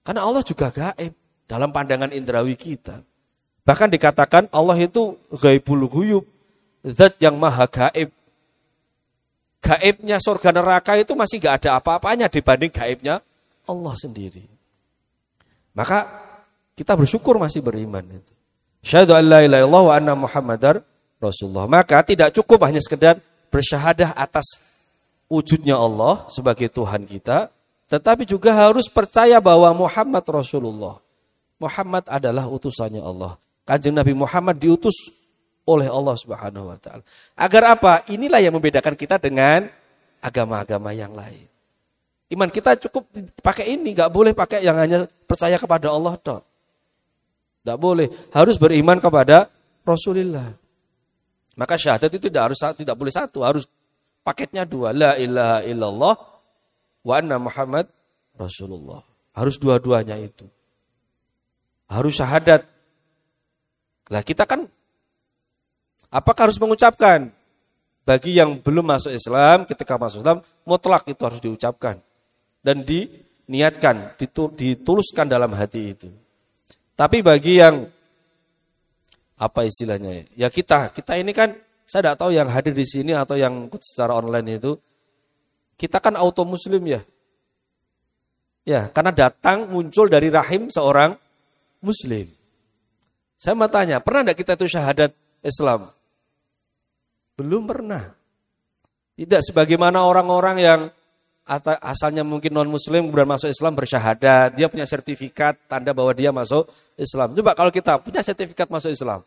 Karena 0.00 0.24
Allah 0.24 0.42
juga 0.42 0.72
gaib 0.72 1.12
dalam 1.44 1.70
pandangan 1.70 2.10
indrawi 2.10 2.56
kita. 2.56 3.04
Bahkan 3.62 3.88
dikatakan 3.94 4.50
Allah 4.50 4.74
itu 4.80 5.14
gaibul 5.30 5.86
guyub, 5.86 6.24
zat 6.82 7.20
yang 7.22 7.38
maha 7.38 7.68
gaib. 7.68 8.10
gaibnya 9.62 10.18
surga 10.18 10.50
neraka 10.50 10.98
itu 10.98 11.14
masih 11.14 11.38
gak 11.38 11.62
ada 11.62 11.78
apa-apanya 11.78 12.26
dibanding 12.26 12.74
gaibnya 12.74 13.22
Allah 13.62 13.94
sendiri. 13.94 14.42
Maka 15.70 16.10
kita 16.74 16.98
bersyukur 16.98 17.38
masih 17.38 17.62
beriman 17.62 18.02
itu. 18.10 18.34
Syahadu 18.82 19.14
an 19.14 19.24
la 19.30 19.38
ilaha 19.46 19.62
illallah 19.62 19.82
wa 19.86 19.94
anna 19.94 20.14
muhammadar 20.18 20.82
Rasulullah. 21.22 21.70
Maka 21.70 22.02
tidak 22.02 22.34
cukup 22.34 22.66
hanya 22.66 22.82
sekedar 22.82 23.22
bersyahadah 23.54 24.18
atas 24.18 24.44
wujudnya 25.30 25.78
Allah 25.78 26.26
sebagai 26.28 26.66
Tuhan 26.66 27.06
kita, 27.06 27.48
tetapi 27.86 28.26
juga 28.26 28.52
harus 28.52 28.90
percaya 28.90 29.38
bahwa 29.38 29.70
Muhammad 29.86 30.24
Rasulullah. 30.26 30.98
Muhammad 31.62 32.04
adalah 32.10 32.50
utusannya 32.50 32.98
Allah. 32.98 33.38
Kanjeng 33.62 33.94
Nabi 33.94 34.12
Muhammad 34.18 34.58
diutus 34.58 35.14
oleh 35.62 35.86
Allah 35.86 36.18
Subhanahu 36.18 36.74
wa 36.74 36.78
taala. 36.82 37.06
Agar 37.38 37.78
apa? 37.78 38.02
Inilah 38.10 38.42
yang 38.42 38.58
membedakan 38.58 38.98
kita 38.98 39.22
dengan 39.22 39.70
agama-agama 40.18 40.90
yang 40.90 41.14
lain. 41.14 41.46
Iman 42.32 42.50
kita 42.50 42.74
cukup 42.82 43.06
pakai 43.44 43.76
ini, 43.78 43.94
nggak 43.94 44.10
boleh 44.10 44.32
pakai 44.34 44.64
yang 44.64 44.74
hanya 44.74 45.06
percaya 45.28 45.54
kepada 45.54 45.92
Allah 45.92 46.18
toh. 46.18 46.42
Nggak 47.62 47.78
boleh, 47.78 48.08
harus 48.34 48.58
beriman 48.58 48.98
kepada 48.98 49.46
Rasulullah. 49.86 50.50
Maka 51.54 51.78
syahadat 51.78 52.10
itu 52.10 52.26
tidak 52.32 52.50
harus 52.50 52.58
tidak 52.58 52.96
boleh 52.98 53.12
satu, 53.12 53.46
harus 53.46 53.68
paketnya 54.26 54.66
dua. 54.66 54.90
La 54.90 55.14
ilaha 55.14 55.62
illallah 55.62 56.14
wa 57.06 57.14
anna 57.14 57.36
Muhammad 57.38 57.86
Rasulullah. 58.34 59.04
Harus 59.32 59.56
dua-duanya 59.56 60.18
itu. 60.18 60.44
Harus 61.86 62.18
syahadat. 62.18 62.66
Lah 64.10 64.22
kita 64.24 64.48
kan 64.48 64.66
apakah 66.10 66.50
harus 66.50 66.58
mengucapkan? 66.58 67.30
Bagi 68.02 68.34
yang 68.34 68.58
belum 68.58 68.82
masuk 68.82 69.14
Islam, 69.14 69.62
ketika 69.62 69.94
masuk 69.94 70.26
Islam, 70.26 70.42
mutlak 70.66 71.06
itu 71.06 71.22
harus 71.22 71.38
diucapkan. 71.38 72.02
Dan 72.58 72.82
diniatkan, 72.82 74.18
dituluskan 74.58 75.30
dalam 75.30 75.54
hati 75.54 75.94
itu. 75.94 76.10
Tapi 77.02 77.18
bagi 77.18 77.58
yang 77.58 77.82
apa 79.42 79.66
istilahnya 79.66 80.22
ya? 80.38 80.46
kita, 80.54 80.94
kita 80.94 81.18
ini 81.18 81.34
kan 81.34 81.50
saya 81.82 82.14
tidak 82.14 82.18
tahu 82.22 82.30
yang 82.30 82.46
hadir 82.46 82.70
di 82.70 82.86
sini 82.86 83.10
atau 83.10 83.34
yang 83.34 83.66
secara 83.82 84.14
online 84.14 84.62
itu 84.62 84.78
kita 85.74 85.98
kan 85.98 86.14
auto 86.14 86.46
muslim 86.46 86.78
ya. 86.86 87.02
Ya, 88.62 88.86
karena 88.94 89.10
datang 89.10 89.66
muncul 89.66 90.06
dari 90.06 90.30
rahim 90.30 90.70
seorang 90.70 91.18
muslim. 91.82 92.30
Saya 93.34 93.58
mau 93.58 93.66
tanya, 93.66 93.98
pernah 93.98 94.22
tidak 94.22 94.38
kita 94.38 94.52
itu 94.54 94.78
syahadat 94.78 95.10
Islam? 95.42 95.90
Belum 97.34 97.66
pernah. 97.66 98.14
Tidak 99.18 99.42
sebagaimana 99.42 100.06
orang-orang 100.06 100.56
yang 100.62 100.80
asalnya 101.82 102.22
mungkin 102.22 102.54
non 102.54 102.70
muslim 102.70 103.10
kemudian 103.10 103.26
masuk 103.26 103.50
Islam 103.50 103.74
bersyahadat, 103.74 104.54
dia 104.54 104.70
punya 104.70 104.86
sertifikat 104.86 105.58
tanda 105.66 105.90
bahwa 105.90 106.14
dia 106.14 106.30
masuk 106.30 106.70
Islam. 106.94 107.34
Coba 107.34 107.52
kalau 107.58 107.70
kita 107.74 107.98
punya 107.98 108.22
sertifikat 108.22 108.70
masuk 108.70 108.94
Islam. 108.94 109.26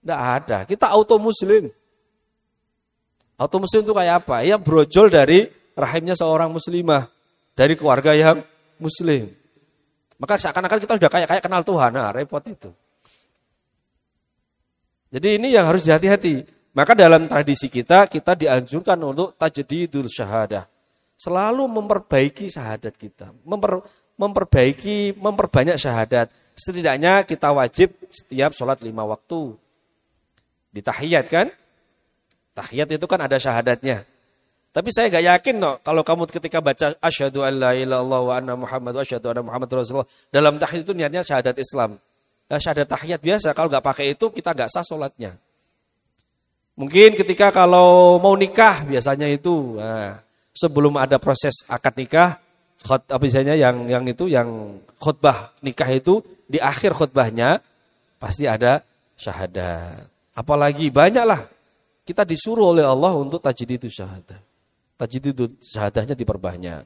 Tidak 0.00 0.20
ada, 0.20 0.58
kita 0.64 0.86
auto 0.88 1.18
muslim. 1.18 1.68
Auto 3.36 3.56
muslim 3.58 3.82
itu 3.82 3.92
kayak 3.92 4.14
apa? 4.24 4.46
Ya 4.46 4.56
brojol 4.56 5.10
dari 5.10 5.50
rahimnya 5.74 6.14
seorang 6.14 6.54
muslimah, 6.54 7.10
dari 7.58 7.74
keluarga 7.74 8.14
yang 8.14 8.40
muslim. 8.78 9.28
Maka 10.20 10.36
seakan-akan 10.38 10.78
kita 10.84 10.94
sudah 11.00 11.10
kayak 11.10 11.28
kayak 11.28 11.42
kenal 11.42 11.64
Tuhan, 11.64 11.90
nah 11.96 12.12
repot 12.14 12.44
itu. 12.46 12.70
Jadi 15.10 15.42
ini 15.42 15.50
yang 15.50 15.66
harus 15.66 15.88
hati-hati. 15.90 16.46
Maka 16.70 16.94
dalam 16.94 17.26
tradisi 17.26 17.66
kita, 17.66 18.06
kita 18.06 18.38
dianjurkan 18.38 18.94
untuk 19.02 19.34
tajdidul 19.34 20.06
syahadah. 20.06 20.69
Selalu 21.20 21.68
memperbaiki 21.68 22.48
syahadat 22.48 22.96
kita. 22.96 23.28
Memper, 23.44 23.84
memperbaiki, 24.16 25.20
memperbanyak 25.20 25.76
syahadat. 25.76 26.32
Setidaknya 26.56 27.28
kita 27.28 27.52
wajib 27.52 27.92
setiap 28.08 28.56
sholat 28.56 28.80
lima 28.80 29.04
waktu. 29.04 29.52
Di 30.72 30.80
tahiyat 30.80 31.28
kan? 31.28 31.52
Tahiyat 32.56 32.96
itu 32.96 33.04
kan 33.04 33.20
ada 33.20 33.36
syahadatnya. 33.36 34.08
Tapi 34.70 34.88
saya 34.94 35.12
gak 35.12 35.24
yakin 35.26 35.54
no, 35.60 35.76
kalau 35.84 36.00
kamu 36.00 36.30
ketika 36.30 36.62
baca 36.62 36.94
asyhadu 37.02 37.42
an 37.44 37.58
la 37.58 37.76
ilaha 37.76 38.18
wa 38.22 38.34
anna 38.38 38.54
Muhammad 38.54 38.96
wa 38.96 39.02
asyhadu 39.02 39.34
anna 39.34 39.42
Muhammad 39.42 39.66
Rasulullah 39.66 40.08
dalam 40.30 40.56
tahiyat 40.56 40.88
itu 40.88 40.94
niatnya 40.96 41.20
syahadat 41.26 41.58
Islam. 41.60 41.98
Nah, 42.48 42.56
syahadat 42.56 42.86
tahiyat 42.86 43.20
biasa 43.20 43.52
kalau 43.52 43.68
nggak 43.68 43.84
pakai 43.84 44.14
itu 44.16 44.30
kita 44.32 44.56
nggak 44.56 44.70
sah 44.72 44.86
sholatnya. 44.86 45.36
Mungkin 46.78 47.18
ketika 47.18 47.52
kalau 47.52 48.16
mau 48.22 48.32
nikah 48.38 48.86
biasanya 48.86 49.26
itu 49.28 49.76
nah, 49.76 50.22
sebelum 50.54 50.98
ada 50.98 51.16
proses 51.22 51.64
akad 51.66 51.94
nikah 51.96 52.38
khot 52.80 53.06
apa 53.12 53.20
misalnya 53.20 53.54
yang 53.54 53.86
yang 53.86 54.04
itu 54.08 54.26
yang 54.26 54.80
khutbah 54.96 55.52
nikah 55.60 55.88
itu 55.92 56.24
di 56.48 56.56
akhir 56.56 56.96
khutbahnya 56.96 57.60
pasti 58.16 58.48
ada 58.48 58.82
syahadat. 59.16 60.08
Apalagi 60.34 60.88
banyaklah 60.88 61.46
kita 62.04 62.24
disuruh 62.24 62.72
oleh 62.72 62.86
Allah 62.86 63.12
untuk 63.16 63.44
tajdid 63.44 63.84
itu 63.84 63.88
syahadat 63.92 64.50
tajid 65.00 65.32
itu 65.32 65.44
syahadahnya 65.64 66.12
diperbanyak. 66.12 66.84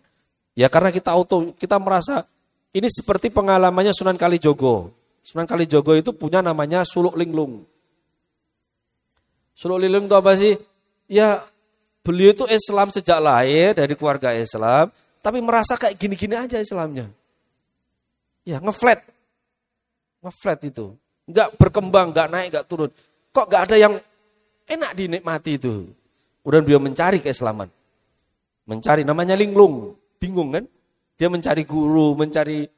Ya 0.54 0.70
karena 0.70 0.94
kita 0.94 1.10
auto, 1.10 1.50
kita 1.58 1.82
merasa 1.82 2.22
ini 2.70 2.86
seperti 2.86 3.34
pengalamannya 3.34 3.90
Sunan 3.90 4.14
Kalijogo. 4.14 4.94
Sunan 5.26 5.50
Kalijogo 5.50 5.98
itu 5.98 6.14
punya 6.14 6.38
namanya 6.38 6.86
Suluk 6.86 7.18
Linglung. 7.18 7.66
Suluk 9.58 9.82
Linglung 9.82 10.06
itu 10.06 10.14
apa 10.14 10.32
sih? 10.38 10.54
Ya 11.10 11.42
beliau 12.04 12.36
itu 12.36 12.44
Islam 12.52 12.92
sejak 12.92 13.18
lahir 13.18 13.72
dari 13.72 13.96
keluarga 13.96 14.36
Islam, 14.36 14.92
tapi 15.24 15.40
merasa 15.40 15.80
kayak 15.80 15.96
gini-gini 15.96 16.36
aja 16.36 16.60
Islamnya. 16.60 17.08
Ya 18.44 18.60
ngeflat. 18.60 19.00
Ngeflat 20.20 20.60
itu. 20.68 20.92
Enggak 21.24 21.56
berkembang, 21.56 22.12
enggak 22.12 22.28
naik, 22.28 22.48
enggak 22.52 22.66
turun. 22.68 22.90
Kok 23.32 23.46
enggak 23.48 23.62
ada 23.72 23.76
yang 23.80 23.94
enak 24.68 24.92
dinikmati 24.92 25.56
itu. 25.56 25.88
Kemudian 26.44 26.62
beliau 26.68 26.80
mencari 26.84 27.24
keislaman. 27.24 27.72
Mencari 28.68 29.00
namanya 29.00 29.32
linglung, 29.32 29.96
bingung 30.20 30.52
kan? 30.52 30.64
Dia 31.16 31.32
mencari 31.32 31.64
guru, 31.64 32.12
mencari 32.12 32.68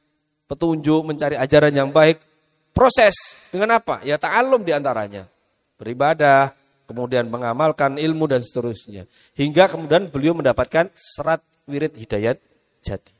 petunjuk, 0.47 1.03
mencari 1.03 1.35
ajaran 1.35 1.75
yang 1.75 1.91
baik. 1.91 2.23
Proses 2.71 3.15
dengan 3.51 3.75
apa? 3.83 3.99
Ya 4.07 4.15
ta'alum 4.15 4.63
di 4.63 4.71
antaranya. 4.71 5.27
Beribadah, 5.75 6.55
kemudian 6.87 7.27
mengamalkan 7.27 7.99
ilmu 7.99 8.25
dan 8.31 8.41
seterusnya. 8.41 9.05
Hingga 9.35 9.67
kemudian 9.67 10.07
beliau 10.07 10.33
mendapatkan 10.33 10.89
serat 10.95 11.43
wirid 11.67 11.93
hidayat 11.99 12.39
jati. 12.79 13.13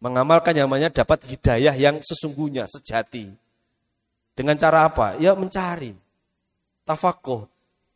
Mengamalkan 0.00 0.56
namanya 0.56 0.88
dapat 0.88 1.24
hidayah 1.28 1.76
yang 1.76 2.00
sesungguhnya, 2.00 2.64
sejati. 2.68 3.28
Dengan 4.34 4.56
cara 4.56 4.88
apa? 4.88 5.16
Ya 5.20 5.36
mencari. 5.36 5.94
Tafakuh, 6.84 7.48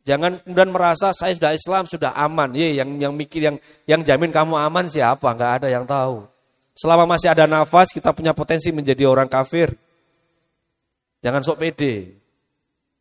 Jangan 0.09 0.41
kemudian 0.41 0.73
merasa 0.73 1.13
saya 1.13 1.37
sudah 1.37 1.53
Islam 1.53 1.85
sudah 1.85 2.17
aman. 2.17 2.49
Ye, 2.57 2.81
yang 2.81 2.97
yang 2.97 3.13
mikir 3.13 3.45
yang 3.45 3.61
yang 3.85 4.01
jamin 4.01 4.33
kamu 4.33 4.57
aman 4.57 4.89
siapa? 4.89 5.29
Enggak 5.29 5.61
ada 5.61 5.67
yang 5.69 5.85
tahu. 5.85 6.25
Selama 6.73 7.05
masih 7.05 7.29
ada 7.29 7.45
nafas 7.45 7.93
kita 7.93 8.09
punya 8.15 8.33
potensi 8.33 8.73
menjadi 8.73 9.05
orang 9.05 9.29
kafir. 9.29 9.75
Jangan 11.21 11.43
sok 11.45 11.61
pede. 11.61 12.18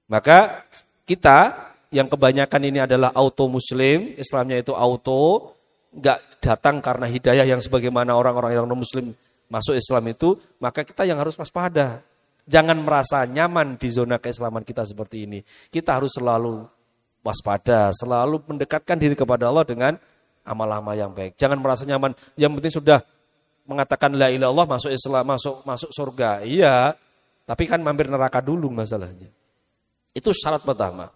Maka 0.09 0.64
kita 1.05 1.68
yang 1.92 2.09
kebanyakan 2.09 2.62
ini 2.64 2.85
adalah 2.85 3.12
auto 3.12 3.49
muslim, 3.49 4.16
Islamnya 4.16 4.61
itu 4.61 4.73
auto, 4.73 5.57
enggak 5.92 6.21
datang 6.40 6.81
karena 6.85 7.09
hidayah 7.09 7.44
yang 7.49 7.61
sebagaimana 7.61 8.12
orang-orang 8.16 8.57
yang 8.57 8.64
non 8.68 8.81
muslim 8.81 9.12
masuk 9.49 9.77
Islam 9.77 10.05
itu, 10.12 10.37
maka 10.61 10.85
kita 10.85 11.09
yang 11.09 11.16
harus 11.21 11.37
waspada. 11.37 12.05
Jangan 12.49 12.81
merasa 12.81 13.29
nyaman 13.29 13.77
di 13.77 13.88
zona 13.92 14.16
keislaman 14.16 14.64
kita 14.64 14.85
seperti 14.85 15.29
ini. 15.29 15.44
Kita 15.68 16.01
harus 16.01 16.16
selalu 16.16 16.64
waspada, 17.21 17.92
selalu 17.92 18.40
mendekatkan 18.49 18.97
diri 18.97 19.12
kepada 19.12 19.53
Allah 19.53 19.68
dengan 19.68 19.92
amal-amal 20.49 20.97
yang 20.97 21.12
baik. 21.12 21.37
Jangan 21.37 21.61
merasa 21.61 21.85
nyaman, 21.85 22.16
yang 22.40 22.57
penting 22.57 22.73
sudah 22.73 23.05
mengatakan 23.68 24.16
la 24.16 24.33
ilaha 24.33 24.49
Allah 24.49 24.66
masuk 24.81 24.90
Islam, 24.92 25.25
masuk 25.29 25.57
masuk 25.68 25.90
surga. 25.92 26.40
Iya, 26.49 26.97
tapi 27.44 27.68
kan 27.68 27.85
mampir 27.85 28.09
neraka 28.09 28.40
dulu 28.40 28.73
masalahnya. 28.73 29.29
Itu 30.12 30.33
syarat 30.33 30.64
pertama. 30.64 31.12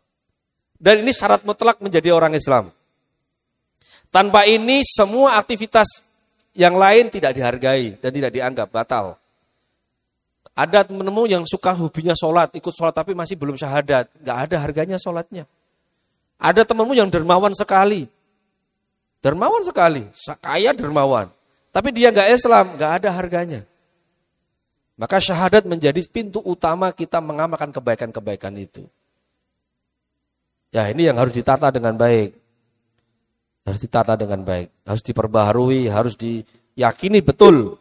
Dan 0.77 1.07
ini 1.07 1.15
syarat 1.15 1.47
mutlak 1.47 1.79
menjadi 1.79 2.11
orang 2.11 2.35
Islam. 2.35 2.75
Tanpa 4.13 4.45
ini 4.45 4.85
semua 4.85 5.41
aktivitas 5.41 6.05
yang 6.53 6.77
lain 6.77 7.09
tidak 7.09 7.33
dihargai 7.33 7.97
dan 7.97 8.11
tidak 8.13 8.31
dianggap 8.35 8.69
batal. 8.69 9.17
Ada 10.53 10.85
teman-teman 10.85 11.25
yang 11.25 11.45
suka 11.49 11.73
hobinya 11.73 12.13
sholat, 12.13 12.53
ikut 12.53 12.75
sholat 12.77 12.93
tapi 12.93 13.17
masih 13.17 13.41
belum 13.41 13.57
syahadat. 13.57 14.13
Gak 14.21 14.39
ada 14.49 14.57
harganya 14.61 15.01
sholatnya. 15.01 15.49
Ada 16.37 16.69
temanmu 16.69 16.93
yang 16.93 17.09
dermawan 17.09 17.57
sekali. 17.57 18.05
Dermawan 19.23 19.63
sekali, 19.63 20.03
kaya 20.43 20.75
dermawan. 20.75 21.31
Tapi 21.71 21.89
dia 21.95 22.11
nggak 22.11 22.29
Islam, 22.35 22.75
nggak 22.75 22.93
ada 23.01 23.09
harganya. 23.15 23.61
Maka 25.03 25.19
syahadat 25.19 25.67
menjadi 25.67 25.99
pintu 26.07 26.39
utama 26.47 26.95
kita 26.95 27.19
mengamalkan 27.19 27.75
kebaikan-kebaikan 27.75 28.55
itu. 28.55 28.87
Ya 30.71 30.87
ini 30.95 31.11
yang 31.11 31.19
harus 31.19 31.35
ditata 31.35 31.75
dengan 31.75 31.99
baik. 31.99 32.39
Harus 33.67 33.83
ditata 33.83 34.15
dengan 34.15 34.47
baik, 34.47 34.71
harus 34.87 35.03
diperbaharui, 35.03 35.91
harus 35.91 36.15
diyakini 36.15 37.19
betul. 37.19 37.79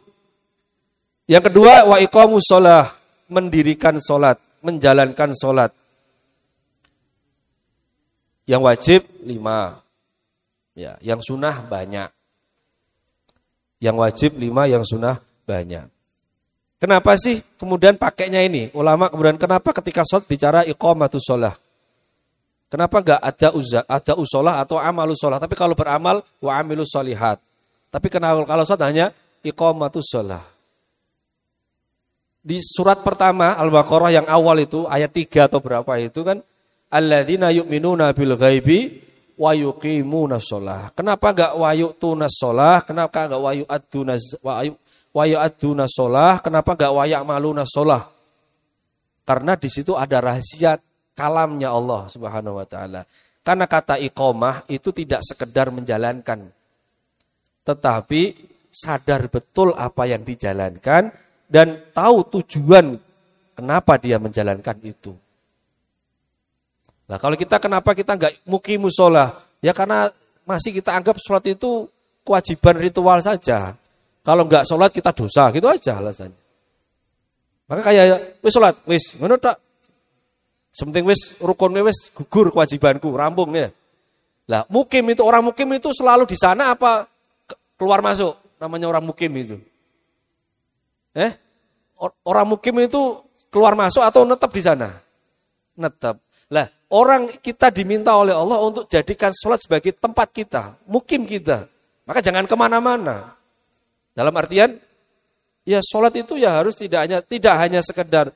Yang 1.30 1.50
kedua, 1.50 1.86
wa 1.86 2.02
iqamus 2.02 2.42
sholah, 2.42 2.90
mendirikan 3.30 4.02
sholat, 4.02 4.42
menjalankan 4.62 5.30
sholat. 5.34 5.70
Yang 8.50 8.62
wajib 8.66 9.00
lima, 9.22 9.78
ya, 10.74 10.98
yang 10.98 11.22
sunnah 11.22 11.62
banyak. 11.66 12.10
Yang 13.78 13.96
wajib 13.98 14.30
lima, 14.38 14.66
yang 14.66 14.82
sunnah 14.82 15.22
banyak. 15.46 16.01
Kenapa 16.82 17.14
sih 17.14 17.38
kemudian 17.62 17.94
pakainya 17.94 18.42
ini? 18.42 18.66
Ulama 18.74 19.06
kemudian 19.06 19.38
kenapa 19.38 19.70
ketika 19.70 20.02
sholat 20.02 20.26
bicara 20.26 20.66
iqamatus 20.66 21.22
sholah? 21.22 21.54
Kenapa 22.66 22.98
enggak 22.98 23.22
ada 23.22 23.48
uzza, 23.54 23.86
ada 23.86 24.18
usolah 24.18 24.58
atau 24.58 24.82
amalus 24.82 25.22
sholah? 25.22 25.38
Tapi 25.38 25.54
kalau 25.54 25.78
beramal 25.78 26.26
wa 26.42 26.52
amilus 26.58 26.90
sholihat. 26.90 27.38
Tapi 27.86 28.10
kenapa 28.10 28.42
kalau 28.42 28.66
sholat 28.66 28.82
hanya 28.82 29.06
iqamatus 29.46 30.10
sholah? 30.10 30.42
Di 32.42 32.58
surat 32.58 32.98
pertama 33.06 33.54
Al-Baqarah 33.54 34.10
yang 34.10 34.26
awal 34.26 34.66
itu 34.66 34.82
ayat 34.90 35.14
3 35.14 35.46
atau 35.46 35.62
berapa 35.62 35.94
itu 36.02 36.26
kan 36.26 36.42
alladzina 36.90 37.54
yu'minuna 37.54 38.10
bil 38.10 38.34
ghaibi 38.34 38.98
wa 39.38 39.54
yuqimuna 39.54 40.42
sholah. 40.42 40.90
Kenapa 40.98 41.30
enggak 41.30 41.52
wa 41.54 41.70
yu'tuna 41.70 42.26
sholah? 42.26 42.82
Kenapa 42.82 43.30
enggak 43.30 43.38
wa 43.38 43.52
yu'aduna 43.54 44.18
wa 44.42 44.66
Waya 45.12 45.44
aduna 45.44 45.84
sholah, 45.84 46.40
kenapa 46.40 46.72
gak 46.72 46.92
wayak 46.96 47.22
maluna 47.28 47.68
sholah? 47.68 48.08
Karena 49.28 49.54
di 49.60 49.68
situ 49.68 49.92
ada 49.92 50.18
rahasia 50.24 50.80
kalamnya 51.12 51.68
Allah 51.68 52.08
Subhanahu 52.08 52.58
wa 52.58 52.66
taala. 52.66 53.04
Karena 53.42 53.66
kata 53.68 54.00
iqomah 54.00 54.64
itu 54.72 54.88
tidak 54.94 55.20
sekedar 55.20 55.68
menjalankan. 55.68 56.48
Tetapi 57.62 58.22
sadar 58.72 59.28
betul 59.28 59.76
apa 59.76 60.08
yang 60.08 60.24
dijalankan 60.24 61.12
dan 61.44 61.92
tahu 61.92 62.40
tujuan 62.40 62.96
kenapa 63.52 64.00
dia 64.00 64.16
menjalankan 64.16 64.80
itu. 64.80 65.12
Nah 67.06 67.20
kalau 67.20 67.36
kita 67.36 67.60
kenapa 67.60 67.92
kita 67.92 68.16
nggak 68.16 68.48
mukimu 68.48 68.88
sholah? 68.88 69.36
Ya 69.60 69.76
karena 69.76 70.08
masih 70.48 70.72
kita 70.72 70.96
anggap 70.96 71.20
sholat 71.20 71.44
itu 71.52 71.86
kewajiban 72.24 72.80
ritual 72.80 73.20
saja. 73.20 73.76
Kalau 74.22 74.46
nggak 74.46 74.64
sholat 74.66 74.90
kita 74.94 75.10
dosa, 75.10 75.50
gitu 75.50 75.66
aja 75.66 75.98
alasannya. 75.98 76.38
Maka 77.66 77.82
kayak 77.82 78.38
wis 78.38 78.52
sholat, 78.54 78.74
wis 78.86 79.04
ngono 79.18 79.34
tak. 79.38 79.58
Sementing 80.72 81.04
wis 81.04 81.36
rukun 81.42 81.74
wis 81.82 82.08
gugur 82.14 82.54
kewajibanku, 82.54 83.10
rampung 83.12 83.50
ya. 83.52 83.68
Lah 84.46 84.62
mukim 84.70 85.04
itu 85.10 85.22
orang 85.26 85.42
mukim 85.42 85.68
itu 85.74 85.90
selalu 85.90 86.24
di 86.26 86.38
sana 86.38 86.74
apa 86.74 87.06
keluar 87.76 87.98
masuk 87.98 88.38
namanya 88.62 88.86
orang 88.86 89.04
mukim 89.04 89.30
itu. 89.34 89.58
Eh? 91.18 91.34
Orang 92.22 92.46
mukim 92.50 92.78
itu 92.82 93.20
keluar 93.50 93.74
masuk 93.74 94.02
atau 94.02 94.22
netap 94.26 94.50
di 94.50 94.62
sana? 94.62 94.90
Netap. 95.78 96.18
Lah, 96.52 96.66
orang 96.92 97.30
kita 97.40 97.72
diminta 97.72 98.12
oleh 98.12 98.36
Allah 98.36 98.58
untuk 98.60 98.84
jadikan 98.90 99.32
sholat 99.32 99.62
sebagai 99.62 99.96
tempat 99.96 100.28
kita, 100.34 100.62
mukim 100.84 101.24
kita. 101.24 101.64
Maka 102.04 102.20
jangan 102.20 102.44
ke 102.44 102.54
mana-mana. 102.58 103.38
Dalam 104.12 104.34
artian, 104.36 104.76
ya 105.64 105.80
sholat 105.80 106.12
itu 106.16 106.36
ya 106.36 106.60
harus 106.60 106.76
tidak 106.76 107.08
hanya 107.08 107.18
tidak 107.24 107.54
hanya 107.56 107.80
sekedar 107.80 108.32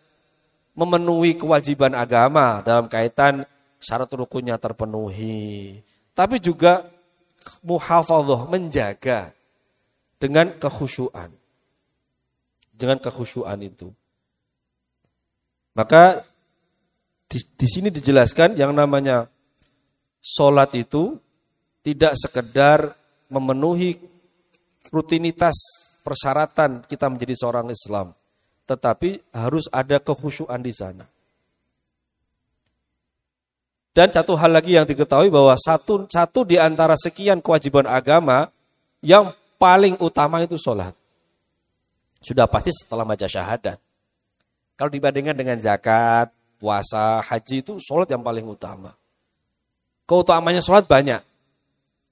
memenuhi 0.77 1.37
kewajiban 1.37 1.97
agama 1.97 2.61
dalam 2.65 2.89
kaitan 2.89 3.45
syarat 3.81 4.09
rukunnya 4.12 4.57
terpenuhi, 4.57 5.81
tapi 6.17 6.41
juga 6.41 6.89
muhafadzah 7.65 8.49
menjaga 8.49 9.33
dengan 10.17 10.57
kekhusyuan. 10.57 11.33
Dengan 12.77 13.01
kekhusyuan 13.01 13.57
itu. 13.65 13.89
Maka 15.77 16.25
di, 17.29 17.39
di 17.41 17.67
sini 17.69 17.89
dijelaskan 17.93 18.57
yang 18.57 18.73
namanya 18.73 19.29
sholat 20.21 20.73
itu 20.77 21.17
tidak 21.85 22.17
sekedar 22.17 22.97
memenuhi 23.29 24.01
rutinitas 24.90 25.55
persyaratan 26.07 26.87
kita 26.87 27.11
menjadi 27.11 27.35
seorang 27.35 27.66
Islam. 27.70 28.14
Tetapi 28.66 29.35
harus 29.35 29.66
ada 29.70 29.99
kekhusyuan 30.03 30.59
di 30.62 30.75
sana. 30.75 31.07
Dan 33.96 34.12
satu 34.12 34.37
hal 34.37 34.53
lagi 34.53 34.77
yang 34.77 34.85
diketahui 34.85 35.33
bahwa 35.33 35.57
satu, 35.57 36.05
satu 36.05 36.44
di 36.44 36.61
antara 36.61 36.92
sekian 37.01 37.40
kewajiban 37.40 37.88
agama 37.88 38.53
yang 39.01 39.33
paling 39.57 39.96
utama 40.05 40.44
itu 40.44 40.61
sholat. 40.61 40.92
Sudah 42.20 42.44
pasti 42.44 42.77
setelah 42.77 43.09
baca 43.09 43.25
syahadat. 43.25 43.81
Kalau 44.77 44.90
dibandingkan 44.92 45.33
dengan 45.33 45.57
zakat, 45.57 46.29
puasa, 46.61 47.25
haji 47.25 47.64
itu 47.64 47.81
sholat 47.81 48.12
yang 48.12 48.20
paling 48.20 48.44
utama. 48.44 48.92
Keutamanya 50.05 50.61
sholat 50.61 50.85
banyak. 50.85 51.25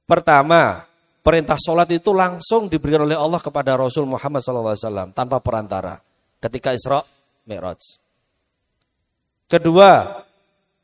Pertama, 0.08 0.88
Perintah 1.24 1.56
sholat 1.56 1.88
itu 1.88 2.12
langsung 2.12 2.68
diberikan 2.68 3.08
oleh 3.08 3.16
Allah 3.16 3.40
kepada 3.40 3.80
Rasul 3.80 4.04
Muhammad 4.04 4.44
SAW 4.44 5.16
tanpa 5.16 5.40
perantara 5.40 5.96
ketika 6.37 6.76
Isra 6.76 7.00
Mi'raj. 7.48 7.80
Kedua, 9.48 10.20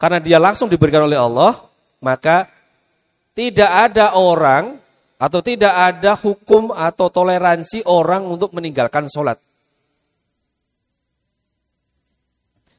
karena 0.00 0.16
dia 0.16 0.40
langsung 0.40 0.72
diberikan 0.72 1.04
oleh 1.04 1.20
Allah, 1.20 1.60
maka 2.00 2.48
tidak 3.36 3.68
ada 3.68 4.16
orang 4.16 4.80
atau 5.20 5.44
tidak 5.44 5.76
ada 5.76 6.16
hukum 6.16 6.72
atau 6.72 7.12
toleransi 7.12 7.84
orang 7.84 8.24
untuk 8.24 8.56
meninggalkan 8.56 9.12
sholat. 9.12 9.36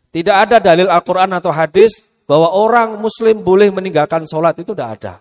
Tidak 0.10 0.34
ada 0.34 0.58
dalil 0.58 0.90
Al-Quran 0.90 1.30
atau 1.38 1.54
hadis 1.54 2.02
bahwa 2.26 2.50
orang 2.58 2.98
muslim 2.98 3.46
boleh 3.46 3.70
meninggalkan 3.70 4.26
sholat, 4.26 4.58
itu 4.58 4.74
tidak 4.74 4.90
ada. 4.98 5.14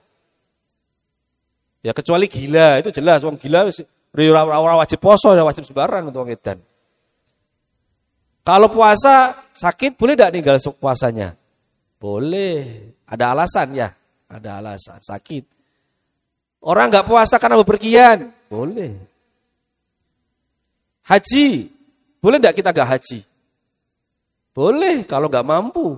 Ya 1.81 1.97
kecuali 1.97 2.29
gila, 2.29 2.81
itu 2.85 2.93
jelas 2.93 3.25
wong 3.25 3.41
gila 3.41 3.73
orang 4.45 4.85
wajib 4.85 5.01
poso 5.01 5.33
ya 5.33 5.41
wajib 5.41 5.65
sembarang 5.65 6.13
untuk 6.13 6.29
wong 6.29 6.33
edan. 6.37 6.61
Kalau 8.45 8.69
puasa 8.69 9.37
sakit 9.53 9.97
boleh 9.97 10.17
tidak 10.17 10.33
tinggal 10.33 10.57
puasanya? 10.77 11.37
Boleh. 12.01 12.93
Ada 13.09 13.33
alasan 13.33 13.69
ya, 13.77 13.89
ada 14.29 14.61
alasan 14.61 15.01
sakit. 15.01 15.45
Orang 16.61 16.93
nggak 16.93 17.09
puasa 17.09 17.41
karena 17.41 17.57
bepergian, 17.57 18.29
boleh. 18.53 18.93
Haji, 21.09 21.73
boleh 22.21 22.39
tidak 22.39 22.55
kita 22.61 22.71
nggak 22.77 22.91
haji? 22.93 23.21
Boleh 24.53 25.09
kalau 25.09 25.33
nggak 25.33 25.49
mampu. 25.49 25.97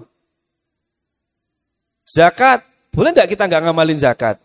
Zakat, 2.07 2.62
boleh 2.95 3.11
tidak 3.11 3.35
kita 3.35 3.51
nggak 3.51 3.62
ngamalin 3.66 3.99
zakat? 3.99 4.39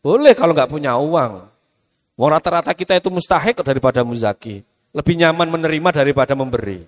Boleh 0.00 0.32
kalau 0.32 0.56
nggak 0.56 0.70
punya 0.72 0.96
uang. 0.96 1.32
Mau 2.16 2.28
rata-rata 2.28 2.72
kita 2.76 2.96
itu 2.96 3.08
mustahik 3.08 3.60
daripada 3.60 4.04
muzaki. 4.04 4.60
Lebih 4.92 5.14
nyaman 5.16 5.48
menerima 5.48 6.04
daripada 6.04 6.36
memberi. 6.36 6.84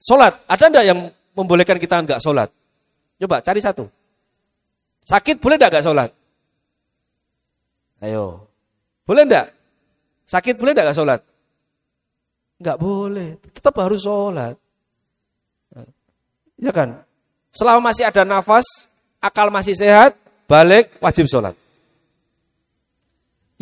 Sholat, 0.00 0.44
ada 0.48 0.64
enggak 0.68 0.84
yang 0.86 0.98
membolehkan 1.36 1.76
kita 1.80 2.00
enggak 2.00 2.20
sholat? 2.20 2.48
Coba 3.20 3.44
cari 3.44 3.60
satu. 3.60 3.88
Sakit 5.04 5.36
boleh 5.40 5.56
enggak 5.60 5.70
enggak 5.72 5.86
sholat? 5.86 6.10
Ayo. 8.02 8.46
Boleh 9.04 9.22
enggak? 9.26 9.46
Sakit 10.28 10.54
boleh 10.56 10.72
enggak 10.76 10.84
enggak 10.90 10.98
sholat? 11.00 11.20
Enggak 12.62 12.76
boleh. 12.78 13.28
Tetap 13.52 13.74
harus 13.82 14.00
sholat. 14.00 14.54
Ya 16.62 16.70
kan? 16.70 17.02
Selama 17.52 17.90
masih 17.90 18.06
ada 18.06 18.22
nafas, 18.22 18.64
akal 19.18 19.50
masih 19.50 19.74
sehat, 19.74 20.14
balik 20.46 20.94
wajib 21.02 21.26
sholat. 21.26 21.58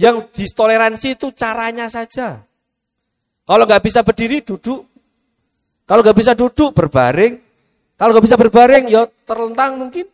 Yang 0.01 0.33
distoleransi 0.33 1.21
itu 1.21 1.29
caranya 1.37 1.85
saja. 1.93 2.41
Kalau 3.45 3.65
nggak 3.69 3.85
bisa 3.85 4.01
berdiri, 4.01 4.41
duduk. 4.41 4.89
Kalau 5.85 6.01
nggak 6.01 6.17
bisa 6.17 6.33
duduk, 6.33 6.73
berbaring. 6.73 7.37
Kalau 8.01 8.17
nggak 8.17 8.25
bisa 8.25 8.41
berbaring, 8.41 8.89
ya 8.89 9.05
terlentang 9.29 9.77
mungkin. 9.77 10.09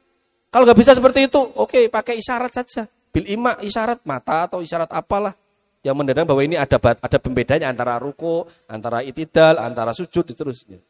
Kalau 0.50 0.66
nggak 0.66 0.78
bisa 0.82 0.90
seperti 0.90 1.30
itu, 1.30 1.38
oke, 1.38 1.70
okay, 1.70 1.84
pakai 1.86 2.18
isyarat 2.18 2.50
saja. 2.50 2.82
Bil 3.14 3.30
ima 3.30 3.54
isyarat 3.62 4.02
mata 4.02 4.50
atau 4.50 4.58
isyarat 4.58 4.90
apalah 4.90 5.38
yang 5.86 5.94
mendadak 5.94 6.26
bahwa 6.26 6.42
ini 6.42 6.58
ada 6.58 6.82
ada 6.82 7.18
pembedanya 7.22 7.70
antara 7.70 7.94
ruko, 8.02 8.50
antara 8.66 9.06
itidal, 9.06 9.62
antara 9.62 9.94
sujud, 9.94 10.26
seterusnya. 10.26 10.82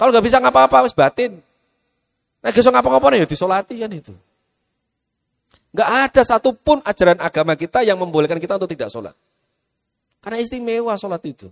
Kalau 0.00 0.10
nggak 0.16 0.24
bisa 0.24 0.40
ngapa-apa, 0.40 0.86
harus 0.86 0.96
batin. 0.96 1.36
Nah, 2.40 2.50
bisa 2.50 2.72
ngapa-ngapa 2.72 3.20
ya 3.20 3.28
disolati 3.28 3.76
kan 3.78 3.92
itu. 3.92 4.16
Gak 5.72 5.88
ada 5.88 6.22
satupun 6.22 6.84
ajaran 6.84 7.16
agama 7.16 7.56
kita 7.56 7.80
yang 7.80 7.96
membolehkan 7.96 8.36
kita 8.36 8.60
untuk 8.60 8.68
tidak 8.68 8.92
sholat. 8.92 9.16
Karena 10.20 10.38
istimewa 10.44 10.92
sholat 11.00 11.24
itu. 11.24 11.48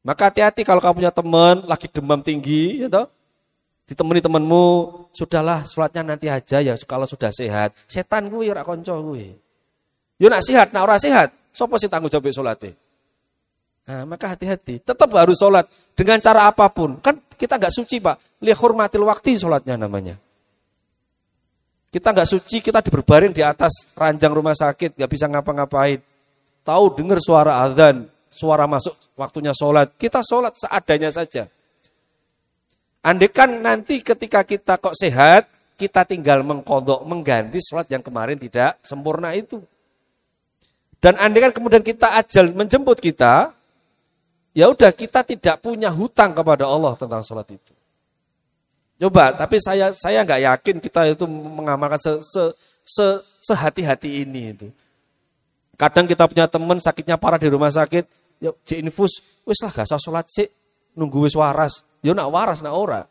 Maka 0.00 0.32
hati-hati 0.32 0.64
kalau 0.64 0.80
kamu 0.80 1.04
punya 1.04 1.12
teman 1.12 1.56
lagi 1.68 1.84
demam 1.92 2.24
tinggi, 2.24 2.80
ya 2.80 2.88
toh, 2.88 3.12
ditemani 3.84 4.24
temanmu, 4.24 4.66
sudahlah 5.12 5.68
sholatnya 5.68 6.16
nanti 6.16 6.32
aja 6.32 6.64
ya 6.64 6.74
kalau 6.88 7.04
sudah 7.04 7.28
sehat. 7.28 7.76
Setan 7.84 8.32
gue 8.32 8.48
ya 8.48 8.64
konco 8.64 8.96
gue. 9.12 9.36
Yo 10.16 10.32
nak 10.32 10.40
sehat, 10.40 10.72
nak 10.72 10.88
ora 10.88 10.96
sehat, 10.96 11.32
sapa 11.52 11.76
sih 11.76 11.92
tanggung 11.92 12.08
jawab 12.08 12.32
salate? 12.32 12.76
Nah, 13.90 14.06
maka 14.06 14.32
hati-hati. 14.32 14.80
Tetap 14.86 15.10
harus 15.18 15.34
sholat 15.34 15.66
dengan 15.98 16.22
cara 16.22 16.46
apa 16.46 16.70
pun. 16.70 17.02
Kan 17.02 17.18
kita 17.34 17.58
nggak 17.58 17.74
suci 17.74 17.98
pak. 17.98 18.38
Lihat 18.38 18.58
hormatil 18.62 19.02
waktu 19.02 19.34
sholatnya 19.34 19.74
namanya. 19.74 20.14
Kita 21.90 22.14
nggak 22.14 22.30
suci, 22.30 22.62
kita 22.62 22.78
diberbaring 22.78 23.34
di 23.34 23.42
atas 23.42 23.90
ranjang 23.98 24.30
rumah 24.30 24.54
sakit, 24.54 24.94
nggak 24.94 25.10
bisa 25.10 25.26
ngapa-ngapain. 25.26 25.98
Tahu 26.62 26.84
dengar 26.94 27.18
suara 27.18 27.66
azan, 27.66 28.06
suara 28.30 28.70
masuk 28.70 28.94
waktunya 29.18 29.50
sholat. 29.50 29.90
Kita 29.98 30.22
sholat 30.22 30.54
seadanya 30.54 31.10
saja. 31.10 31.50
Andekan 33.02 33.58
nanti 33.58 34.06
ketika 34.06 34.46
kita 34.46 34.78
kok 34.78 34.94
sehat, 34.94 35.50
kita 35.74 36.06
tinggal 36.06 36.46
mengkodok, 36.46 37.02
mengganti 37.02 37.58
sholat 37.58 37.90
yang 37.90 38.06
kemarin 38.06 38.38
tidak 38.38 38.78
sempurna 38.86 39.34
itu. 39.34 39.58
Dan 41.00 41.16
andekan 41.16 41.50
kemudian 41.50 41.82
kita 41.82 42.12
ajal 42.22 42.52
menjemput 42.52 43.00
kita, 43.02 43.50
ya 44.52 44.68
udah 44.68 44.92
kita 44.92 45.24
tidak 45.24 45.58
punya 45.58 45.90
hutang 45.90 46.36
kepada 46.36 46.68
Allah 46.68 46.94
tentang 46.94 47.24
sholat 47.24 47.48
itu. 47.50 47.79
Coba, 49.00 49.32
tapi 49.32 49.56
saya 49.64 49.96
saya 49.96 50.20
nggak 50.20 50.40
yakin 50.44 50.76
kita 50.76 51.08
itu 51.08 51.24
mengamalkan 51.24 51.96
se, 51.96 52.12
se, 52.20 52.42
se, 52.84 53.06
sehati-hati 53.48 54.28
ini 54.28 54.52
itu. 54.52 54.68
Kadang 55.80 56.04
kita 56.04 56.28
punya 56.28 56.44
teman 56.44 56.76
sakitnya 56.76 57.16
parah 57.16 57.40
di 57.40 57.48
rumah 57.48 57.72
sakit, 57.72 58.04
yuk 58.44 58.60
di 58.68 58.84
infus, 58.84 59.24
wis 59.48 59.56
lah 59.64 59.72
gak 59.72 59.88
usah 59.88 59.96
sholat 59.96 60.28
sih, 60.28 60.44
nunggu 61.00 61.24
wis 61.24 61.32
waras. 61.32 61.80
Yo 62.04 62.12
nak 62.12 62.28
waras 62.28 62.60
nak 62.60 62.76
ora. 62.76 63.08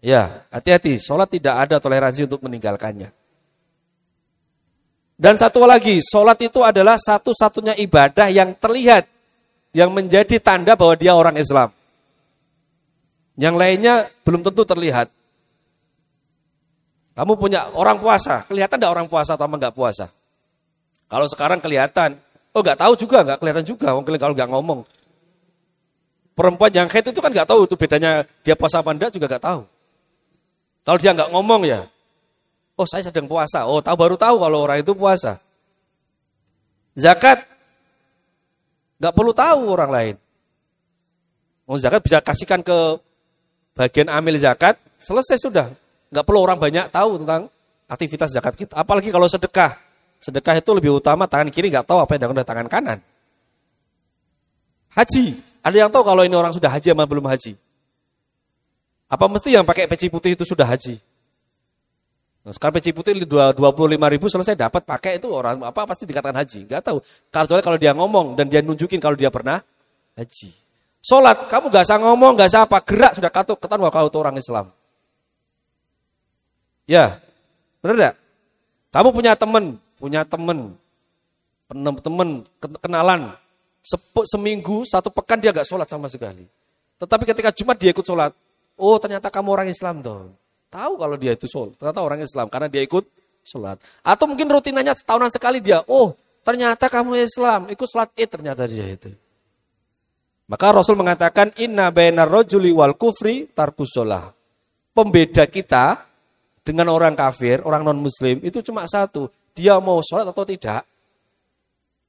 Ya, 0.00 0.48
hati-hati, 0.48 0.96
sholat 1.04 1.28
tidak 1.28 1.68
ada 1.68 1.76
toleransi 1.76 2.24
untuk 2.24 2.40
meninggalkannya. 2.40 3.12
Dan 5.20 5.36
satu 5.36 5.68
lagi, 5.68 6.00
sholat 6.00 6.40
itu 6.40 6.64
adalah 6.64 6.96
satu-satunya 6.96 7.76
ibadah 7.76 8.32
yang 8.32 8.56
terlihat, 8.56 9.04
yang 9.76 9.92
menjadi 9.92 10.40
tanda 10.40 10.72
bahwa 10.72 10.96
dia 10.96 11.12
orang 11.12 11.36
Islam. 11.36 11.75
Yang 13.36 13.54
lainnya 13.60 13.94
belum 14.24 14.40
tentu 14.40 14.64
terlihat. 14.64 15.12
Kamu 17.16 17.36
punya 17.40 17.72
orang 17.72 18.00
puasa, 18.00 18.44
kelihatan 18.44 18.76
tidak 18.76 18.92
orang 18.92 19.08
puasa 19.08 19.36
atau 19.36 19.48
enggak 19.48 19.72
puasa? 19.72 20.12
Kalau 21.08 21.24
sekarang 21.28 21.64
kelihatan, 21.64 22.20
oh 22.52 22.60
enggak 22.60 22.80
tahu 22.80 22.92
juga, 22.96 23.24
enggak 23.24 23.38
kelihatan 23.40 23.64
juga, 23.64 23.88
kalau 23.96 24.34
enggak 24.36 24.50
ngomong. 24.52 24.80
Perempuan 26.36 26.72
yang 26.72 26.88
haid 26.92 27.08
itu 27.08 27.20
kan 27.24 27.32
enggak 27.32 27.48
tahu 27.48 27.64
itu 27.64 27.76
bedanya 27.80 28.28
dia 28.44 28.52
puasa 28.52 28.84
apa 28.84 28.92
enggak 28.92 29.16
juga 29.16 29.32
enggak 29.32 29.44
tahu. 29.48 29.60
Kalau 30.84 30.98
dia 31.00 31.12
enggak 31.16 31.32
ngomong 31.32 31.62
ya, 31.64 31.80
oh 32.76 32.84
saya 32.88 33.08
sedang 33.08 33.24
puasa, 33.24 33.64
oh 33.64 33.80
tahu 33.80 33.96
baru 33.96 34.16
tahu 34.20 34.36
kalau 34.36 34.58
orang 34.68 34.84
itu 34.84 34.92
puasa. 34.92 35.40
Zakat, 36.96 37.48
enggak 39.00 39.12
perlu 39.16 39.32
tahu 39.32 39.60
orang 39.72 39.92
lain. 39.92 40.16
Oh, 41.66 41.74
zakat 41.74 41.98
bisa 42.04 42.22
kasihkan 42.22 42.62
ke 42.62 43.02
bagian 43.76 44.08
amil 44.08 44.40
zakat, 44.40 44.80
selesai 44.96 45.36
sudah. 45.36 45.68
Nggak 46.08 46.24
perlu 46.24 46.40
orang 46.40 46.56
banyak 46.56 46.88
tahu 46.88 47.20
tentang 47.22 47.52
aktivitas 47.86 48.32
zakat 48.32 48.56
kita. 48.56 48.72
Apalagi 48.72 49.12
kalau 49.12 49.28
sedekah. 49.28 49.76
Sedekah 50.16 50.56
itu 50.56 50.70
lebih 50.72 50.96
utama 50.96 51.28
tangan 51.28 51.52
kiri 51.52 51.68
nggak 51.68 51.84
tahu 51.84 52.00
apa 52.00 52.16
yang 52.16 52.32
ada 52.32 52.42
tangan 52.42 52.66
kanan. 52.72 52.98
Haji, 54.96 55.36
ada 55.60 55.76
yang 55.76 55.92
tahu 55.92 56.02
kalau 56.08 56.24
ini 56.24 56.32
orang 56.32 56.56
sudah 56.56 56.72
haji 56.72 56.96
sama 56.96 57.04
belum 57.04 57.28
haji? 57.28 57.52
Apa 59.12 59.28
mesti 59.28 59.52
yang 59.52 59.68
pakai 59.68 59.84
peci 59.84 60.08
putih 60.08 60.32
itu 60.32 60.48
sudah 60.48 60.64
haji? 60.64 60.96
Nah, 62.48 62.54
sekarang 62.56 62.80
peci 62.80 62.96
putih 62.96 63.12
25 63.28 63.58
ribu 63.92 64.26
selesai 64.30 64.56
dapat 64.56 64.88
pakai 64.88 65.20
itu 65.20 65.28
orang 65.28 65.60
apa 65.66 65.84
pasti 65.84 66.08
dikatakan 66.08 66.40
haji. 66.40 66.64
Nggak 66.64 66.80
tahu. 66.80 66.98
Kalau 67.28 67.60
kalau 67.60 67.78
dia 67.78 67.92
ngomong 67.92 68.40
dan 68.40 68.48
dia 68.48 68.64
nunjukin 68.64 68.98
kalau 69.02 69.18
dia 69.18 69.28
pernah 69.28 69.60
haji. 70.16 70.65
Sholat, 71.06 71.46
kamu 71.46 71.70
gak 71.70 71.86
usah 71.86 72.02
ngomong, 72.02 72.34
gak 72.34 72.50
usah 72.50 72.66
apa, 72.66 72.82
gerak 72.82 73.14
sudah 73.14 73.30
katuk, 73.30 73.62
ketahuan 73.62 73.94
kau 73.94 74.10
itu 74.10 74.18
orang 74.18 74.34
Islam. 74.42 74.66
Ya, 76.82 77.22
benar 77.78 77.94
gak? 77.94 78.14
Kamu 78.90 79.14
punya 79.14 79.38
teman, 79.38 79.78
punya 80.02 80.26
teman, 80.26 80.74
teman, 82.02 82.28
kenalan, 82.82 83.38
Sepu, 83.86 84.26
seminggu, 84.26 84.82
satu 84.82 85.14
pekan 85.14 85.38
dia 85.38 85.54
gak 85.54 85.62
sholat 85.62 85.86
sama 85.86 86.10
sekali. 86.10 86.42
Tetapi 86.98 87.22
ketika 87.22 87.54
Jumat 87.54 87.78
dia 87.78 87.94
ikut 87.94 88.02
sholat, 88.02 88.34
oh 88.74 88.98
ternyata 88.98 89.30
kamu 89.30 89.48
orang 89.54 89.70
Islam 89.70 90.02
dong. 90.02 90.34
Tahu 90.66 90.98
kalau 90.98 91.14
dia 91.14 91.38
itu 91.38 91.46
sholat, 91.46 91.78
ternyata 91.78 92.02
orang 92.02 92.18
Islam 92.18 92.50
karena 92.50 92.66
dia 92.66 92.82
ikut 92.82 93.06
sholat. 93.46 93.78
Atau 94.02 94.26
mungkin 94.26 94.50
rutinanya 94.50 94.90
setahunan 94.98 95.30
sekali 95.30 95.62
dia, 95.62 95.86
oh 95.86 96.18
ternyata 96.42 96.90
kamu 96.90 97.14
Islam, 97.22 97.70
ikut 97.70 97.86
sholat 97.86 98.10
id 98.18 98.26
ternyata 98.26 98.66
dia 98.66 98.90
itu. 98.90 99.14
Maka 100.46 100.66
Rasul 100.70 100.94
mengatakan 100.94 101.50
inna 101.58 101.90
bainar 101.90 102.30
rajuli 102.30 102.70
wal 102.70 102.94
kufri 102.94 103.50
tarkusolah. 103.50 104.30
Pembeda 104.94 105.44
kita 105.50 106.06
dengan 106.62 106.90
orang 106.94 107.18
kafir, 107.18 107.62
orang 107.66 107.82
non 107.82 107.98
muslim 107.98 108.38
itu 108.46 108.62
cuma 108.62 108.86
satu, 108.86 109.30
dia 109.54 109.74
mau 109.82 109.98
sholat 110.02 110.30
atau 110.30 110.46
tidak. 110.46 110.86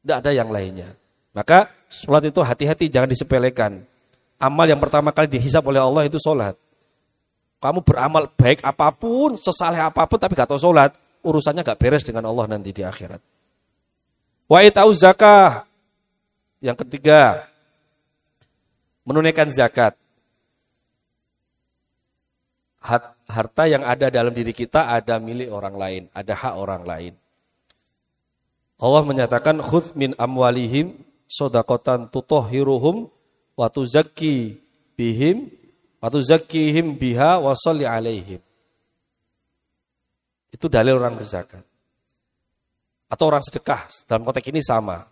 Tidak 0.02 0.18
ada 0.24 0.32
yang 0.32 0.54
lainnya. 0.54 0.94
Maka 1.34 1.70
sholat 1.90 2.30
itu 2.30 2.40
hati-hati 2.42 2.90
jangan 2.90 3.10
disepelekan. 3.10 3.82
Amal 4.38 4.70
yang 4.70 4.78
pertama 4.78 5.10
kali 5.10 5.30
dihisap 5.30 5.66
oleh 5.66 5.82
Allah 5.82 6.06
itu 6.06 6.22
sholat. 6.22 6.54
Kamu 7.58 7.82
beramal 7.82 8.30
baik 8.38 8.62
apa 8.62 8.94
pun, 8.94 9.34
sesaleh 9.34 9.82
apa 9.82 10.06
pun 10.06 10.22
tapi 10.22 10.38
gak 10.38 10.54
tahu 10.54 10.62
sholat, 10.62 10.94
urusannya 11.26 11.66
gak 11.66 11.82
beres 11.82 12.06
dengan 12.06 12.30
Allah 12.30 12.46
nanti 12.46 12.70
di 12.70 12.86
akhirat. 12.86 13.18
Wa 14.46 14.62
itau 14.62 14.94
zakah. 14.94 15.66
Yang 16.62 16.86
ketiga, 16.86 17.50
menunaikan 19.08 19.48
zakat. 19.56 19.96
Harta 23.28 23.64
yang 23.68 23.84
ada 23.84 24.12
dalam 24.12 24.32
diri 24.36 24.52
kita 24.52 24.92
ada 24.92 25.20
milik 25.20 25.48
orang 25.52 25.76
lain, 25.76 26.04
ada 26.12 26.36
hak 26.36 26.54
orang 26.56 26.84
lain. 26.84 27.14
Allah 28.78 29.04
menyatakan 29.04 29.60
khudz 29.64 29.96
min 29.98 30.14
amwalihim 30.16 30.96
sodakotan 31.26 32.08
tutohiruhum 32.08 33.10
wa 33.58 33.68
tuzakki 33.68 34.62
bihim 34.96 35.52
wa 36.00 36.08
tuzakkihim 36.08 36.96
biha 36.96 37.42
wa 37.42 37.52
salli 37.58 37.84
alaihim. 37.84 38.40
Itu 40.54 40.72
dalil 40.72 40.96
orang 40.96 41.20
berzakat. 41.20 41.66
Atau 43.08 43.28
orang 43.28 43.44
sedekah, 43.44 43.88
dalam 44.08 44.24
konteks 44.24 44.48
ini 44.48 44.64
sama. 44.64 45.08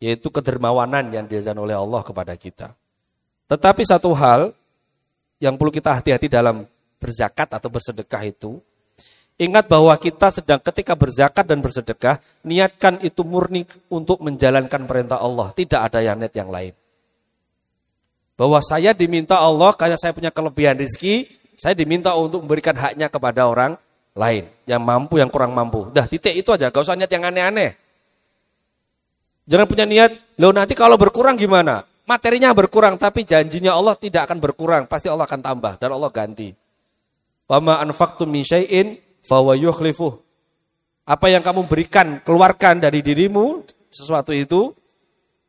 Yaitu 0.00 0.32
kedermawanan 0.32 1.12
yang 1.12 1.24
diajarkan 1.28 1.60
oleh 1.60 1.76
Allah 1.76 2.00
kepada 2.02 2.34
kita. 2.36 2.72
Tetapi 3.52 3.84
satu 3.84 4.16
hal 4.16 4.56
yang 5.36 5.60
perlu 5.60 5.68
kita 5.68 5.92
hati-hati 5.92 6.32
dalam 6.32 6.64
berzakat 6.96 7.52
atau 7.52 7.68
bersedekah 7.68 8.24
itu, 8.24 8.64
ingat 9.36 9.68
bahwa 9.68 9.92
kita 10.00 10.32
sedang 10.32 10.56
ketika 10.56 10.96
berzakat 10.96 11.44
dan 11.44 11.60
bersedekah, 11.60 12.16
niatkan 12.48 13.04
itu 13.04 13.20
murni 13.20 13.68
untuk 13.92 14.24
menjalankan 14.24 14.88
perintah 14.88 15.20
Allah, 15.20 15.52
tidak 15.52 15.84
ada 15.84 16.00
yang 16.00 16.16
net 16.16 16.32
yang 16.32 16.48
lain. 16.48 16.72
Bahwa 18.40 18.56
saya 18.64 18.96
diminta 18.96 19.36
Allah 19.36 19.76
karena 19.76 20.00
saya 20.00 20.16
punya 20.16 20.32
kelebihan 20.32 20.80
rezeki, 20.80 21.28
saya 21.60 21.76
diminta 21.76 22.16
untuk 22.16 22.40
memberikan 22.48 22.72
haknya 22.72 23.12
kepada 23.12 23.44
orang 23.44 23.76
lain, 24.16 24.48
yang 24.64 24.80
mampu, 24.80 25.20
yang 25.20 25.28
kurang 25.28 25.52
mampu. 25.52 25.92
Dah 25.92 26.08
titik 26.08 26.32
itu 26.32 26.48
aja, 26.56 26.72
gak 26.72 26.88
usah 26.88 26.96
niat 26.96 27.12
yang 27.12 27.28
aneh-aneh. 27.28 27.76
Jangan 29.44 29.68
punya 29.68 29.84
niat, 29.84 30.40
lo 30.40 30.56
nanti 30.56 30.72
kalau 30.72 30.96
berkurang 30.96 31.36
gimana? 31.36 31.91
Materinya 32.06 32.50
berkurang 32.52 32.98
tapi 32.98 33.22
janjinya 33.22 33.74
Allah 33.74 33.94
tidak 33.96 34.30
akan 34.30 34.38
berkurang, 34.42 34.82
pasti 34.90 35.06
Allah 35.06 35.26
akan 35.26 35.40
tambah 35.40 35.78
dan 35.78 35.90
Allah 35.94 36.10
ganti. 36.10 36.50
Wa 37.46 37.58
ma 37.58 37.78
anfaqtum 37.82 38.28
min 38.30 38.42
syai'in. 38.46 38.98
Apa 41.02 41.26
yang 41.30 41.46
kamu 41.46 41.70
berikan, 41.70 42.18
keluarkan 42.26 42.82
dari 42.82 43.06
dirimu 43.06 43.62
sesuatu 43.86 44.34
itu 44.34 44.74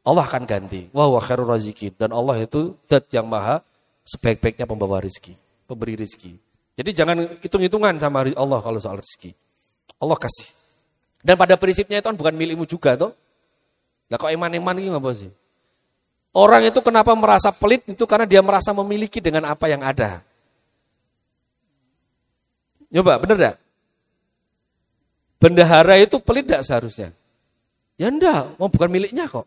Allah 0.05 0.29
akan 0.29 0.43
ganti. 0.45 0.93
Wa 0.93 1.09
huwa 1.09 1.17
khairur 1.23 1.49
razikin 1.49 1.97
dan 1.97 2.13
Allah 2.13 2.37
itu 2.43 2.77
zat 2.85 3.09
yang 3.09 3.25
maha 3.25 3.65
sebaik-baiknya 4.05 4.69
pembawa 4.69 5.01
rezeki, 5.01 5.33
pemberi 5.65 5.97
rezeki. 5.97 6.37
Jadi 6.77 6.89
jangan 6.93 7.17
hitung-hitungan 7.41 7.97
sama 7.97 8.29
Allah 8.33 8.59
kalau 8.61 8.77
soal 8.77 9.01
rezeki. 9.01 9.33
Allah 9.97 10.17
kasih. 10.19 10.49
Dan 11.23 11.39
pada 11.39 11.55
prinsipnya 11.55 12.03
itu 12.03 12.07
kan 12.11 12.17
bukan 12.19 12.35
milikmu 12.35 12.67
juga 12.67 12.99
toh. 12.99 13.15
Lah 14.11 14.19
kok 14.19 14.27
iman-iman 14.27 14.75
ini 14.75 14.91
ngapa 14.91 15.15
sih? 15.15 15.31
Orang 16.33 16.65
itu 16.65 16.81
kenapa 16.81 17.13
merasa 17.13 17.53
pelit 17.53 17.85
itu 17.85 18.09
karena 18.09 18.25
dia 18.25 18.41
merasa 18.41 18.73
memiliki 18.73 19.21
dengan 19.21 19.45
apa 19.45 19.69
yang 19.69 19.85
ada. 19.85 20.25
Coba, 22.89 23.21
bener 23.21 23.37
gak? 23.37 23.57
Bendahara 25.37 26.01
itu 26.01 26.17
pelit 26.17 26.49
gak 26.49 26.65
seharusnya? 26.65 27.13
Ya 28.01 28.09
enggak, 28.09 28.57
mau 28.57 28.65
bukan 28.65 28.89
miliknya 28.89 29.29
kok. 29.29 29.45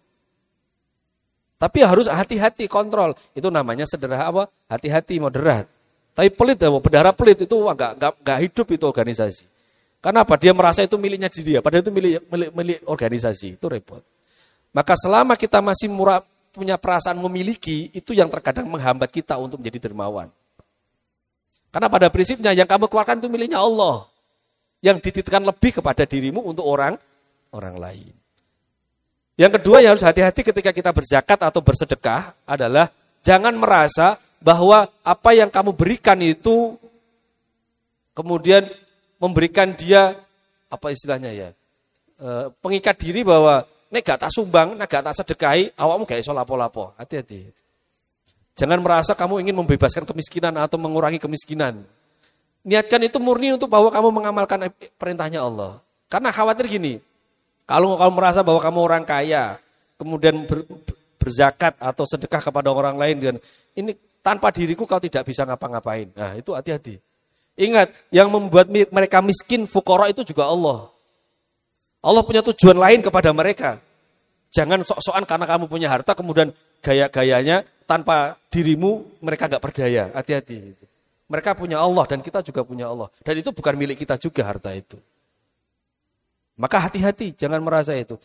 Tapi 1.58 1.82
harus 1.82 2.06
hati-hati 2.06 2.70
kontrol. 2.70 3.18
Itu 3.34 3.50
namanya 3.50 3.82
sederhana 3.88 4.30
apa? 4.30 4.42
Hati-hati 4.70 5.18
moderat. 5.18 5.66
Tapi 6.14 6.30
pelit 6.30 6.62
ya, 6.62 6.70
bendahara 6.70 7.10
pelit 7.10 7.42
itu 7.42 7.56
enggak, 7.66 7.98
enggak, 7.98 8.12
enggak 8.22 8.38
hidup 8.46 8.66
itu 8.70 8.84
organisasi. 8.86 9.44
Kenapa? 9.98 10.38
Dia 10.38 10.54
merasa 10.54 10.86
itu 10.86 10.94
miliknya 11.00 11.26
dia, 11.32 11.58
padahal 11.58 11.82
itu 11.82 11.90
milik, 11.90 12.22
milik, 12.30 12.50
milik 12.54 12.78
organisasi. 12.86 13.58
Itu 13.58 13.66
repot. 13.66 14.04
Maka 14.70 14.94
selama 14.94 15.34
kita 15.34 15.58
masih 15.58 15.90
murah, 15.90 16.22
punya 16.56 16.80
perasaan 16.80 17.20
memiliki, 17.20 17.92
itu 17.92 18.16
yang 18.16 18.32
terkadang 18.32 18.64
menghambat 18.64 19.12
kita 19.12 19.36
untuk 19.36 19.60
menjadi 19.60 19.92
dermawan. 19.92 20.32
Karena 21.68 21.92
pada 21.92 22.08
prinsipnya 22.08 22.56
yang 22.56 22.64
kamu 22.64 22.88
keluarkan 22.88 23.20
itu 23.20 23.28
miliknya 23.28 23.60
Allah. 23.60 24.08
Yang 24.80 25.04
dititipkan 25.04 25.44
lebih 25.44 25.76
kepada 25.80 26.08
dirimu 26.08 26.40
untuk 26.40 26.64
orang 26.64 26.96
orang 27.52 27.76
lain. 27.76 28.14
Yang 29.36 29.60
kedua 29.60 29.84
yang 29.84 29.92
harus 29.92 30.04
hati-hati 30.04 30.40
ketika 30.40 30.72
kita 30.72 30.90
berzakat 30.96 31.36
atau 31.44 31.60
bersedekah 31.60 32.32
adalah 32.48 32.88
jangan 33.20 33.52
merasa 33.52 34.16
bahwa 34.40 34.88
apa 35.04 35.30
yang 35.36 35.52
kamu 35.52 35.76
berikan 35.76 36.16
itu 36.24 36.80
kemudian 38.16 38.64
memberikan 39.20 39.76
dia 39.76 40.16
apa 40.72 40.88
istilahnya 40.88 41.32
ya 41.36 41.48
e, 42.16 42.28
pengikat 42.64 42.96
diri 42.96 43.20
bahwa 43.20 43.68
nek 43.90 44.02
gak 44.02 44.26
tak 44.26 44.30
sumbang, 44.34 44.74
nek 44.74 44.88
gak 44.90 45.04
tak 45.06 45.14
sedekahi, 45.22 45.74
awakmu 45.78 46.04
gak 46.06 46.20
iso 46.22 46.34
lapo-lapo. 46.34 46.94
Hati-hati. 46.98 47.50
Jangan 48.56 48.80
merasa 48.80 49.12
kamu 49.12 49.44
ingin 49.44 49.56
membebaskan 49.60 50.08
kemiskinan 50.08 50.56
atau 50.56 50.80
mengurangi 50.80 51.20
kemiskinan. 51.20 51.84
Niatkan 52.66 53.04
itu 53.04 53.20
murni 53.20 53.54
untuk 53.54 53.70
bahwa 53.70 53.92
kamu 53.92 54.08
mengamalkan 54.10 54.72
perintahnya 54.96 55.44
Allah. 55.44 55.78
Karena 56.08 56.32
khawatir 56.32 56.66
gini, 56.66 56.98
kalau 57.68 57.94
kamu 57.94 58.12
merasa 58.16 58.40
bahwa 58.40 58.58
kamu 58.58 58.78
orang 58.80 59.04
kaya, 59.04 59.60
kemudian 60.00 60.48
ber, 60.48 60.64
berzakat 61.20 61.76
atau 61.82 62.06
sedekah 62.06 62.38
kepada 62.38 62.70
orang 62.70 62.96
lain 62.96 63.16
dan 63.18 63.34
ini 63.74 63.92
tanpa 64.24 64.54
diriku 64.54 64.86
kau 64.86 64.98
tidak 64.98 65.26
bisa 65.26 65.42
ngapa-ngapain. 65.42 66.10
Nah, 66.14 66.34
itu 66.38 66.54
hati-hati. 66.54 66.98
Ingat, 67.56 67.92
yang 68.12 68.28
membuat 68.28 68.68
mereka 68.68 69.18
miskin, 69.24 69.64
fukoro 69.64 70.06
itu 70.08 70.24
juga 70.24 70.48
Allah. 70.48 70.92
Allah 72.00 72.22
punya 72.22 72.42
tujuan 72.44 72.76
lain 72.76 73.00
kepada 73.04 73.30
mereka. 73.32 73.80
Jangan 74.54 74.80
sok-sokan 74.86 75.24
karena 75.28 75.46
kamu 75.48 75.64
punya 75.68 75.88
harta, 75.90 76.16
kemudian 76.16 76.54
gaya-gayanya 76.80 77.66
tanpa 77.84 78.40
dirimu 78.48 79.20
mereka 79.20 79.50
gak 79.50 79.60
berdaya. 79.60 80.08
Hati-hati. 80.16 80.72
Mereka 81.26 81.58
punya 81.58 81.82
Allah 81.82 82.06
dan 82.06 82.22
kita 82.22 82.40
juga 82.40 82.62
punya 82.62 82.86
Allah. 82.86 83.10
Dan 83.20 83.42
itu 83.42 83.50
bukan 83.50 83.74
milik 83.74 83.98
kita 84.06 84.14
juga 84.16 84.46
harta 84.46 84.70
itu. 84.72 84.96
Maka 86.56 86.88
hati-hati, 86.88 87.36
jangan 87.36 87.60
merasa 87.60 87.92
itu. 87.92 88.16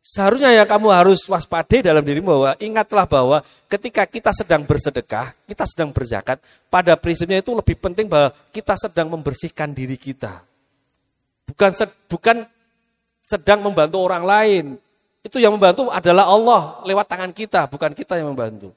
Seharusnya 0.00 0.48
yang 0.56 0.64
kamu 0.64 0.88
harus 0.96 1.20
waspada 1.28 1.76
dalam 1.84 2.00
dirimu 2.00 2.32
bahwa 2.32 2.52
ingatlah 2.56 3.04
bahwa 3.04 3.38
ketika 3.68 4.08
kita 4.08 4.32
sedang 4.32 4.64
bersedekah, 4.64 5.36
kita 5.44 5.64
sedang 5.68 5.92
berzakat, 5.92 6.40
pada 6.72 6.96
prinsipnya 6.96 7.44
itu 7.44 7.52
lebih 7.52 7.76
penting 7.76 8.08
bahwa 8.08 8.32
kita 8.48 8.80
sedang 8.80 9.12
membersihkan 9.12 9.76
diri 9.76 10.00
kita. 10.00 10.40
Bukan 11.44 11.76
bukan 12.08 12.48
sedang 13.30 13.62
membantu 13.62 14.02
orang 14.02 14.26
lain. 14.26 14.66
Itu 15.22 15.38
yang 15.38 15.54
membantu 15.54 15.86
adalah 15.86 16.26
Allah 16.26 16.82
lewat 16.82 17.06
tangan 17.06 17.30
kita, 17.30 17.70
bukan 17.70 17.94
kita 17.94 18.18
yang 18.18 18.34
membantu. 18.34 18.74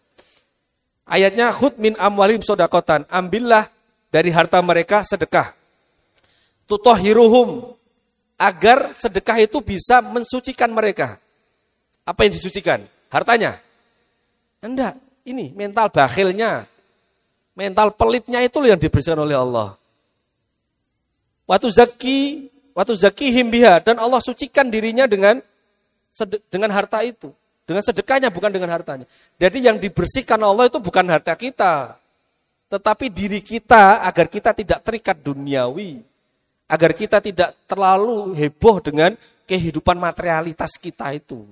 Ayatnya 1.09 1.49
khud 1.49 1.81
min 1.81 1.97
amwalim 1.97 2.45
sodakotan, 2.45 3.09
ambillah 3.09 3.73
dari 4.13 4.29
harta 4.29 4.61
mereka 4.61 5.01
sedekah. 5.01 5.57
Tutohiruhum 6.69 7.73
agar 8.37 8.93
sedekah 8.93 9.41
itu 9.41 9.57
bisa 9.65 10.05
mensucikan 10.05 10.69
mereka. 10.69 11.17
Apa 12.05 12.27
yang 12.27 12.37
disucikan? 12.37 12.85
Hartanya? 13.09 13.57
Enggak, 14.61 14.99
ini 15.25 15.49
mental 15.55 15.89
bakhilnya. 15.89 16.67
Mental 17.53 17.93
pelitnya 17.93 18.41
itu 18.43 18.57
yang 18.65 18.77
dibersihkan 18.77 19.19
oleh 19.21 19.37
Allah. 19.37 19.77
Waktu 21.45 21.67
zaki, 21.69 22.49
waktu 22.73 22.93
zaki 22.97 23.31
himbiha 23.31 23.81
dan 23.81 24.01
Allah 24.01 24.19
sucikan 24.19 24.67
dirinya 24.67 25.07
dengan 25.09 25.39
dengan 26.49 26.69
harta 26.73 27.01
itu. 27.01 27.33
Dengan 27.63 27.79
sedekahnya 27.79 28.27
bukan 28.27 28.51
dengan 28.51 28.67
hartanya. 28.75 29.07
Jadi 29.39 29.63
yang 29.63 29.79
dibersihkan 29.79 30.35
Allah 30.43 30.67
itu 30.67 30.83
bukan 30.83 31.07
harta 31.07 31.31
kita. 31.33 31.95
Tetapi 32.67 33.07
diri 33.07 33.39
kita 33.39 34.03
agar 34.03 34.27
kita 34.27 34.51
tidak 34.51 34.83
terikat 34.83 35.15
duniawi 35.23 36.03
agar 36.73 36.91
kita 36.97 37.21
tidak 37.21 37.53
terlalu 37.69 38.33
heboh 38.33 38.81
dengan 38.81 39.13
kehidupan 39.45 39.93
materialitas 39.99 40.79
kita 40.81 41.13
itu. 41.13 41.45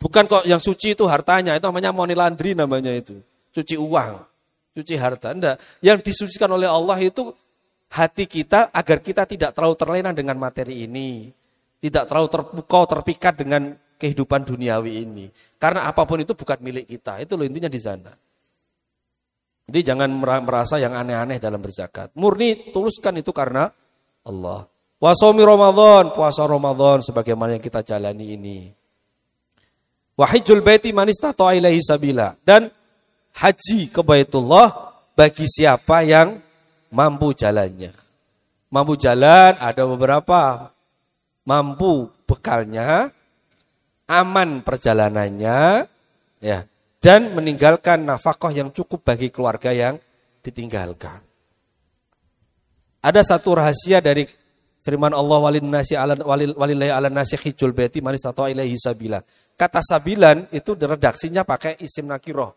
Bukan 0.00 0.24
kok 0.28 0.44
yang 0.48 0.60
suci 0.60 0.96
itu 0.96 1.04
hartanya, 1.08 1.56
itu 1.56 1.66
namanya 1.68 1.92
money 1.92 2.16
laundry 2.16 2.56
namanya 2.56 2.92
itu. 2.94 3.20
Cuci 3.52 3.76
uang, 3.76 4.22
cuci 4.76 4.94
harta. 4.96 5.32
Enggak. 5.32 5.56
Yang 5.84 6.08
disucikan 6.12 6.48
oleh 6.52 6.68
Allah 6.68 6.96
itu 7.00 7.36
hati 7.92 8.26
kita 8.26 8.74
agar 8.74 8.98
kita 9.00 9.28
tidak 9.28 9.54
terlalu 9.54 9.76
terlena 9.78 10.10
dengan 10.10 10.36
materi 10.38 10.86
ini. 10.86 11.30
Tidak 11.76 12.08
terlalu 12.08 12.28
terpukau, 12.32 12.88
terpikat 12.88 13.36
dengan 13.36 13.76
kehidupan 14.00 14.48
duniawi 14.48 15.04
ini. 15.04 15.26
Karena 15.60 15.88
apa 15.88 16.08
pun 16.08 16.20
itu 16.20 16.32
bukan 16.32 16.58
milik 16.60 16.88
kita. 16.88 17.20
Itu 17.20 17.36
loh 17.36 17.44
intinya 17.44 17.68
di 17.68 17.80
sana. 17.80 18.12
Jadi 19.66 19.80
jangan 19.82 20.08
merasa 20.46 20.78
yang 20.78 20.94
aneh-aneh 20.94 21.42
dalam 21.42 21.58
berzakat. 21.58 22.14
Murni 22.14 22.70
tuluskan 22.70 23.18
itu 23.18 23.34
karena 23.34 23.66
Allah. 24.22 24.64
Wasomi 24.96 25.44
Ramadan, 25.44 26.16
puasa 26.16 26.46
Ramadan 26.48 27.04
sebagaimana 27.04 27.58
yang 27.58 27.64
kita 27.64 27.84
jalani 27.84 28.32
ini. 28.32 28.58
Wahijul 30.16 30.64
baiti 30.64 30.94
manistata 30.96 31.52
ilaihi 31.52 31.84
sabila. 31.84 32.32
Dan 32.40 32.72
haji 33.36 33.92
ke 33.92 34.00
Baitullah 34.00 34.96
bagi 35.12 35.44
siapa 35.44 36.00
yang 36.06 36.40
mampu 36.92 37.32
jalannya. 37.32 37.92
Mampu 38.70 38.94
jalan 38.98 39.56
ada 39.58 39.82
beberapa. 39.86 40.72
Mampu 41.46 42.10
bekalnya, 42.26 43.06
aman 44.10 44.66
perjalanannya, 44.66 45.86
ya 46.42 46.66
dan 47.06 47.30
meninggalkan 47.38 48.02
nafkah 48.02 48.50
yang 48.50 48.74
cukup 48.74 49.06
bagi 49.06 49.30
keluarga 49.30 49.70
yang 49.70 49.94
ditinggalkan. 50.42 51.22
Ada 52.98 53.22
satu 53.22 53.62
rahasia 53.62 54.02
dari 54.02 54.26
firman 54.82 55.14
Allah 55.14 55.38
walin 55.38 55.70
nasi 55.70 55.94
ala 55.94 56.18
walillahi 56.18 56.90
ala 56.90 57.06
nasi 57.06 57.38
hijul 57.38 57.70
baiti 57.70 58.02
manis 58.02 58.26
atau 58.26 58.50
ilaihi 58.50 58.74
sabila. 58.74 59.22
Kata 59.54 59.78
sabilan 59.78 60.50
itu 60.50 60.74
redaksinya 60.74 61.46
pakai 61.46 61.78
isim 61.78 62.10
nakiroh. 62.10 62.50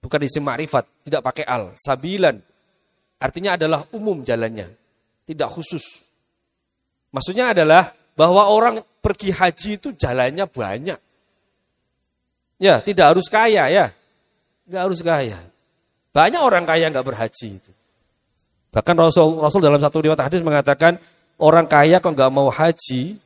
Bukan 0.00 0.20
isim 0.24 0.40
ma'rifat, 0.40 1.04
tidak 1.04 1.20
pakai 1.20 1.44
al. 1.44 1.76
Sabilan 1.76 2.40
artinya 3.16 3.56
adalah 3.56 3.84
umum 3.92 4.20
jalannya, 4.22 4.72
tidak 5.24 5.48
khusus. 5.52 6.04
Maksudnya 7.12 7.56
adalah 7.56 7.96
bahwa 8.16 8.48
orang 8.48 8.80
pergi 9.04 9.30
haji 9.30 9.70
itu 9.78 9.88
jalannya 9.94 10.44
banyak. 10.48 10.98
Ya, 12.56 12.80
tidak 12.80 13.14
harus 13.14 13.28
kaya 13.28 13.68
ya. 13.68 13.92
Enggak 14.64 14.82
harus 14.88 15.00
kaya. 15.04 15.38
Banyak 16.16 16.40
orang 16.40 16.64
kaya 16.64 16.88
enggak 16.88 17.04
berhaji 17.04 17.60
itu. 17.60 17.72
Bahkan 18.72 18.96
Rasul 18.96 19.40
Rasul 19.40 19.60
dalam 19.60 19.80
satu 19.80 20.00
riwayat 20.00 20.24
hadis 20.24 20.40
mengatakan 20.40 20.96
orang 21.36 21.68
kaya 21.68 22.00
kalau 22.00 22.16
enggak 22.16 22.32
mau 22.32 22.48
haji, 22.48 23.20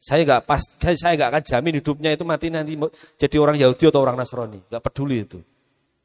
saya 0.00 0.24
enggak 0.24 0.42
pas 0.48 0.64
saya 0.80 1.12
enggak 1.14 1.30
akan 1.32 1.42
jamin 1.44 1.74
hidupnya 1.78 2.10
itu 2.16 2.24
mati 2.24 2.48
nanti 2.48 2.72
jadi 3.20 3.36
orang 3.36 3.60
Yahudi 3.60 3.84
atau 3.92 4.00
orang 4.00 4.16
Nasrani. 4.16 4.64
Enggak 4.64 4.82
peduli 4.82 5.28
itu. 5.28 5.38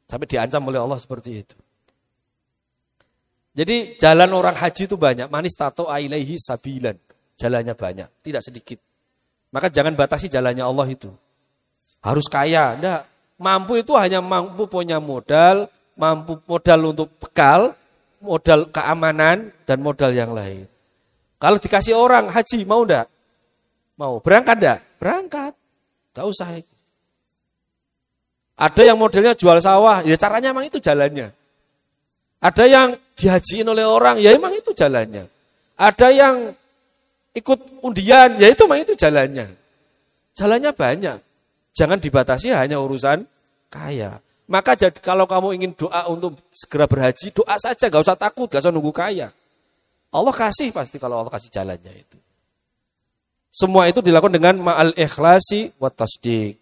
Sampai 0.08 0.28
diancam 0.28 0.64
oleh 0.68 0.80
Allah 0.80 1.00
seperti 1.00 1.30
itu. 1.44 1.56
Jadi 3.56 3.96
jalan 4.00 4.30
orang 4.32 4.56
haji 4.56 4.88
itu 4.88 4.96
banyak. 4.96 5.28
Manis 5.28 5.56
tato 5.56 5.88
ailehi 5.88 6.36
sabilan. 6.36 6.96
Jalannya 7.38 7.74
banyak, 7.78 8.08
tidak 8.26 8.42
sedikit. 8.42 8.82
Maka 9.54 9.70
jangan 9.70 9.94
batasi 9.94 10.26
jalannya 10.26 10.66
Allah 10.66 10.88
itu 10.90 11.08
harus 12.02 12.26
kaya. 12.26 12.76
Enggak. 12.76 13.02
Mampu 13.38 13.78
itu 13.78 13.94
hanya 13.94 14.18
mampu 14.18 14.66
punya 14.66 14.98
modal, 14.98 15.70
mampu 15.94 16.42
modal 16.50 16.90
untuk 16.90 17.08
bekal, 17.22 17.78
modal 18.18 18.66
keamanan, 18.74 19.54
dan 19.62 19.78
modal 19.78 20.10
yang 20.10 20.34
lain. 20.34 20.66
Kalau 21.38 21.62
dikasih 21.62 21.94
orang 21.94 22.34
haji, 22.34 22.66
mau 22.66 22.82
enggak? 22.82 23.06
Mau. 23.94 24.18
Berangkat 24.18 24.56
enggak? 24.58 24.78
Berangkat. 24.98 25.52
Enggak 26.10 26.26
usah. 26.26 26.48
Ada 28.58 28.82
yang 28.82 28.98
modelnya 28.98 29.38
jual 29.38 29.62
sawah, 29.62 30.02
ya 30.02 30.18
caranya 30.18 30.50
emang 30.50 30.66
itu 30.66 30.82
jalannya. 30.82 31.30
Ada 32.42 32.64
yang 32.66 32.88
dihajiin 33.18 33.66
oleh 33.66 33.82
orang, 33.82 34.22
ya 34.22 34.30
emang 34.30 34.54
itu 34.54 34.70
jalannya. 34.70 35.26
Ada 35.74 36.08
yang 36.14 36.54
ikut 37.34 37.82
undian, 37.82 38.38
ya 38.38 38.46
itu 38.46 38.62
emang 38.62 38.86
itu 38.86 38.94
jalannya. 38.94 39.46
Jalannya 40.38 40.70
banyak. 40.70 41.18
Jangan 41.74 41.98
dibatasi 41.98 42.54
hanya 42.54 42.78
urusan 42.78 43.26
kaya. 43.66 44.22
Maka 44.48 44.78
jadi, 44.78 44.96
kalau 45.02 45.28
kamu 45.28 45.60
ingin 45.60 45.72
doa 45.76 46.08
untuk 46.08 46.38
segera 46.54 46.88
berhaji, 46.88 47.34
doa 47.34 47.58
saja, 47.60 47.90
gak 47.90 48.02
usah 48.06 48.16
takut, 48.16 48.48
gak 48.48 48.64
usah 48.64 48.72
nunggu 48.72 48.94
kaya. 48.94 49.28
Allah 50.08 50.32
kasih 50.32 50.72
pasti 50.72 50.96
kalau 50.96 51.20
Allah 51.20 51.34
kasih 51.34 51.52
jalannya 51.52 51.92
itu. 51.92 52.18
Semua 53.52 53.90
itu 53.90 54.00
dilakukan 54.00 54.32
dengan 54.32 54.56
ma'al 54.62 54.96
ikhlasi 54.96 55.76
wa 55.76 55.92
tasdik. 55.92 56.56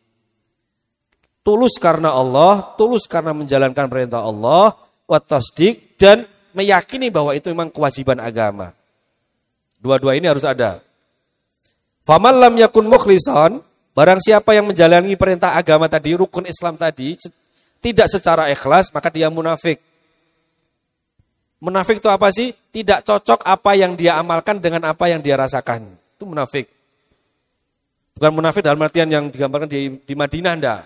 Tulus 1.47 1.79
karena 1.79 2.11
Allah, 2.11 2.75
tulus 2.75 3.07
karena 3.07 3.31
menjalankan 3.31 3.87
perintah 3.87 4.27
Allah, 4.27 4.75
wa 5.07 5.19
tasdik, 5.23 5.95
dan 5.95 6.27
meyakini 6.57 7.13
bahwa 7.13 7.37
itu 7.37 7.53
memang 7.53 7.69
kewajiban 7.69 8.17
agama. 8.17 8.73
Dua-dua 9.77 10.17
ini 10.17 10.25
harus 10.25 10.43
ada. 10.49 10.81
Faman 12.09 12.41
lam 12.41 12.57
yakun 12.57 12.89
mukhlisan, 12.89 13.61
barang 13.93 14.21
siapa 14.25 14.57
yang 14.57 14.65
menjalani 14.73 15.13
perintah 15.21 15.53
agama 15.53 15.85
tadi, 15.87 16.17
rukun 16.17 16.49
Islam 16.49 16.81
tadi, 16.81 17.13
tidak 17.85 18.09
secara 18.09 18.49
ikhlas, 18.49 18.89
maka 18.91 19.13
dia 19.13 19.29
munafik. 19.29 19.79
Munafik 21.61 22.01
itu 22.01 22.09
apa 22.09 22.33
sih? 22.33 22.53
Tidak 22.53 23.05
cocok 23.05 23.45
apa 23.45 23.77
yang 23.77 23.97
dia 23.97 24.17
amalkan 24.17 24.61
dengan 24.61 24.89
apa 24.89 25.09
yang 25.13 25.21
dia 25.21 25.37
rasakan. 25.37 25.93
Itu 26.17 26.25
munafik. 26.25 26.69
Bukan 28.17 28.33
munafik 28.33 28.65
dalam 28.65 28.81
artian 28.81 29.13
yang 29.13 29.29
digambarkan 29.29 29.69
di, 29.69 30.01
di 30.01 30.15
Madinah, 30.17 30.53
enggak. 30.57 30.83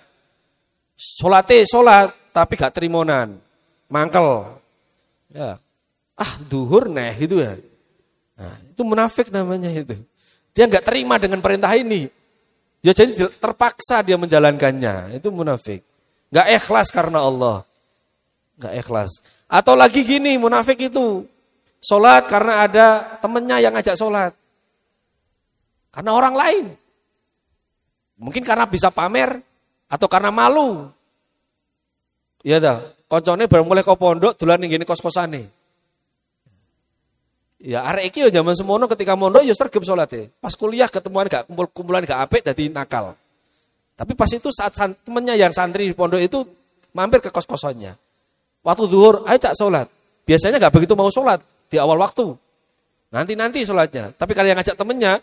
Solate, 0.99 1.62
solat, 1.62 2.11
tapi 2.35 2.59
gak 2.59 2.75
terimonan. 2.75 3.39
Mangkel. 3.87 4.60
Ya. 5.31 5.62
Ah, 6.18 6.33
duhur 6.47 6.91
neh 6.91 7.16
gitu 7.16 7.41
ya. 7.41 7.57
Nah, 8.37 8.57
itu 8.66 8.83
munafik 8.85 9.33
namanya 9.33 9.70
itu. 9.72 9.97
Dia 10.53 10.66
nggak 10.66 10.85
terima 10.85 11.16
dengan 11.16 11.41
perintah 11.41 11.72
ini. 11.72 12.11
Ya 12.81 12.97
jadi 12.97 13.28
terpaksa 13.37 14.01
dia 14.01 14.16
menjalankannya. 14.16 15.16
Itu 15.16 15.28
munafik. 15.31 15.85
Nggak 16.33 16.47
ikhlas 16.61 16.89
karena 16.89 17.20
Allah. 17.20 17.57
Nggak 18.61 18.74
ikhlas. 18.85 19.11
Atau 19.51 19.74
lagi 19.76 20.05
gini, 20.05 20.37
munafik 20.37 20.78
itu. 20.78 21.24
Sholat 21.81 22.28
karena 22.28 22.68
ada 22.68 22.87
temennya 23.20 23.57
yang 23.61 23.72
ngajak 23.72 23.97
sholat. 23.97 24.33
Karena 25.91 26.11
orang 26.12 26.35
lain. 26.37 26.66
Mungkin 28.20 28.45
karena 28.45 28.68
bisa 28.68 28.93
pamer. 28.93 29.41
Atau 29.91 30.07
karena 30.07 30.31
malu. 30.31 30.93
Iya 32.47 32.62
dah. 32.62 32.78
Koncone 33.11 33.51
baru 33.51 33.67
mulai 33.67 33.83
ke 33.83 33.91
pondok, 33.99 34.39
dolan 34.39 34.63
gini 34.63 34.87
kos-kosane. 34.87 35.51
Ya 37.61 37.85
arek 37.85 38.15
iki 38.15 38.25
yo 38.25 38.31
zaman 38.31 38.57
semono 38.57 38.87
ketika 38.87 39.19
mondok 39.19 39.45
yo 39.45 39.53
sergap 39.53 39.85
salate. 39.85 40.33
Pas 40.39 40.55
kuliah 40.57 40.87
ketemuan 40.87 41.29
gak 41.29 41.45
kumpul-kumpulan 41.45 42.07
gak 42.07 42.23
apik 42.25 42.47
dadi 42.47 42.73
nakal. 42.73 43.13
Tapi 43.99 44.17
pas 44.17 44.31
itu 44.33 44.49
saat 44.49 44.73
temennya 45.05 45.37
yang 45.37 45.53
santri 45.53 45.91
di 45.91 45.95
pondok 45.99 46.23
itu 46.23 46.41
mampir 46.97 47.21
ke 47.21 47.29
kos-kosannya. 47.29 47.99
Waktu 48.65 48.85
zuhur, 48.89 49.29
ayo 49.29 49.37
cak 49.37 49.59
sholat. 49.59 49.87
Biasanya 50.25 50.57
gak 50.57 50.73
begitu 50.73 50.97
mau 50.97 51.13
sholat 51.13 51.45
di 51.69 51.77
awal 51.77 52.01
waktu. 52.01 52.33
Nanti-nanti 53.13 53.67
sholatnya. 53.67 54.17
Tapi 54.17 54.33
kalau 54.33 54.49
yang 54.49 54.57
ngajak 54.57 54.79
temennya, 54.79 55.21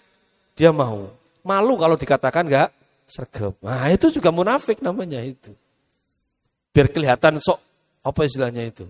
dia 0.53 0.69
mau. 0.69 1.09
Malu 1.41 1.73
kalau 1.79 1.97
dikatakan 1.97 2.45
gak 2.45 2.69
sergap. 3.09 3.57
Nah 3.65 3.89
itu 3.89 4.13
juga 4.13 4.29
munafik 4.29 4.77
namanya 4.83 5.25
itu. 5.25 5.55
Biar 6.69 6.93
kelihatan 6.93 7.41
sok, 7.41 7.66
apa 8.07 8.23
istilahnya 8.23 8.63
itu. 8.63 8.87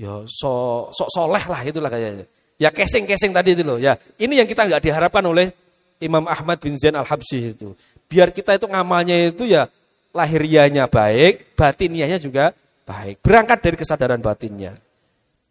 Ya 0.00 0.24
sok, 0.24 0.96
sok 0.96 1.08
soleh 1.12 1.44
lah 1.44 1.60
itulah 1.60 1.92
kayaknya. 1.92 2.24
Ya 2.56 2.72
casing-casing 2.72 3.32
tadi 3.36 3.52
itu 3.56 3.64
loh. 3.64 3.76
Ya, 3.76 3.96
ini 4.16 4.40
yang 4.40 4.48
kita 4.48 4.64
nggak 4.68 4.84
diharapkan 4.84 5.24
oleh 5.24 5.52
Imam 6.00 6.24
Ahmad 6.24 6.60
bin 6.60 6.76
Zain 6.80 6.96
al-Habsyi 6.96 7.56
itu. 7.56 7.76
Biar 8.08 8.32
kita 8.32 8.56
itu 8.56 8.64
ngamalnya 8.64 9.32
itu 9.32 9.44
ya 9.44 9.68
lahirianya 10.16 10.88
baik, 10.88 11.56
batinianya 11.56 12.16
juga 12.16 12.56
baik. 12.88 13.20
Berangkat 13.20 13.58
dari 13.60 13.76
kesadaran 13.76 14.20
batinnya. 14.20 14.76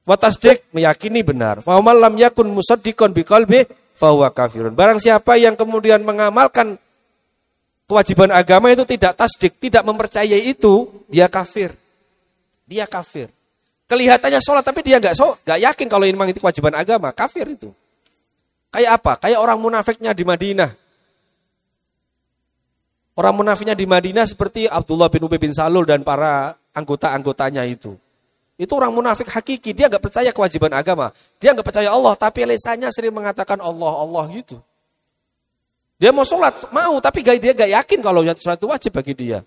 Watasdik 0.09 0.73
meyakini 0.73 1.21
benar. 1.21 1.61
Fa'amal 1.61 1.97
lam 1.97 2.17
yakun 2.17 2.49
musaddiqon 2.49 3.13
biqalbi 3.13 3.69
fahuwa 3.93 4.33
kafirun. 4.33 4.73
Barang 4.73 4.97
siapa 4.97 5.37
yang 5.37 5.53
kemudian 5.53 6.01
mengamalkan 6.01 6.81
kewajiban 7.85 8.33
agama 8.33 8.73
itu 8.73 8.85
tidak 8.89 9.17
tasdik, 9.17 9.57
tidak 9.61 9.85
mempercayai 9.85 10.49
itu, 10.49 10.89
dia 11.09 11.29
kafir. 11.29 11.77
Dia 12.69 12.85
kafir. 12.85 13.33
Kelihatannya 13.89 14.37
sholat 14.37 14.61
tapi 14.61 14.85
dia 14.85 15.01
nggak 15.01 15.17
so, 15.17 15.33
nggak 15.41 15.59
yakin 15.65 15.87
kalau 15.89 16.05
ini 16.05 16.13
memang 16.13 16.29
itu 16.29 16.37
kewajiban 16.37 16.77
agama, 16.77 17.09
kafir 17.09 17.49
itu. 17.49 17.73
Kayak 18.69 19.01
apa? 19.01 19.13
Kayak 19.25 19.41
orang 19.41 19.57
munafiknya 19.57 20.13
di 20.13 20.21
Madinah. 20.21 20.77
Orang 23.17 23.33
munafiknya 23.41 23.73
di 23.73 23.89
Madinah 23.89 24.29
seperti 24.29 24.69
Abdullah 24.69 25.09
bin 25.09 25.25
Ubay 25.25 25.41
bin 25.41 25.49
Salul 25.49 25.89
dan 25.89 26.05
para 26.05 26.53
anggota-anggotanya 26.77 27.65
itu. 27.65 27.97
Itu 28.59 28.77
orang 28.77 28.93
munafik 28.93 29.25
hakiki, 29.25 29.73
dia 29.73 29.89
nggak 29.89 30.03
percaya 30.03 30.29
kewajiban 30.29 30.69
agama. 30.77 31.09
Dia 31.41 31.57
nggak 31.57 31.65
percaya 31.65 31.89
Allah, 31.89 32.13
tapi 32.13 32.45
lesannya 32.45 32.93
sering 32.93 33.15
mengatakan 33.15 33.57
Allah, 33.57 33.93
Allah 34.05 34.23
gitu. 34.29 34.61
Dia 35.97 36.13
mau 36.13 36.23
sholat, 36.23 36.69
mau, 36.69 37.01
tapi 37.01 37.25
dia 37.25 37.35
nggak 37.39 37.71
yakin 37.73 37.99
kalau 38.05 38.21
sholat 38.37 38.59
itu 38.61 38.67
wajib 38.69 38.91
bagi 38.93 39.15
dia. 39.17 39.39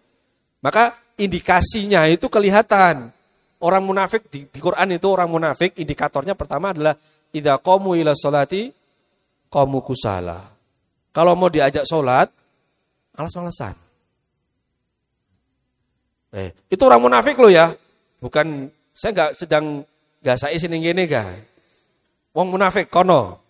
Maka 0.65 0.97
indikasinya 1.19 2.09
itu 2.09 2.29
kelihatan. 2.29 3.11
Orang 3.63 3.87
munafik 3.87 4.27
di, 4.27 4.49
di 4.51 4.59
Quran 4.59 4.99
itu 4.99 5.07
orang 5.07 5.31
munafik 5.31 5.79
indikatornya 5.79 6.35
pertama 6.35 6.75
adalah 6.75 6.99
idza 7.31 7.55
qamu 7.63 7.95
ila 7.95 8.11
salati 8.17 8.75
qamu 9.47 9.79
kusala. 9.87 10.43
Kalau 11.13 11.37
mau 11.39 11.53
diajak 11.53 11.85
sholat, 11.85 12.27
alas-malasan. 13.15 13.77
Eh, 16.33 16.51
itu 16.73 16.83
orang 16.83 17.05
munafik 17.05 17.37
loh 17.37 17.53
ya. 17.53 17.77
Bukan 18.19 18.73
saya 18.97 19.11
nggak 19.13 19.33
sedang 19.37 19.85
gasai 20.25 20.57
sini 20.57 20.81
gini 20.81 21.05
ga. 21.05 21.29
Wong 22.33 22.57
munafik 22.57 22.89
kono. 22.89 23.45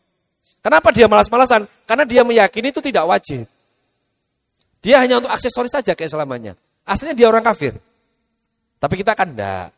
Kenapa 0.59 0.91
dia 0.91 1.07
malas-malasan? 1.07 1.67
Karena 1.87 2.03
dia 2.03 2.27
meyakini 2.27 2.75
itu 2.75 2.83
tidak 2.83 3.07
wajib. 3.07 3.47
Dia 4.83 4.99
hanya 4.99 5.23
untuk 5.23 5.31
aksesoris 5.31 5.71
saja 5.71 5.95
kayak 5.95 6.11
selamanya. 6.11 6.59
Aslinya 6.83 7.15
dia 7.15 7.27
orang 7.31 7.45
kafir. 7.47 7.79
Tapi 8.83 8.95
kita 8.99 9.15
kan 9.15 9.31
enggak. 9.31 9.71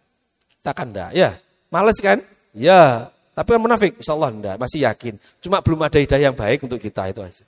Takkan 0.64 0.88
enggak? 0.88 1.10
Ya. 1.12 1.36
Males 1.68 1.98
kan? 2.00 2.18
Ya. 2.56 3.12
Tapi 3.36 3.48
kan 3.52 3.60
munafik? 3.60 3.92
Insya 4.00 4.16
Allah 4.16 4.32
enggak. 4.32 4.56
Masih 4.56 4.80
yakin. 4.88 5.20
Cuma 5.44 5.60
belum 5.60 5.84
ada 5.84 6.00
hidayah 6.00 6.32
yang 6.32 6.36
baik 6.36 6.64
untuk 6.64 6.80
kita 6.80 7.12
itu 7.12 7.20
aja. 7.20 7.44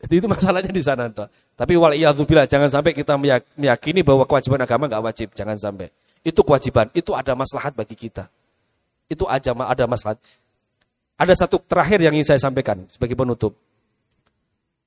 Jadi 0.00 0.14
itu 0.16 0.28
masalahnya 0.28 0.72
di 0.72 0.84
sana. 0.84 1.08
Tapi 1.56 1.72
wal 1.76 1.96
bilang 2.24 2.48
jangan 2.48 2.68
sampai 2.68 2.92
kita 2.92 3.16
meyakini 3.56 4.00
bahwa 4.04 4.28
kewajiban 4.28 4.60
agama 4.60 4.84
enggak 4.88 5.04
wajib. 5.04 5.28
Jangan 5.32 5.56
sampai. 5.56 5.88
Itu 6.20 6.44
kewajiban. 6.44 6.92
Itu 6.92 7.16
ada 7.16 7.32
maslahat 7.32 7.72
bagi 7.72 7.96
kita. 7.96 8.28
Itu 9.08 9.24
aja 9.24 9.56
ada 9.56 9.84
maslahat. 9.88 10.20
Ada 11.16 11.44
satu 11.44 11.60
terakhir 11.64 12.00
yang 12.00 12.16
ingin 12.16 12.36
saya 12.36 12.40
sampaikan 12.40 12.84
sebagai 12.92 13.16
penutup. 13.16 13.56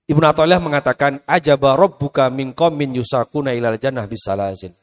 Ibnu 0.03 0.25
Athaillah 0.27 0.59
mengatakan 0.59 1.23
ajaba 1.23 1.79
rabbuka 1.79 2.27
min 2.27 2.51
qaumin 2.51 2.99
yusakuna 2.99 3.55
ilal 3.55 3.79
jannah 3.79 4.03
bisalasin. 4.03 4.75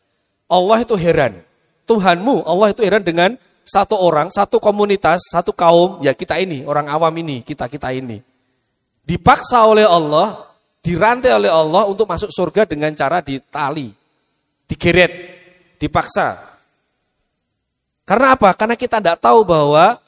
Allah 0.48 0.82
itu 0.82 0.96
heran 0.96 1.44
Tuhanmu, 1.90 2.46
Allah 2.46 2.70
itu 2.70 2.86
heran 2.86 3.02
dengan 3.02 3.34
satu 3.66 3.98
orang, 3.98 4.30
satu 4.30 4.62
komunitas, 4.62 5.26
satu 5.26 5.50
kaum, 5.50 5.98
ya 6.06 6.14
kita 6.14 6.38
ini, 6.38 6.62
orang 6.62 6.86
awam 6.86 7.10
ini, 7.18 7.42
kita-kita 7.42 7.90
ini. 7.90 8.22
Dipaksa 9.02 9.66
oleh 9.66 9.82
Allah, 9.82 10.46
dirantai 10.86 11.34
oleh 11.34 11.50
Allah 11.50 11.90
untuk 11.90 12.06
masuk 12.06 12.30
surga 12.30 12.62
dengan 12.62 12.94
cara 12.94 13.18
ditali, 13.18 13.90
digeret, 14.70 15.12
dipaksa. 15.82 16.38
Karena 18.06 18.38
apa? 18.38 18.54
Karena 18.54 18.78
kita 18.78 19.02
tidak 19.02 19.18
tahu 19.18 19.42
bahwa 19.42 19.98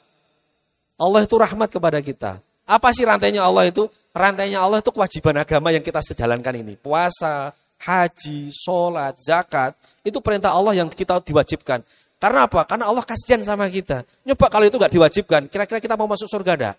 Allah 0.95 1.21
itu 1.23 1.35
rahmat 1.35 1.67
kepada 1.67 1.99
kita. 1.99 2.39
Apa 2.63 2.95
sih 2.95 3.03
rantainya 3.03 3.43
Allah 3.43 3.67
itu? 3.67 3.91
Rantainya 4.13 4.61
Allah 4.61 4.77
itu 4.77 4.93
kewajiban 4.93 5.41
agama 5.41 5.73
yang 5.73 5.81
kita 5.81 5.97
sejalankan 5.97 6.53
ini. 6.61 6.77
Puasa, 6.77 7.49
haji, 7.81 8.53
sholat, 8.53 9.17
zakat, 9.17 9.73
itu 10.05 10.21
perintah 10.21 10.53
Allah 10.53 10.77
yang 10.77 10.87
kita 10.93 11.17
diwajibkan. 11.25 11.81
Karena 12.21 12.45
apa? 12.47 12.63
Karena 12.63 12.87
Allah 12.87 13.03
kasihan 13.03 13.41
sama 13.41 13.67
kita. 13.67 14.05
Nyoba 14.23 14.47
kalau 14.47 14.69
itu 14.69 14.77
nggak 14.77 14.93
diwajibkan, 14.93 15.41
kira-kira 15.51 15.81
kita 15.81 15.97
mau 15.97 16.07
masuk 16.07 16.29
surga 16.29 16.53
enggak? 16.55 16.75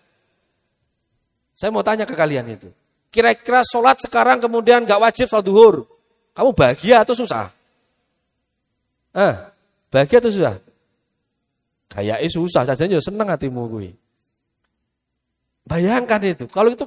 Saya 1.53 1.69
mau 1.69 1.85
tanya 1.85 2.07
ke 2.07 2.15
kalian 2.17 2.49
itu. 2.49 2.71
Kira-kira 3.13 3.61
sholat 3.67 4.01
sekarang 4.01 4.41
kemudian 4.41 4.87
nggak 4.87 4.97
wajib 4.97 5.29
sholat 5.29 5.45
duhur. 5.45 5.75
Kamu 6.33 6.55
bahagia 6.55 7.05
atau 7.05 7.13
susah? 7.13 7.51
Eh, 9.13 9.35
bahagia 9.93 10.17
atau 10.23 10.31
susah? 10.33 10.55
Kayaknya 11.93 12.27
susah, 12.27 12.61
saja 12.67 12.99
seneng 12.99 13.29
hatimu 13.29 13.71
gue. 13.71 13.93
Bayangkan 15.63 16.19
itu, 16.25 16.49
kalau 16.49 16.73
itu 16.73 16.83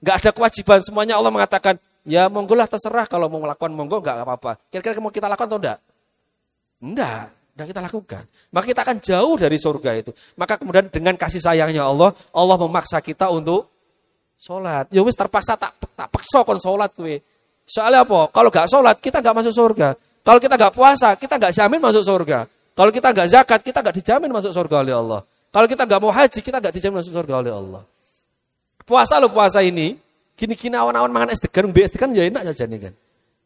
nggak 0.00 0.16
ada 0.24 0.30
kewajiban 0.32 0.80
semuanya 0.82 1.20
Allah 1.20 1.32
mengatakan 1.32 1.76
Ya 2.08 2.32
monggo 2.32 2.56
lah 2.56 2.64
terserah 2.64 3.04
kalau 3.04 3.28
mau 3.28 3.44
melakukan 3.44 3.68
monggo 3.76 4.00
enggak 4.00 4.24
apa-apa. 4.24 4.56
Kira-kira 4.72 4.96
mau 5.04 5.12
kita 5.12 5.28
lakukan 5.28 5.48
atau 5.52 5.58
enggak? 5.60 5.78
Enggak, 6.80 7.22
enggak 7.52 7.66
kita 7.68 7.80
lakukan. 7.84 8.22
Maka 8.48 8.64
kita 8.64 8.80
akan 8.88 8.96
jauh 9.04 9.34
dari 9.36 9.56
surga 9.60 9.90
itu. 10.00 10.10
Maka 10.40 10.56
kemudian 10.56 10.88
dengan 10.88 11.12
kasih 11.20 11.44
sayangnya 11.44 11.84
Allah, 11.84 12.16
Allah 12.32 12.56
memaksa 12.56 13.04
kita 13.04 13.28
untuk 13.28 13.68
sholat. 14.40 14.88
Ya 14.88 15.04
wis 15.04 15.12
terpaksa 15.12 15.60
tak 15.60 15.76
tak 15.76 16.08
paksa 16.08 16.40
kon 16.40 16.56
sholat 16.56 16.88
kue. 16.96 17.20
Soalnya 17.68 18.08
apa? 18.08 18.32
Kalau 18.32 18.48
enggak 18.48 18.68
sholat 18.72 18.96
kita 18.96 19.20
enggak 19.20 19.36
masuk 19.36 19.52
surga. 19.52 19.88
Kalau 20.24 20.40
kita 20.40 20.54
enggak 20.56 20.72
puasa 20.72 21.08
kita 21.20 21.36
enggak 21.36 21.52
jamin 21.52 21.80
masuk 21.84 22.00
surga. 22.00 22.48
Kalau 22.72 22.90
kita 22.96 23.12
enggak 23.12 23.28
zakat 23.28 23.60
kita 23.60 23.84
enggak 23.84 23.96
dijamin 24.00 24.32
masuk 24.32 24.56
surga 24.56 24.76
oleh 24.80 24.94
Allah. 24.96 25.20
Kalau 25.52 25.68
kita 25.68 25.84
enggak 25.84 26.00
mau 26.00 26.08
haji 26.08 26.40
kita 26.40 26.56
enggak 26.64 26.74
dijamin 26.80 27.04
masuk 27.04 27.12
surga 27.12 27.34
oleh 27.44 27.52
Allah. 27.52 27.82
Puasa 28.90 29.22
lo 29.22 29.30
puasa 29.30 29.62
ini 29.62 29.94
Gini-gini 30.40 30.72
awan-awan 30.72 31.12
makan 31.12 31.36
es 31.36 31.40
degan, 31.44 31.68
es 31.68 31.92
degan 31.92 32.16
ya 32.16 32.24
enak 32.24 32.48
saja 32.48 32.64
nih 32.64 32.88
kan. 32.88 32.94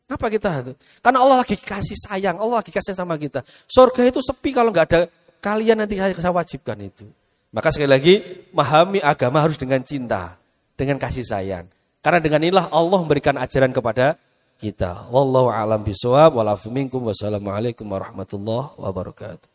Apa 0.07 0.31
kita 0.31 0.63
itu? 0.63 0.73
Karena 1.03 1.27
Allah 1.27 1.43
lagi 1.43 1.59
kasih 1.59 1.99
sayang, 2.07 2.39
Allah 2.39 2.63
lagi 2.63 2.71
kasih 2.71 2.95
sama 2.95 3.19
kita. 3.19 3.43
Surga 3.67 4.07
itu 4.07 4.23
sepi 4.23 4.55
kalau 4.55 4.71
nggak 4.71 4.87
ada 4.95 5.01
kalian 5.43 5.83
nanti 5.83 5.99
saya 5.99 6.31
wajibkan 6.31 6.79
itu. 6.79 7.03
Maka 7.51 7.75
sekali 7.75 7.91
lagi, 7.91 8.15
memahami 8.55 9.03
agama 9.03 9.43
harus 9.43 9.59
dengan 9.59 9.83
cinta, 9.83 10.39
dengan 10.79 11.03
kasih 11.03 11.27
sayang. 11.27 11.67
Karena 11.99 12.23
dengan 12.23 12.47
inilah 12.47 12.71
Allah 12.71 12.99
memberikan 13.03 13.35
ajaran 13.43 13.75
kepada 13.75 14.15
kita. 14.63 15.11
Wallahu 15.11 15.51
a'lam 15.51 15.83
bishawab. 15.83 16.39
Wassalamualaikum 16.39 17.83
warahmatullahi 17.91 18.71
wabarakatuh. 18.79 19.54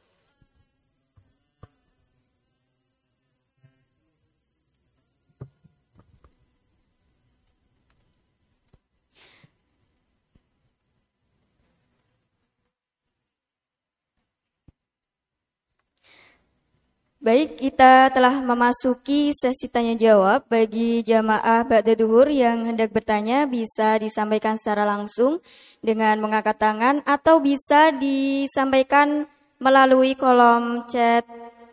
Baik, 17.30 17.62
kita 17.62 18.10
telah 18.10 18.42
memasuki 18.42 19.30
sesi 19.38 19.70
tanya 19.70 19.94
jawab. 19.94 20.50
Bagi 20.50 21.06
jamaah 21.06 21.62
Ba'da 21.62 21.94
Duhur 21.94 22.26
yang 22.26 22.66
hendak 22.66 22.90
bertanya 22.90 23.46
bisa 23.46 24.02
disampaikan 24.02 24.58
secara 24.58 24.82
langsung 24.82 25.38
dengan 25.78 26.18
mengangkat 26.18 26.58
tangan 26.58 27.06
atau 27.06 27.38
bisa 27.38 27.94
disampaikan 27.94 29.30
melalui 29.62 30.18
kolom 30.18 30.90
chat 30.90 31.22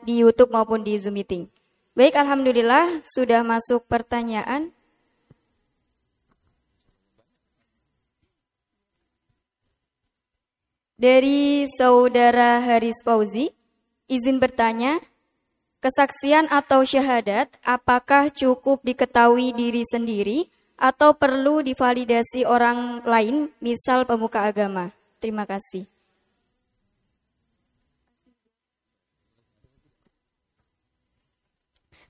di 0.05 0.21
YouTube 0.21 0.53
maupun 0.53 0.85
di 0.85 1.01
Zoom 1.01 1.17
meeting. 1.17 1.49
Baik, 1.97 2.21
alhamdulillah 2.21 3.01
sudah 3.09 3.41
masuk 3.41 3.89
pertanyaan. 3.89 4.77
Dari 11.01 11.65
saudara 11.81 12.61
Haris 12.61 13.01
Fauzi, 13.01 13.57
izin 14.05 14.37
bertanya, 14.37 15.01
Kesaksian 15.87 16.51
atau 16.51 16.83
syahadat 16.83 17.47
apakah 17.63 18.27
cukup 18.35 18.83
diketahui 18.83 19.55
diri 19.55 19.87
sendiri 19.87 20.51
atau 20.75 21.15
perlu 21.15 21.63
divalidasi 21.63 22.43
orang 22.43 23.07
lain, 23.07 23.55
misal 23.63 24.03
pemuka 24.03 24.43
agama? 24.43 24.91
Terima 25.23 25.47
kasih. 25.47 25.87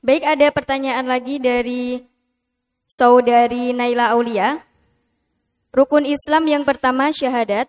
Baik, 0.01 0.25
ada 0.25 0.49
pertanyaan 0.57 1.05
lagi 1.05 1.37
dari 1.37 2.01
saudari 2.89 3.77
Naila 3.77 4.17
Aulia. 4.17 4.57
Rukun 5.77 6.09
Islam 6.09 6.49
yang 6.49 6.65
pertama 6.65 7.13
syahadat. 7.13 7.69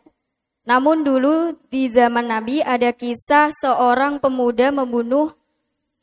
Namun 0.64 1.04
dulu 1.04 1.60
di 1.68 1.92
zaman 1.92 2.32
Nabi 2.32 2.64
ada 2.64 2.96
kisah 2.96 3.52
seorang 3.60 4.24
pemuda 4.24 4.72
membunuh 4.72 5.36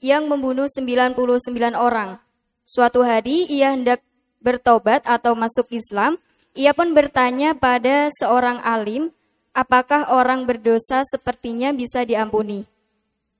yang 0.02 0.26
membunuh 0.30 0.66
99 0.70 1.74
orang. 1.74 2.18
Suatu 2.64 3.04
hari 3.04 3.44
ia 3.50 3.76
hendak 3.76 4.00
bertobat 4.40 5.04
atau 5.04 5.36
masuk 5.36 5.68
Islam, 5.72 6.16
ia 6.54 6.72
pun 6.72 6.94
bertanya 6.94 7.52
pada 7.56 8.08
seorang 8.14 8.62
alim, 8.62 9.10
apakah 9.52 10.08
orang 10.12 10.46
berdosa 10.46 11.02
sepertinya 11.04 11.74
bisa 11.74 12.06
diampuni. 12.06 12.64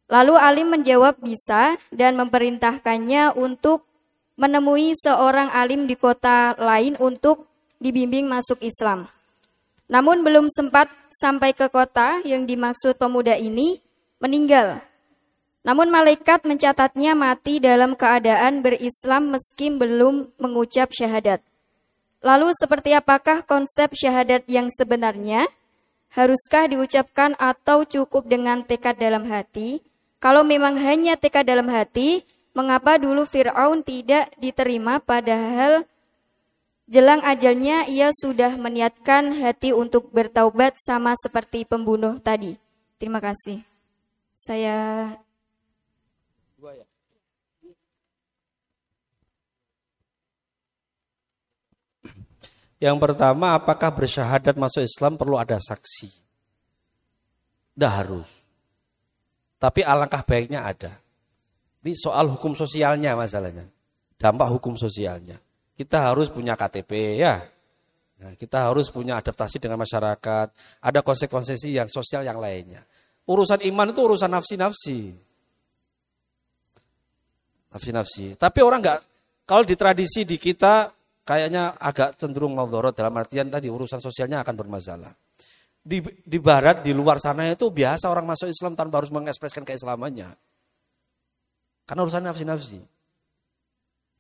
Lalu 0.09 0.35
alim 0.37 0.69
menjawab 0.69 1.17
bisa 1.21 1.81
dan 1.89 2.21
memerintahkannya 2.21 3.33
untuk 3.35 3.89
menemui 4.37 4.93
seorang 4.99 5.49
alim 5.55 5.87
di 5.89 5.97
kota 5.97 6.59
lain 6.59 6.99
untuk 7.01 7.49
dibimbing 7.81 8.29
masuk 8.29 8.61
Islam. 8.61 9.09
Namun 9.89 10.25
belum 10.25 10.49
sempat 10.49 10.89
sampai 11.13 11.53
ke 11.53 11.69
kota 11.69 12.25
yang 12.25 12.49
dimaksud 12.49 12.97
pemuda 12.97 13.37
ini 13.37 13.79
meninggal 14.19 14.81
namun 15.65 15.89
malaikat 15.89 16.45
mencatatnya 16.45 17.17
mati 17.17 17.57
dalam 17.57 17.97
keadaan 17.97 18.61
berislam 18.61 19.33
meski 19.33 19.73
belum 19.73 20.29
mengucap 20.37 20.93
syahadat. 20.93 21.41
Lalu 22.21 22.53
seperti 22.53 22.93
apakah 22.93 23.41
konsep 23.49 23.97
syahadat 23.97 24.45
yang 24.45 24.69
sebenarnya? 24.69 25.49
Haruskah 26.13 26.69
diucapkan 26.69 27.33
atau 27.41 27.89
cukup 27.89 28.29
dengan 28.29 28.61
tekad 28.61 29.01
dalam 29.01 29.25
hati? 29.25 29.81
Kalau 30.21 30.45
memang 30.45 30.77
hanya 30.77 31.17
tekad 31.17 31.49
dalam 31.49 31.67
hati, 31.73 32.23
mengapa 32.53 33.01
dulu 33.01 33.25
Fir'aun 33.25 33.81
tidak 33.81 34.31
diterima 34.37 35.01
padahal 35.01 35.89
jelang 36.85 37.25
ajalnya 37.25 37.89
ia 37.89 38.13
sudah 38.13 38.57
meniatkan 38.61 39.33
hati 39.41 39.73
untuk 39.73 40.13
bertaubat 40.13 40.77
sama 40.77 41.17
seperti 41.17 41.65
pembunuh 41.65 42.21
tadi? 42.21 42.61
Terima 43.01 43.19
kasih. 43.19 43.65
Saya 44.37 45.09
Yang 52.85 53.01
pertama, 53.01 53.57
apakah 53.57 53.89
bersyahadat 53.97 54.61
masuk 54.61 54.85
Islam 54.85 55.17
perlu 55.17 55.41
ada 55.41 55.57
saksi? 55.57 56.13
Tidak 57.73 57.89
harus. 57.89 58.29
Tapi 59.57 59.81
alangkah 59.81 60.21
baiknya 60.21 60.69
ada. 60.69 60.93
Ini 61.81 61.97
soal 61.97 62.29
hukum 62.29 62.53
sosialnya 62.53 63.17
masalahnya. 63.17 63.65
Dampak 64.21 64.53
hukum 64.53 64.77
sosialnya. 64.77 65.41
Kita 65.73 66.13
harus 66.13 66.29
punya 66.29 66.61
KTP 66.61 67.17
ya. 67.25 67.41
Nah, 68.21 68.37
kita 68.37 68.69
harus 68.69 68.93
punya 68.93 69.17
adaptasi 69.17 69.57
dengan 69.65 69.81
masyarakat. 69.81 70.53
Ada 70.85 71.01
konsekuensi 71.01 71.73
yang 71.73 71.89
sosial 71.89 72.21
yang 72.21 72.37
lainnya. 72.37 72.85
Urusan 73.25 73.65
iman 73.65 73.97
itu 73.97 74.01
urusan 74.05 74.29
nafsi-nafsi. 74.29 75.09
Nafsi-nafsi. 77.73 78.37
Tapi 78.37 78.61
orang 78.61 78.85
nggak, 78.85 79.01
kalau 79.49 79.65
di 79.65 79.73
tradisi 79.73 80.29
di 80.29 80.37
kita 80.37 80.93
kayaknya 81.25 81.75
agak 81.81 82.21
cenderung 82.21 82.55
ngaldorot 82.55 82.95
dalam 82.95 83.17
artian 83.17 83.49
tadi 83.49 83.73
urusan 83.73 83.99
sosialnya 83.99 84.45
akan 84.45 84.55
bermasalah. 84.55 85.13
Di, 85.85 86.01
di 86.01 86.39
barat, 86.41 86.81
di 86.81 86.97
luar 86.97 87.21
sana 87.21 87.45
itu 87.49 87.69
biasa 87.69 88.09
orang 88.09 88.25
masuk 88.25 88.49
Islam 88.49 88.73
tanpa 88.73 89.05
harus 89.05 89.13
mengekspresikan 89.13 89.69
keislamannya. 89.69 90.33
Karena 91.85 92.01
urusan 92.01 92.25
nafsi-nafsi. 92.25 92.81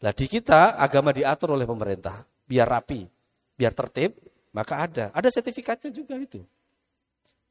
Nah 0.04 0.12
di 0.12 0.26
kita 0.28 0.76
agama 0.76 1.16
diatur 1.16 1.56
oleh 1.56 1.64
pemerintah. 1.64 2.20
Biar 2.44 2.68
rapi, 2.68 3.08
biar 3.56 3.72
tertib, 3.72 4.20
maka 4.52 4.84
ada. 4.84 5.04
Ada 5.16 5.32
sertifikatnya 5.32 5.88
juga 5.88 6.20
itu. 6.20 6.44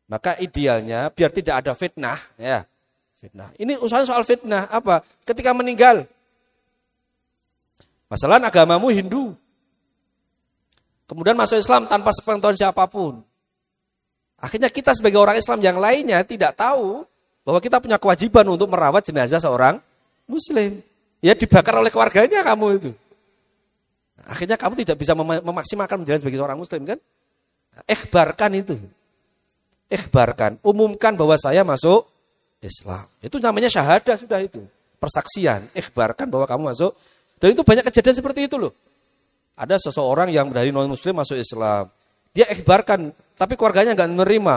Maka 0.05 0.37
idealnya 0.37 1.09
biar 1.09 1.33
tidak 1.33 1.65
ada 1.65 1.73
fitnah. 1.73 2.19
ya 2.37 2.61
Fitnah. 3.17 3.49
Ini 3.57 3.79
usaha 3.81 4.05
soal 4.05 4.21
fitnah. 4.21 4.69
Apa? 4.69 5.01
Ketika 5.25 5.55
meninggal. 5.55 6.05
Masalah 8.11 8.37
agamamu 8.37 8.93
Hindu. 8.93 9.33
Kemudian 11.13 11.37
masuk 11.37 11.61
Islam 11.61 11.85
tanpa 11.85 12.09
sepengetahuan 12.09 12.57
siapa 12.57 12.89
pun. 12.89 13.21
Akhirnya 14.41 14.65
kita 14.73 14.97
sebagai 14.97 15.21
orang 15.21 15.37
Islam 15.37 15.61
yang 15.61 15.77
lainnya 15.77 16.25
tidak 16.25 16.57
tahu 16.57 17.05
bahwa 17.45 17.61
kita 17.61 17.77
punya 17.77 18.01
kewajiban 18.01 18.41
untuk 18.49 18.65
merawat 18.65 19.05
jenazah 19.05 19.37
seorang 19.37 19.77
Muslim. 20.25 20.81
Ya 21.21 21.37
dibakar 21.37 21.77
oleh 21.77 21.93
keluarganya 21.93 22.41
kamu 22.41 22.65
itu. 22.81 22.91
Akhirnya 24.25 24.57
kamu 24.57 24.73
tidak 24.81 24.97
bisa 24.97 25.13
mem 25.13 25.37
memaksimalkan 25.45 26.01
menjadi 26.01 26.17
sebagai 26.25 26.41
seorang 26.41 26.57
Muslim 26.57 26.81
kan? 26.81 26.97
Ikhbarkan 27.85 28.51
itu. 28.57 28.75
Ikhbarkan. 29.93 30.65
Umumkan 30.65 31.13
bahwa 31.13 31.37
saya 31.37 31.61
masuk 31.61 32.09
Islam. 32.57 33.05
Itu 33.21 33.37
namanya 33.37 33.69
syahadah 33.69 34.17
sudah 34.17 34.41
itu. 34.41 34.65
Persaksian. 34.97 35.61
Ikhbarkan 35.77 36.25
bahwa 36.25 36.49
kamu 36.49 36.73
masuk. 36.73 36.97
Dan 37.37 37.53
itu 37.53 37.61
banyak 37.61 37.85
kejadian 37.85 38.17
seperti 38.17 38.49
itu 38.49 38.57
loh. 38.57 38.73
Ada 39.53 39.77
seseorang 39.89 40.33
yang 40.33 40.49
dari 40.49 40.73
non 40.73 40.89
muslim 40.89 41.21
masuk 41.21 41.37
Islam. 41.37 41.89
Dia 42.33 42.49
ikhbarkan, 42.49 43.13
tapi 43.37 43.53
keluarganya 43.53 43.93
nggak 43.93 44.09
menerima. 44.09 44.55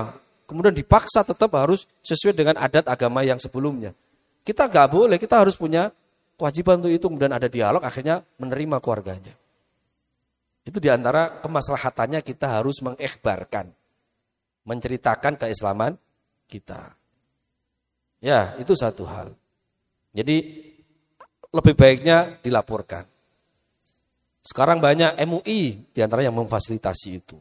Kemudian 0.49 0.73
dipaksa 0.73 1.27
tetap 1.27 1.53
harus 1.59 1.85
sesuai 2.01 2.33
dengan 2.33 2.57
adat 2.57 2.89
agama 2.89 3.21
yang 3.21 3.37
sebelumnya. 3.37 3.93
Kita 4.47 4.71
nggak 4.71 4.89
boleh, 4.89 5.19
kita 5.21 5.43
harus 5.43 5.59
punya 5.59 5.93
kewajiban 6.39 6.81
untuk 6.81 6.93
itu. 6.95 7.05
Kemudian 7.11 7.35
ada 7.35 7.51
dialog, 7.51 7.83
akhirnya 7.85 8.25
menerima 8.41 8.77
keluarganya. 8.81 9.35
Itu 10.67 10.79
di 10.81 10.89
antara 10.91 11.43
kemaslahatannya 11.45 12.25
kita 12.25 12.59
harus 12.59 12.81
mengikhbarkan. 12.81 13.71
Menceritakan 14.67 15.35
keislaman 15.39 15.95
kita. 16.51 16.95
Ya, 18.19 18.57
itu 18.59 18.73
satu 18.75 19.07
hal. 19.07 19.37
Jadi 20.17 20.37
lebih 21.53 21.75
baiknya 21.77 22.41
dilaporkan. 22.41 23.16
Sekarang 24.47 24.79
banyak 24.79 25.19
MUI 25.27 25.91
di 25.91 26.01
antara 26.01 26.23
yang 26.23 26.39
memfasilitasi 26.39 27.09
itu. 27.19 27.35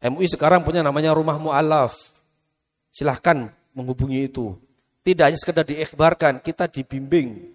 MUI 0.00 0.24
sekarang 0.32 0.64
punya 0.64 0.80
namanya 0.80 1.12
rumah 1.12 1.36
mu'alaf. 1.36 1.92
Silahkan 2.88 3.52
menghubungi 3.76 4.32
itu. 4.32 4.56
Tidak 5.04 5.20
hanya 5.20 5.36
sekedar 5.36 5.68
diikhbarkan, 5.68 6.40
kita 6.40 6.64
dibimbing, 6.72 7.52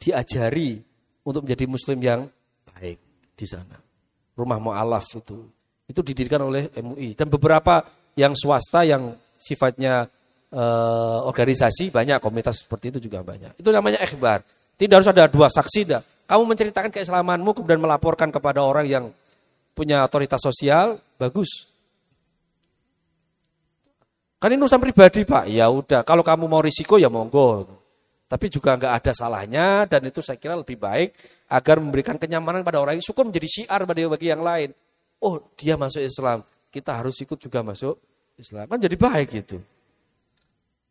diajari 0.00 0.80
untuk 1.20 1.44
menjadi 1.44 1.68
muslim 1.68 1.98
yang 2.00 2.20
baik 2.72 2.96
di 3.36 3.44
sana. 3.44 3.76
Rumah 4.32 4.56
mu'alaf 4.56 5.04
itu. 5.12 5.44
Itu 5.84 6.00
didirikan 6.00 6.40
oleh 6.48 6.72
MUI. 6.80 7.12
Dan 7.12 7.28
beberapa 7.28 7.84
yang 8.16 8.32
swasta 8.32 8.88
yang 8.88 9.12
sifatnya 9.36 10.08
uh, 10.48 11.20
organisasi 11.28 11.92
banyak, 11.92 12.24
komunitas 12.24 12.64
seperti 12.64 12.96
itu 12.96 13.12
juga 13.12 13.20
banyak. 13.20 13.60
Itu 13.60 13.68
namanya 13.68 14.00
ikhbar. 14.00 14.40
Tidak 14.80 14.96
harus 14.96 15.12
ada 15.12 15.28
dua 15.28 15.52
saksi 15.52 15.82
dah. 15.84 16.15
Kamu 16.26 16.42
menceritakan 16.42 16.90
keislamanmu 16.90 17.54
kemudian 17.54 17.78
melaporkan 17.78 18.34
kepada 18.34 18.62
orang 18.62 18.86
yang 18.86 19.04
punya 19.72 20.02
otoritas 20.02 20.42
sosial, 20.42 20.98
bagus. 21.18 21.70
Kan 24.36 24.52
ini 24.52 24.60
urusan 24.60 24.82
pribadi 24.82 25.22
pak, 25.22 25.48
ya 25.48 25.70
udah. 25.70 26.02
Kalau 26.02 26.26
kamu 26.26 26.44
mau 26.50 26.60
risiko 26.60 26.98
ya 26.98 27.08
monggo. 27.08 27.66
Tapi 28.26 28.50
juga 28.50 28.74
nggak 28.74 28.92
ada 29.02 29.12
salahnya 29.14 29.86
dan 29.86 30.02
itu 30.10 30.18
saya 30.18 30.34
kira 30.34 30.58
lebih 30.58 30.74
baik 30.74 31.14
agar 31.46 31.78
memberikan 31.78 32.18
kenyamanan 32.18 32.66
pada 32.66 32.82
orang 32.82 32.98
yang 32.98 33.06
syukur 33.06 33.22
menjadi 33.22 33.46
syiar 33.46 33.86
bagi 33.86 34.02
bagi 34.10 34.26
yang 34.34 34.42
lain. 34.42 34.74
Oh 35.22 35.38
dia 35.54 35.78
masuk 35.78 36.02
Islam, 36.02 36.42
kita 36.74 36.90
harus 36.90 37.14
ikut 37.22 37.38
juga 37.38 37.62
masuk 37.62 37.94
Islam. 38.34 38.66
Kan 38.66 38.82
jadi 38.82 38.98
baik 38.98 39.28
gitu. 39.30 39.62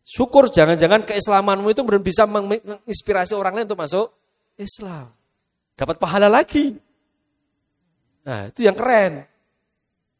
Syukur 0.06 0.48
jangan-jangan 0.48 1.04
keislamanmu 1.04 1.76
itu 1.76 1.84
bisa 2.00 2.24
menginspirasi 2.24 3.36
orang 3.36 3.60
lain 3.60 3.68
untuk 3.68 3.84
masuk 3.84 4.08
Islam. 4.56 5.12
Dapat 5.76 5.96
pahala 6.00 6.32
lagi. 6.32 6.76
Nah, 8.26 8.50
itu 8.50 8.66
yang 8.66 8.74
keren. 8.74 9.28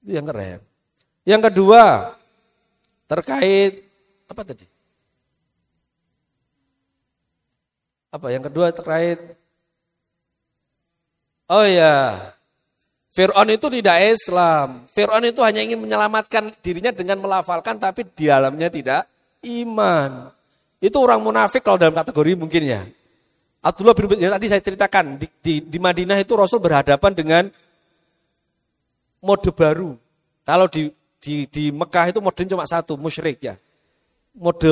Itu 0.04 0.12
yang 0.14 0.28
keren. 0.28 0.60
Yang 1.26 1.42
kedua, 1.50 2.14
terkait 3.10 3.88
apa 4.30 4.42
tadi? 4.46 4.68
Apa 8.14 8.32
yang 8.32 8.44
kedua 8.46 8.72
terkait 8.72 9.20
Oh 11.46 11.62
ya, 11.62 12.34
Fir'aun 13.14 13.54
itu 13.54 13.70
tidak 13.70 14.02
Islam. 14.02 14.90
Fir'aun 14.90 15.24
itu 15.30 15.46
hanya 15.46 15.62
ingin 15.62 15.78
menyelamatkan 15.78 16.50
dirinya 16.66 16.90
dengan 16.90 17.22
melafalkan 17.22 17.78
tapi 17.78 18.02
di 18.02 18.26
dalamnya 18.26 18.66
tidak 18.74 19.06
iman. 19.46 20.34
Itu 20.82 21.06
orang 21.06 21.22
munafik 21.22 21.62
kalau 21.62 21.78
dalam 21.78 21.94
kategori 21.94 22.34
mungkin 22.34 22.62
ya. 22.66 22.82
Abdullah 23.66 23.98
bin 23.98 24.22
ya, 24.22 24.30
tadi 24.38 24.46
saya 24.46 24.62
ceritakan 24.62 25.18
di, 25.18 25.26
di, 25.42 25.54
di 25.66 25.78
Madinah 25.82 26.22
itu 26.22 26.38
Rasul 26.38 26.62
berhadapan 26.62 27.12
dengan 27.18 27.44
mode 29.26 29.50
baru. 29.50 29.98
Kalau 30.46 30.70
di 30.70 30.94
di 31.18 31.50
di 31.50 31.74
Mekah 31.74 32.14
itu 32.14 32.22
modenya 32.22 32.54
cuma 32.54 32.70
satu, 32.70 32.94
musyrik 32.94 33.42
ya. 33.42 33.58
Mode 34.38 34.70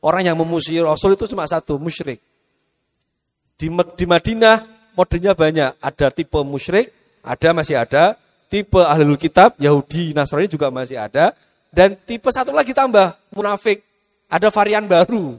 orang 0.00 0.32
yang 0.32 0.36
memusuhi 0.40 0.80
Rasul 0.80 1.12
itu 1.12 1.28
cuma 1.28 1.44
satu, 1.44 1.76
musyrik. 1.76 2.24
Di 3.60 3.68
di 3.68 4.04
Madinah 4.08 4.64
modenya 4.96 5.36
banyak, 5.36 5.76
ada 5.76 6.08
tipe 6.08 6.40
musyrik, 6.40 6.88
ada 7.20 7.52
masih 7.52 7.76
ada, 7.76 8.16
tipe 8.48 8.80
ahlul 8.80 9.20
kitab, 9.20 9.60
Yahudi, 9.60 10.16
Nasrani 10.16 10.48
juga 10.48 10.72
masih 10.72 10.96
ada, 10.96 11.36
dan 11.68 12.00
tipe 12.00 12.32
satu 12.32 12.56
lagi 12.56 12.72
tambah, 12.72 13.12
munafik. 13.36 13.84
Ada 14.32 14.48
varian 14.48 14.88
baru. 14.88 15.36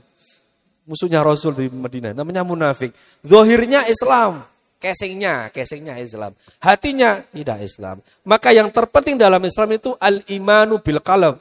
Musuhnya 0.83 1.23
Rasul 1.23 1.55
di 1.55 1.71
Madinah. 1.71 2.11
Namanya 2.11 2.43
munafik. 2.43 2.91
Zohirnya 3.23 3.87
Islam. 3.87 4.43
Casingnya, 4.83 5.47
casingnya 5.47 5.95
Islam. 5.95 6.35
Hatinya 6.59 7.23
tidak 7.31 7.63
Islam. 7.63 8.03
Maka 8.27 8.51
yang 8.51 8.67
terpenting 8.67 9.15
dalam 9.15 9.39
Islam 9.47 9.71
itu 9.71 9.95
al-imanu 9.95 10.83
bil 10.83 10.99
qalb. 10.99 11.39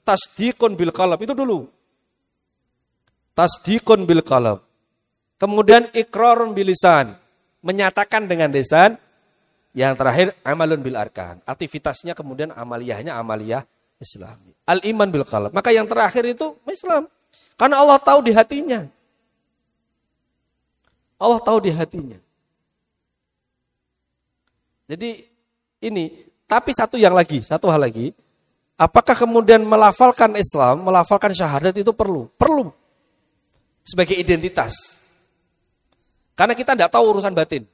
Tasdikun 0.00 0.80
bil 0.80 0.88
qalb. 0.88 1.20
Itu 1.20 1.36
dulu. 1.36 1.68
Tasdikun 3.36 4.08
bil 4.08 4.24
qalb. 4.24 4.64
Kemudian 5.36 5.92
ikrarun 5.92 6.56
bilisan. 6.56 7.12
Menyatakan 7.60 8.24
dengan 8.24 8.48
lisan. 8.48 8.96
Yang 9.76 9.94
terakhir 10.00 10.26
amalun 10.40 10.80
bil 10.80 10.96
arkan. 10.96 11.44
Aktivitasnya 11.44 12.16
kemudian 12.16 12.48
amaliyahnya 12.56 13.12
amaliyah 13.12 13.68
Islami. 14.00 14.56
Al-iman 14.64 15.12
bil 15.12 15.28
qalb. 15.28 15.52
Maka 15.52 15.68
yang 15.68 15.84
terakhir 15.84 16.24
itu 16.24 16.56
Islam. 16.64 17.12
Karena 17.54 17.82
Allah 17.82 18.00
tahu 18.00 18.24
di 18.24 18.32
hatinya. 18.32 18.88
Allah 21.20 21.40
tahu 21.44 21.58
di 21.60 21.70
hatinya. 21.70 22.16
Jadi 24.88 25.22
ini, 25.84 26.04
tapi 26.48 26.74
satu 26.74 26.96
yang 26.96 27.14
lagi, 27.14 27.44
satu 27.44 27.68
hal 27.68 27.84
lagi. 27.84 28.10
Apakah 28.80 29.12
kemudian 29.12 29.60
melafalkan 29.60 30.32
Islam, 30.40 30.88
melafalkan 30.88 31.36
syahadat 31.36 31.76
itu 31.76 31.92
perlu? 31.92 32.32
Perlu. 32.40 32.72
Sebagai 33.84 34.16
identitas. 34.16 34.72
Karena 36.32 36.56
kita 36.56 36.72
tidak 36.72 36.88
tahu 36.88 37.12
urusan 37.12 37.36
batin. 37.36 37.68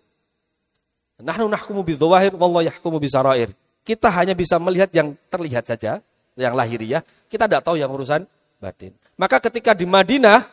Nahnu 1.22 1.46
nahkumu 1.46 1.86
bidzawahir 1.86 2.34
wallahu 2.34 2.66
yahkumu 2.66 2.98
bisarair. 2.98 3.54
Kita 3.86 4.10
hanya 4.10 4.34
bisa 4.34 4.58
melihat 4.58 4.90
yang 4.90 5.14
terlihat 5.30 5.62
saja, 5.62 6.02
yang 6.34 6.58
lahiriah, 6.58 7.06
kita 7.30 7.46
tidak 7.46 7.62
tahu 7.62 7.78
yang 7.78 7.88
urusan 7.88 8.26
batin. 8.58 8.90
Maka 9.16 9.40
ketika 9.48 9.72
di 9.72 9.88
Madinah, 9.88 10.44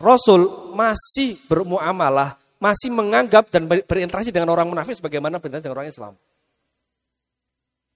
Rasul 0.00 0.72
masih 0.72 1.36
bermuamalah, 1.44 2.40
masih 2.56 2.88
menganggap 2.88 3.52
dan 3.52 3.68
berinteraksi 3.68 4.32
dengan 4.32 4.48
orang 4.56 4.72
munafik 4.72 4.96
sebagaimana 4.96 5.36
berinteraksi 5.36 5.68
dengan 5.68 5.76
orang 5.76 5.92
Islam. 5.92 6.12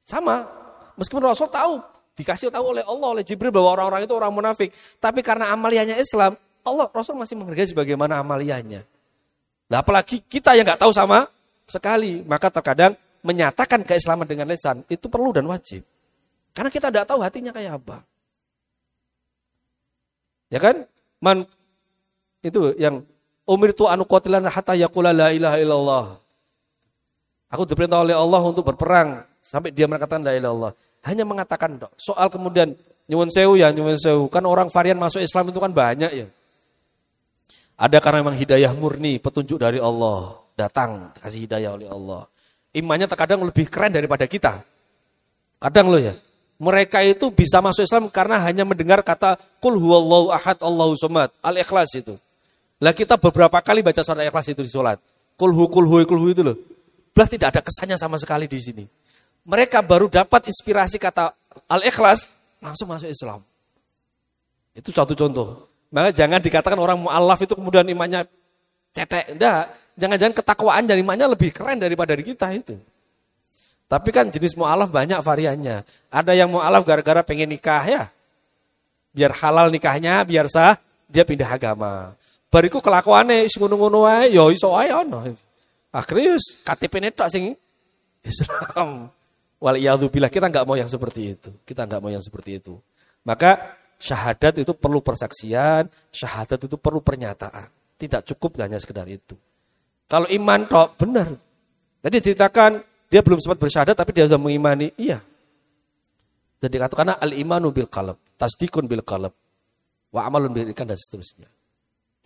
Sama, 0.05 0.45
meskipun 1.01 1.25
Rasul 1.25 1.49
tahu, 1.49 1.81
dikasih 2.21 2.53
tahu 2.53 2.77
oleh 2.77 2.85
Allah, 2.85 3.09
oleh 3.17 3.25
Jibril 3.25 3.49
bahwa 3.49 3.81
orang-orang 3.81 4.05
itu 4.05 4.13
orang 4.13 4.33
munafik. 4.37 4.77
Tapi 5.01 5.25
karena 5.25 5.49
amaliyahnya 5.57 5.97
Islam, 5.97 6.37
Allah 6.61 6.87
Rasul 6.93 7.17
masih 7.17 7.41
menghargai 7.41 7.73
sebagaimana 7.73 8.21
amaliyahnya. 8.21 8.85
Nah, 9.73 9.81
apalagi 9.81 10.21
kita 10.21 10.53
yang 10.53 10.69
nggak 10.69 10.85
tahu 10.85 10.93
sama 10.93 11.25
sekali, 11.65 12.21
maka 12.29 12.53
terkadang 12.53 12.93
menyatakan 13.25 13.81
keislaman 13.81 14.29
dengan 14.29 14.45
lesan 14.53 14.85
itu 14.93 15.09
perlu 15.09 15.33
dan 15.33 15.49
wajib. 15.49 15.81
Karena 16.53 16.69
kita 16.69 16.93
tidak 16.93 17.09
tahu 17.09 17.25
hatinya 17.25 17.51
kayak 17.57 17.81
apa. 17.81 18.05
Ya 20.55 20.63
kan? 20.63 20.87
Man 21.19 21.51
itu 22.47 22.79
yang 22.79 23.03
umir 23.43 23.75
tu 23.75 23.91
anu 23.91 24.07
qatilan 24.07 24.47
hatta 24.47 24.79
yaqula 24.79 25.11
la 25.11 25.35
ilaha 25.35 25.59
illallah. 25.59 26.05
Aku 27.51 27.67
diperintah 27.67 28.07
oleh 28.07 28.15
Allah 28.15 28.39
untuk 28.47 28.63
berperang 28.63 29.27
sampai 29.43 29.75
dia 29.75 29.91
mengatakan 29.91 30.23
la 30.23 30.31
ilaha 30.31 30.55
illallah. 30.55 30.73
Hanya 31.03 31.27
mengatakan 31.27 31.83
dok. 31.83 31.91
Soal 31.99 32.31
kemudian 32.31 32.71
nyuwun 33.11 33.35
sewu 33.35 33.59
ya 33.59 33.75
nyuwun 33.75 33.99
sewu. 33.99 34.31
Kan 34.31 34.47
orang 34.47 34.71
varian 34.71 34.95
masuk 34.95 35.19
Islam 35.19 35.51
itu 35.51 35.59
kan 35.59 35.75
banyak 35.75 36.13
ya. 36.15 36.27
Ada 37.75 37.99
karena 37.99 38.23
memang 38.23 38.39
hidayah 38.39 38.71
murni, 38.71 39.19
petunjuk 39.19 39.59
dari 39.59 39.83
Allah. 39.83 40.39
Datang, 40.55 41.11
kasih 41.19 41.51
hidayah 41.51 41.75
oleh 41.75 41.91
Allah. 41.91 42.31
Imannya 42.71 43.11
terkadang 43.11 43.43
lebih 43.43 43.67
keren 43.67 43.91
daripada 43.91 44.23
kita. 44.31 44.63
Kadang 45.59 45.91
loh 45.91 45.99
ya, 45.99 46.15
mereka 46.59 47.03
itu 47.03 47.35
bisa 47.35 47.59
masuk 47.59 47.83
Islam 47.83 48.07
karena 48.07 48.39
hanya 48.39 48.63
mendengar 48.63 49.03
kata 49.03 49.37
kul 49.59 49.75
huwallahu 49.75 50.31
ahad 50.31 50.59
Allahu 50.63 50.95
somad, 50.95 51.35
al-ikhlas 51.43 51.91
itu. 51.99 52.15
Lah 52.79 52.95
kita 52.95 53.19
beberapa 53.19 53.59
kali 53.59 53.83
baca 53.83 54.03
surat 54.07 54.23
ikhlas 54.27 54.47
itu 54.51 54.63
di 54.63 54.71
sholat. 54.71 54.99
Kulhu 55.35 55.67
kulhu 55.67 56.07
kulhu 56.07 56.27
itu 56.31 56.43
loh. 56.47 56.55
Belah 57.15 57.29
tidak 57.31 57.55
ada 57.55 57.61
kesannya 57.63 57.99
sama 57.99 58.19
sekali 58.19 58.47
di 58.47 58.59
sini. 58.59 58.85
Mereka 59.45 59.83
baru 59.83 60.07
dapat 60.07 60.47
inspirasi 60.47 60.99
kata 60.99 61.35
al-ikhlas 61.71 62.31
langsung 62.63 62.91
masuk 62.91 63.11
Islam. 63.11 63.43
Itu 64.75 64.91
satu 64.91 65.15
contoh. 65.15 65.71
Maka 65.95 66.11
jangan 66.11 66.43
dikatakan 66.43 66.79
orang 66.79 66.99
mu'alaf 66.99 67.39
itu 67.43 67.55
kemudian 67.55 67.87
imannya 67.87 68.27
cetek. 68.91 69.39
Enggak. 69.39 69.71
Jangan-jangan 69.95 70.35
ketakwaan 70.43 70.85
dan 70.91 70.99
imannya 70.99 71.31
lebih 71.31 71.55
keren 71.55 71.79
daripada 71.79 72.19
dari 72.19 72.27
kita 72.27 72.51
itu. 72.51 72.75
Tapi 73.85 74.09
kan 74.11 74.33
jenis 74.33 74.57
mu'alaf 74.57 74.89
banyak 74.89 75.21
variannya. 75.21 75.85
Ada 76.09 76.33
yang 76.33 76.51
mu'alaf 76.51 76.83
gara-gara 76.83 77.21
pengen 77.21 77.53
nikah 77.53 77.85
ya. 77.85 78.03
Biar 79.15 79.31
halal 79.39 79.71
nikahnya, 79.71 80.25
biar 80.27 80.51
sah, 80.51 80.81
dia 81.07 81.23
pindah 81.23 81.47
agama. 81.47 82.17
Bariku 82.51 82.79
kelakuannya 82.79 83.51
ngono-ngono 83.51 84.07
wae 84.07 84.31
ya 84.31 84.47
iso 84.51 84.71
wae 84.71 84.91
ono. 84.91 85.27
Akhirnya 85.95 86.39
KTP 86.39 86.95
netok 87.03 87.29
sing 87.31 87.55
Islam. 88.23 89.11
Wal 89.59 89.79
kita 90.31 90.47
nggak 90.51 90.67
mau 90.67 90.75
yang 90.79 90.91
seperti 90.91 91.39
itu. 91.39 91.51
Kita 91.63 91.87
nggak 91.87 92.01
mau 92.03 92.11
yang 92.11 92.23
seperti 92.23 92.63
itu. 92.63 92.79
Maka 93.27 93.79
syahadat 93.99 94.61
itu 94.61 94.75
perlu 94.77 95.01
persaksian, 95.01 95.89
syahadat 96.15 96.67
itu 96.67 96.77
perlu 96.77 97.01
pernyataan. 97.01 97.71
Tidak 97.99 98.23
cukup 98.35 98.59
hanya 98.61 98.79
sekedar 98.79 99.07
itu. 99.07 99.39
Kalau 100.07 100.29
iman 100.29 100.61
tok 100.69 100.89
benar. 101.01 101.29
Tadi 102.05 102.17
ceritakan 102.21 102.85
dia 103.15 103.23
belum 103.23 103.39
sempat 103.39 103.63
bersyahadat 103.63 103.95
tapi 103.95 104.11
dia 104.11 104.27
sudah 104.27 104.43
mengimani. 104.43 104.91
Iya. 104.99 105.23
Jadi 106.59 106.83
katakanlah 106.83 107.23
al-imanu 107.23 107.71
bil 107.71 107.87
qalb, 107.87 108.19
tasdikun 108.35 108.91
bil 108.91 109.07
qalb, 109.07 109.31
wa 110.11 110.21
amalun 110.27 110.51
bil 110.51 110.67
ikan 110.75 110.83
dan 110.83 110.99
seterusnya. 110.99 111.47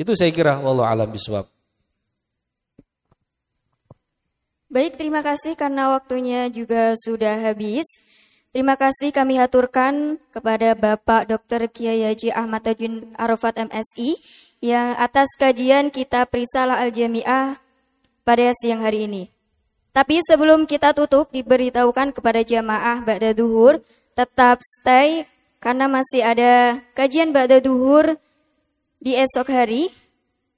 Itu 0.00 0.16
saya 0.16 0.32
kira 0.32 0.56
wallahu 0.56 0.88
alam 0.88 1.12
biswab. 1.12 1.44
Baik, 4.72 4.96
terima 4.96 5.20
kasih 5.20 5.60
karena 5.60 5.92
waktunya 5.92 6.48
juga 6.48 6.96
sudah 6.96 7.36
habis. 7.36 7.84
Terima 8.56 8.80
kasih 8.80 9.12
kami 9.12 9.36
haturkan 9.36 10.16
kepada 10.32 10.72
Bapak 10.72 11.28
Dr. 11.28 11.68
Kiai 11.68 12.00
Haji 12.00 12.32
Ahmad 12.32 12.64
Tajun 12.64 13.12
Arafat 13.20 13.60
MSI 13.60 14.16
yang 14.64 14.96
atas 14.96 15.28
kajian 15.36 15.92
kitab 15.92 16.32
Risalah 16.32 16.80
Al-Jami'ah 16.80 17.60
pada 18.24 18.56
siang 18.56 18.80
hari 18.80 19.04
ini. 19.04 19.37
Tapi 19.92 20.22
sebelum 20.22 20.68
kita 20.68 20.94
tutup, 20.94 21.32
diberitahukan 21.34 22.14
kepada 22.14 22.44
jamaah 22.44 23.02
Ba'da 23.02 23.34
Duhur, 23.34 23.82
tetap 24.14 24.62
stay 24.62 25.26
karena 25.58 25.90
masih 25.90 26.22
ada 26.22 26.78
kajian 26.94 27.34
Ba'da 27.34 27.58
Duhur 27.58 28.18
di 29.02 29.14
esok 29.18 29.50
hari 29.50 29.90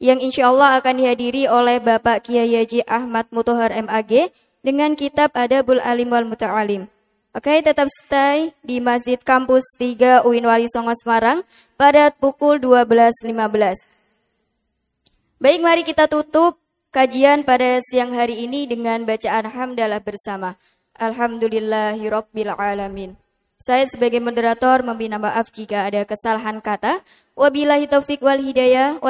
yang 0.01 0.20
insya 0.20 0.49
Allah 0.49 0.81
akan 0.81 0.97
dihadiri 0.97 1.45
oleh 1.49 1.76
Bapak 1.81 2.24
Kiai 2.24 2.57
Haji 2.57 2.85
Ahmad 2.89 3.28
Mutohar 3.33 3.72
MAG 3.72 4.33
dengan 4.61 4.93
kitab 4.97 5.33
Adabul 5.37 5.81
Alim 5.81 6.12
wal 6.12 6.28
Muta'alim. 6.28 6.89
Oke, 7.31 7.62
tetap 7.62 7.87
stay 7.89 8.51
di 8.61 8.83
Masjid 8.83 9.16
Kampus 9.16 9.62
3 9.78 10.26
UIN 10.26 10.45
Wali 10.51 10.66
Songo 10.66 10.91
Semarang 10.99 11.47
pada 11.78 12.11
pukul 12.11 12.59
12.15. 12.59 13.87
Baik, 15.41 15.61
mari 15.64 15.83
kita 15.87 16.05
tutup 16.11 16.60
kajian 16.91 17.47
pada 17.47 17.80
siang 17.80 18.12
hari 18.12 18.45
ini 18.45 18.66
dengan 18.68 19.07
bacaan 19.09 19.49
hamdalah 19.49 20.03
bersama. 20.05 20.59
Alhamdulillahirabbil 21.01 22.53
alamin. 22.53 23.16
Saya 23.61 23.88
sebagai 23.88 24.20
moderator 24.20 24.84
meminta 24.84 25.16
maaf 25.16 25.49
jika 25.53 25.88
ada 25.88 26.05
kesalahan 26.05 26.61
kata. 26.61 27.01
Wabillahi 27.36 27.88
taufik 27.88 28.20
wal 28.20 28.41
hidayah. 28.41 29.01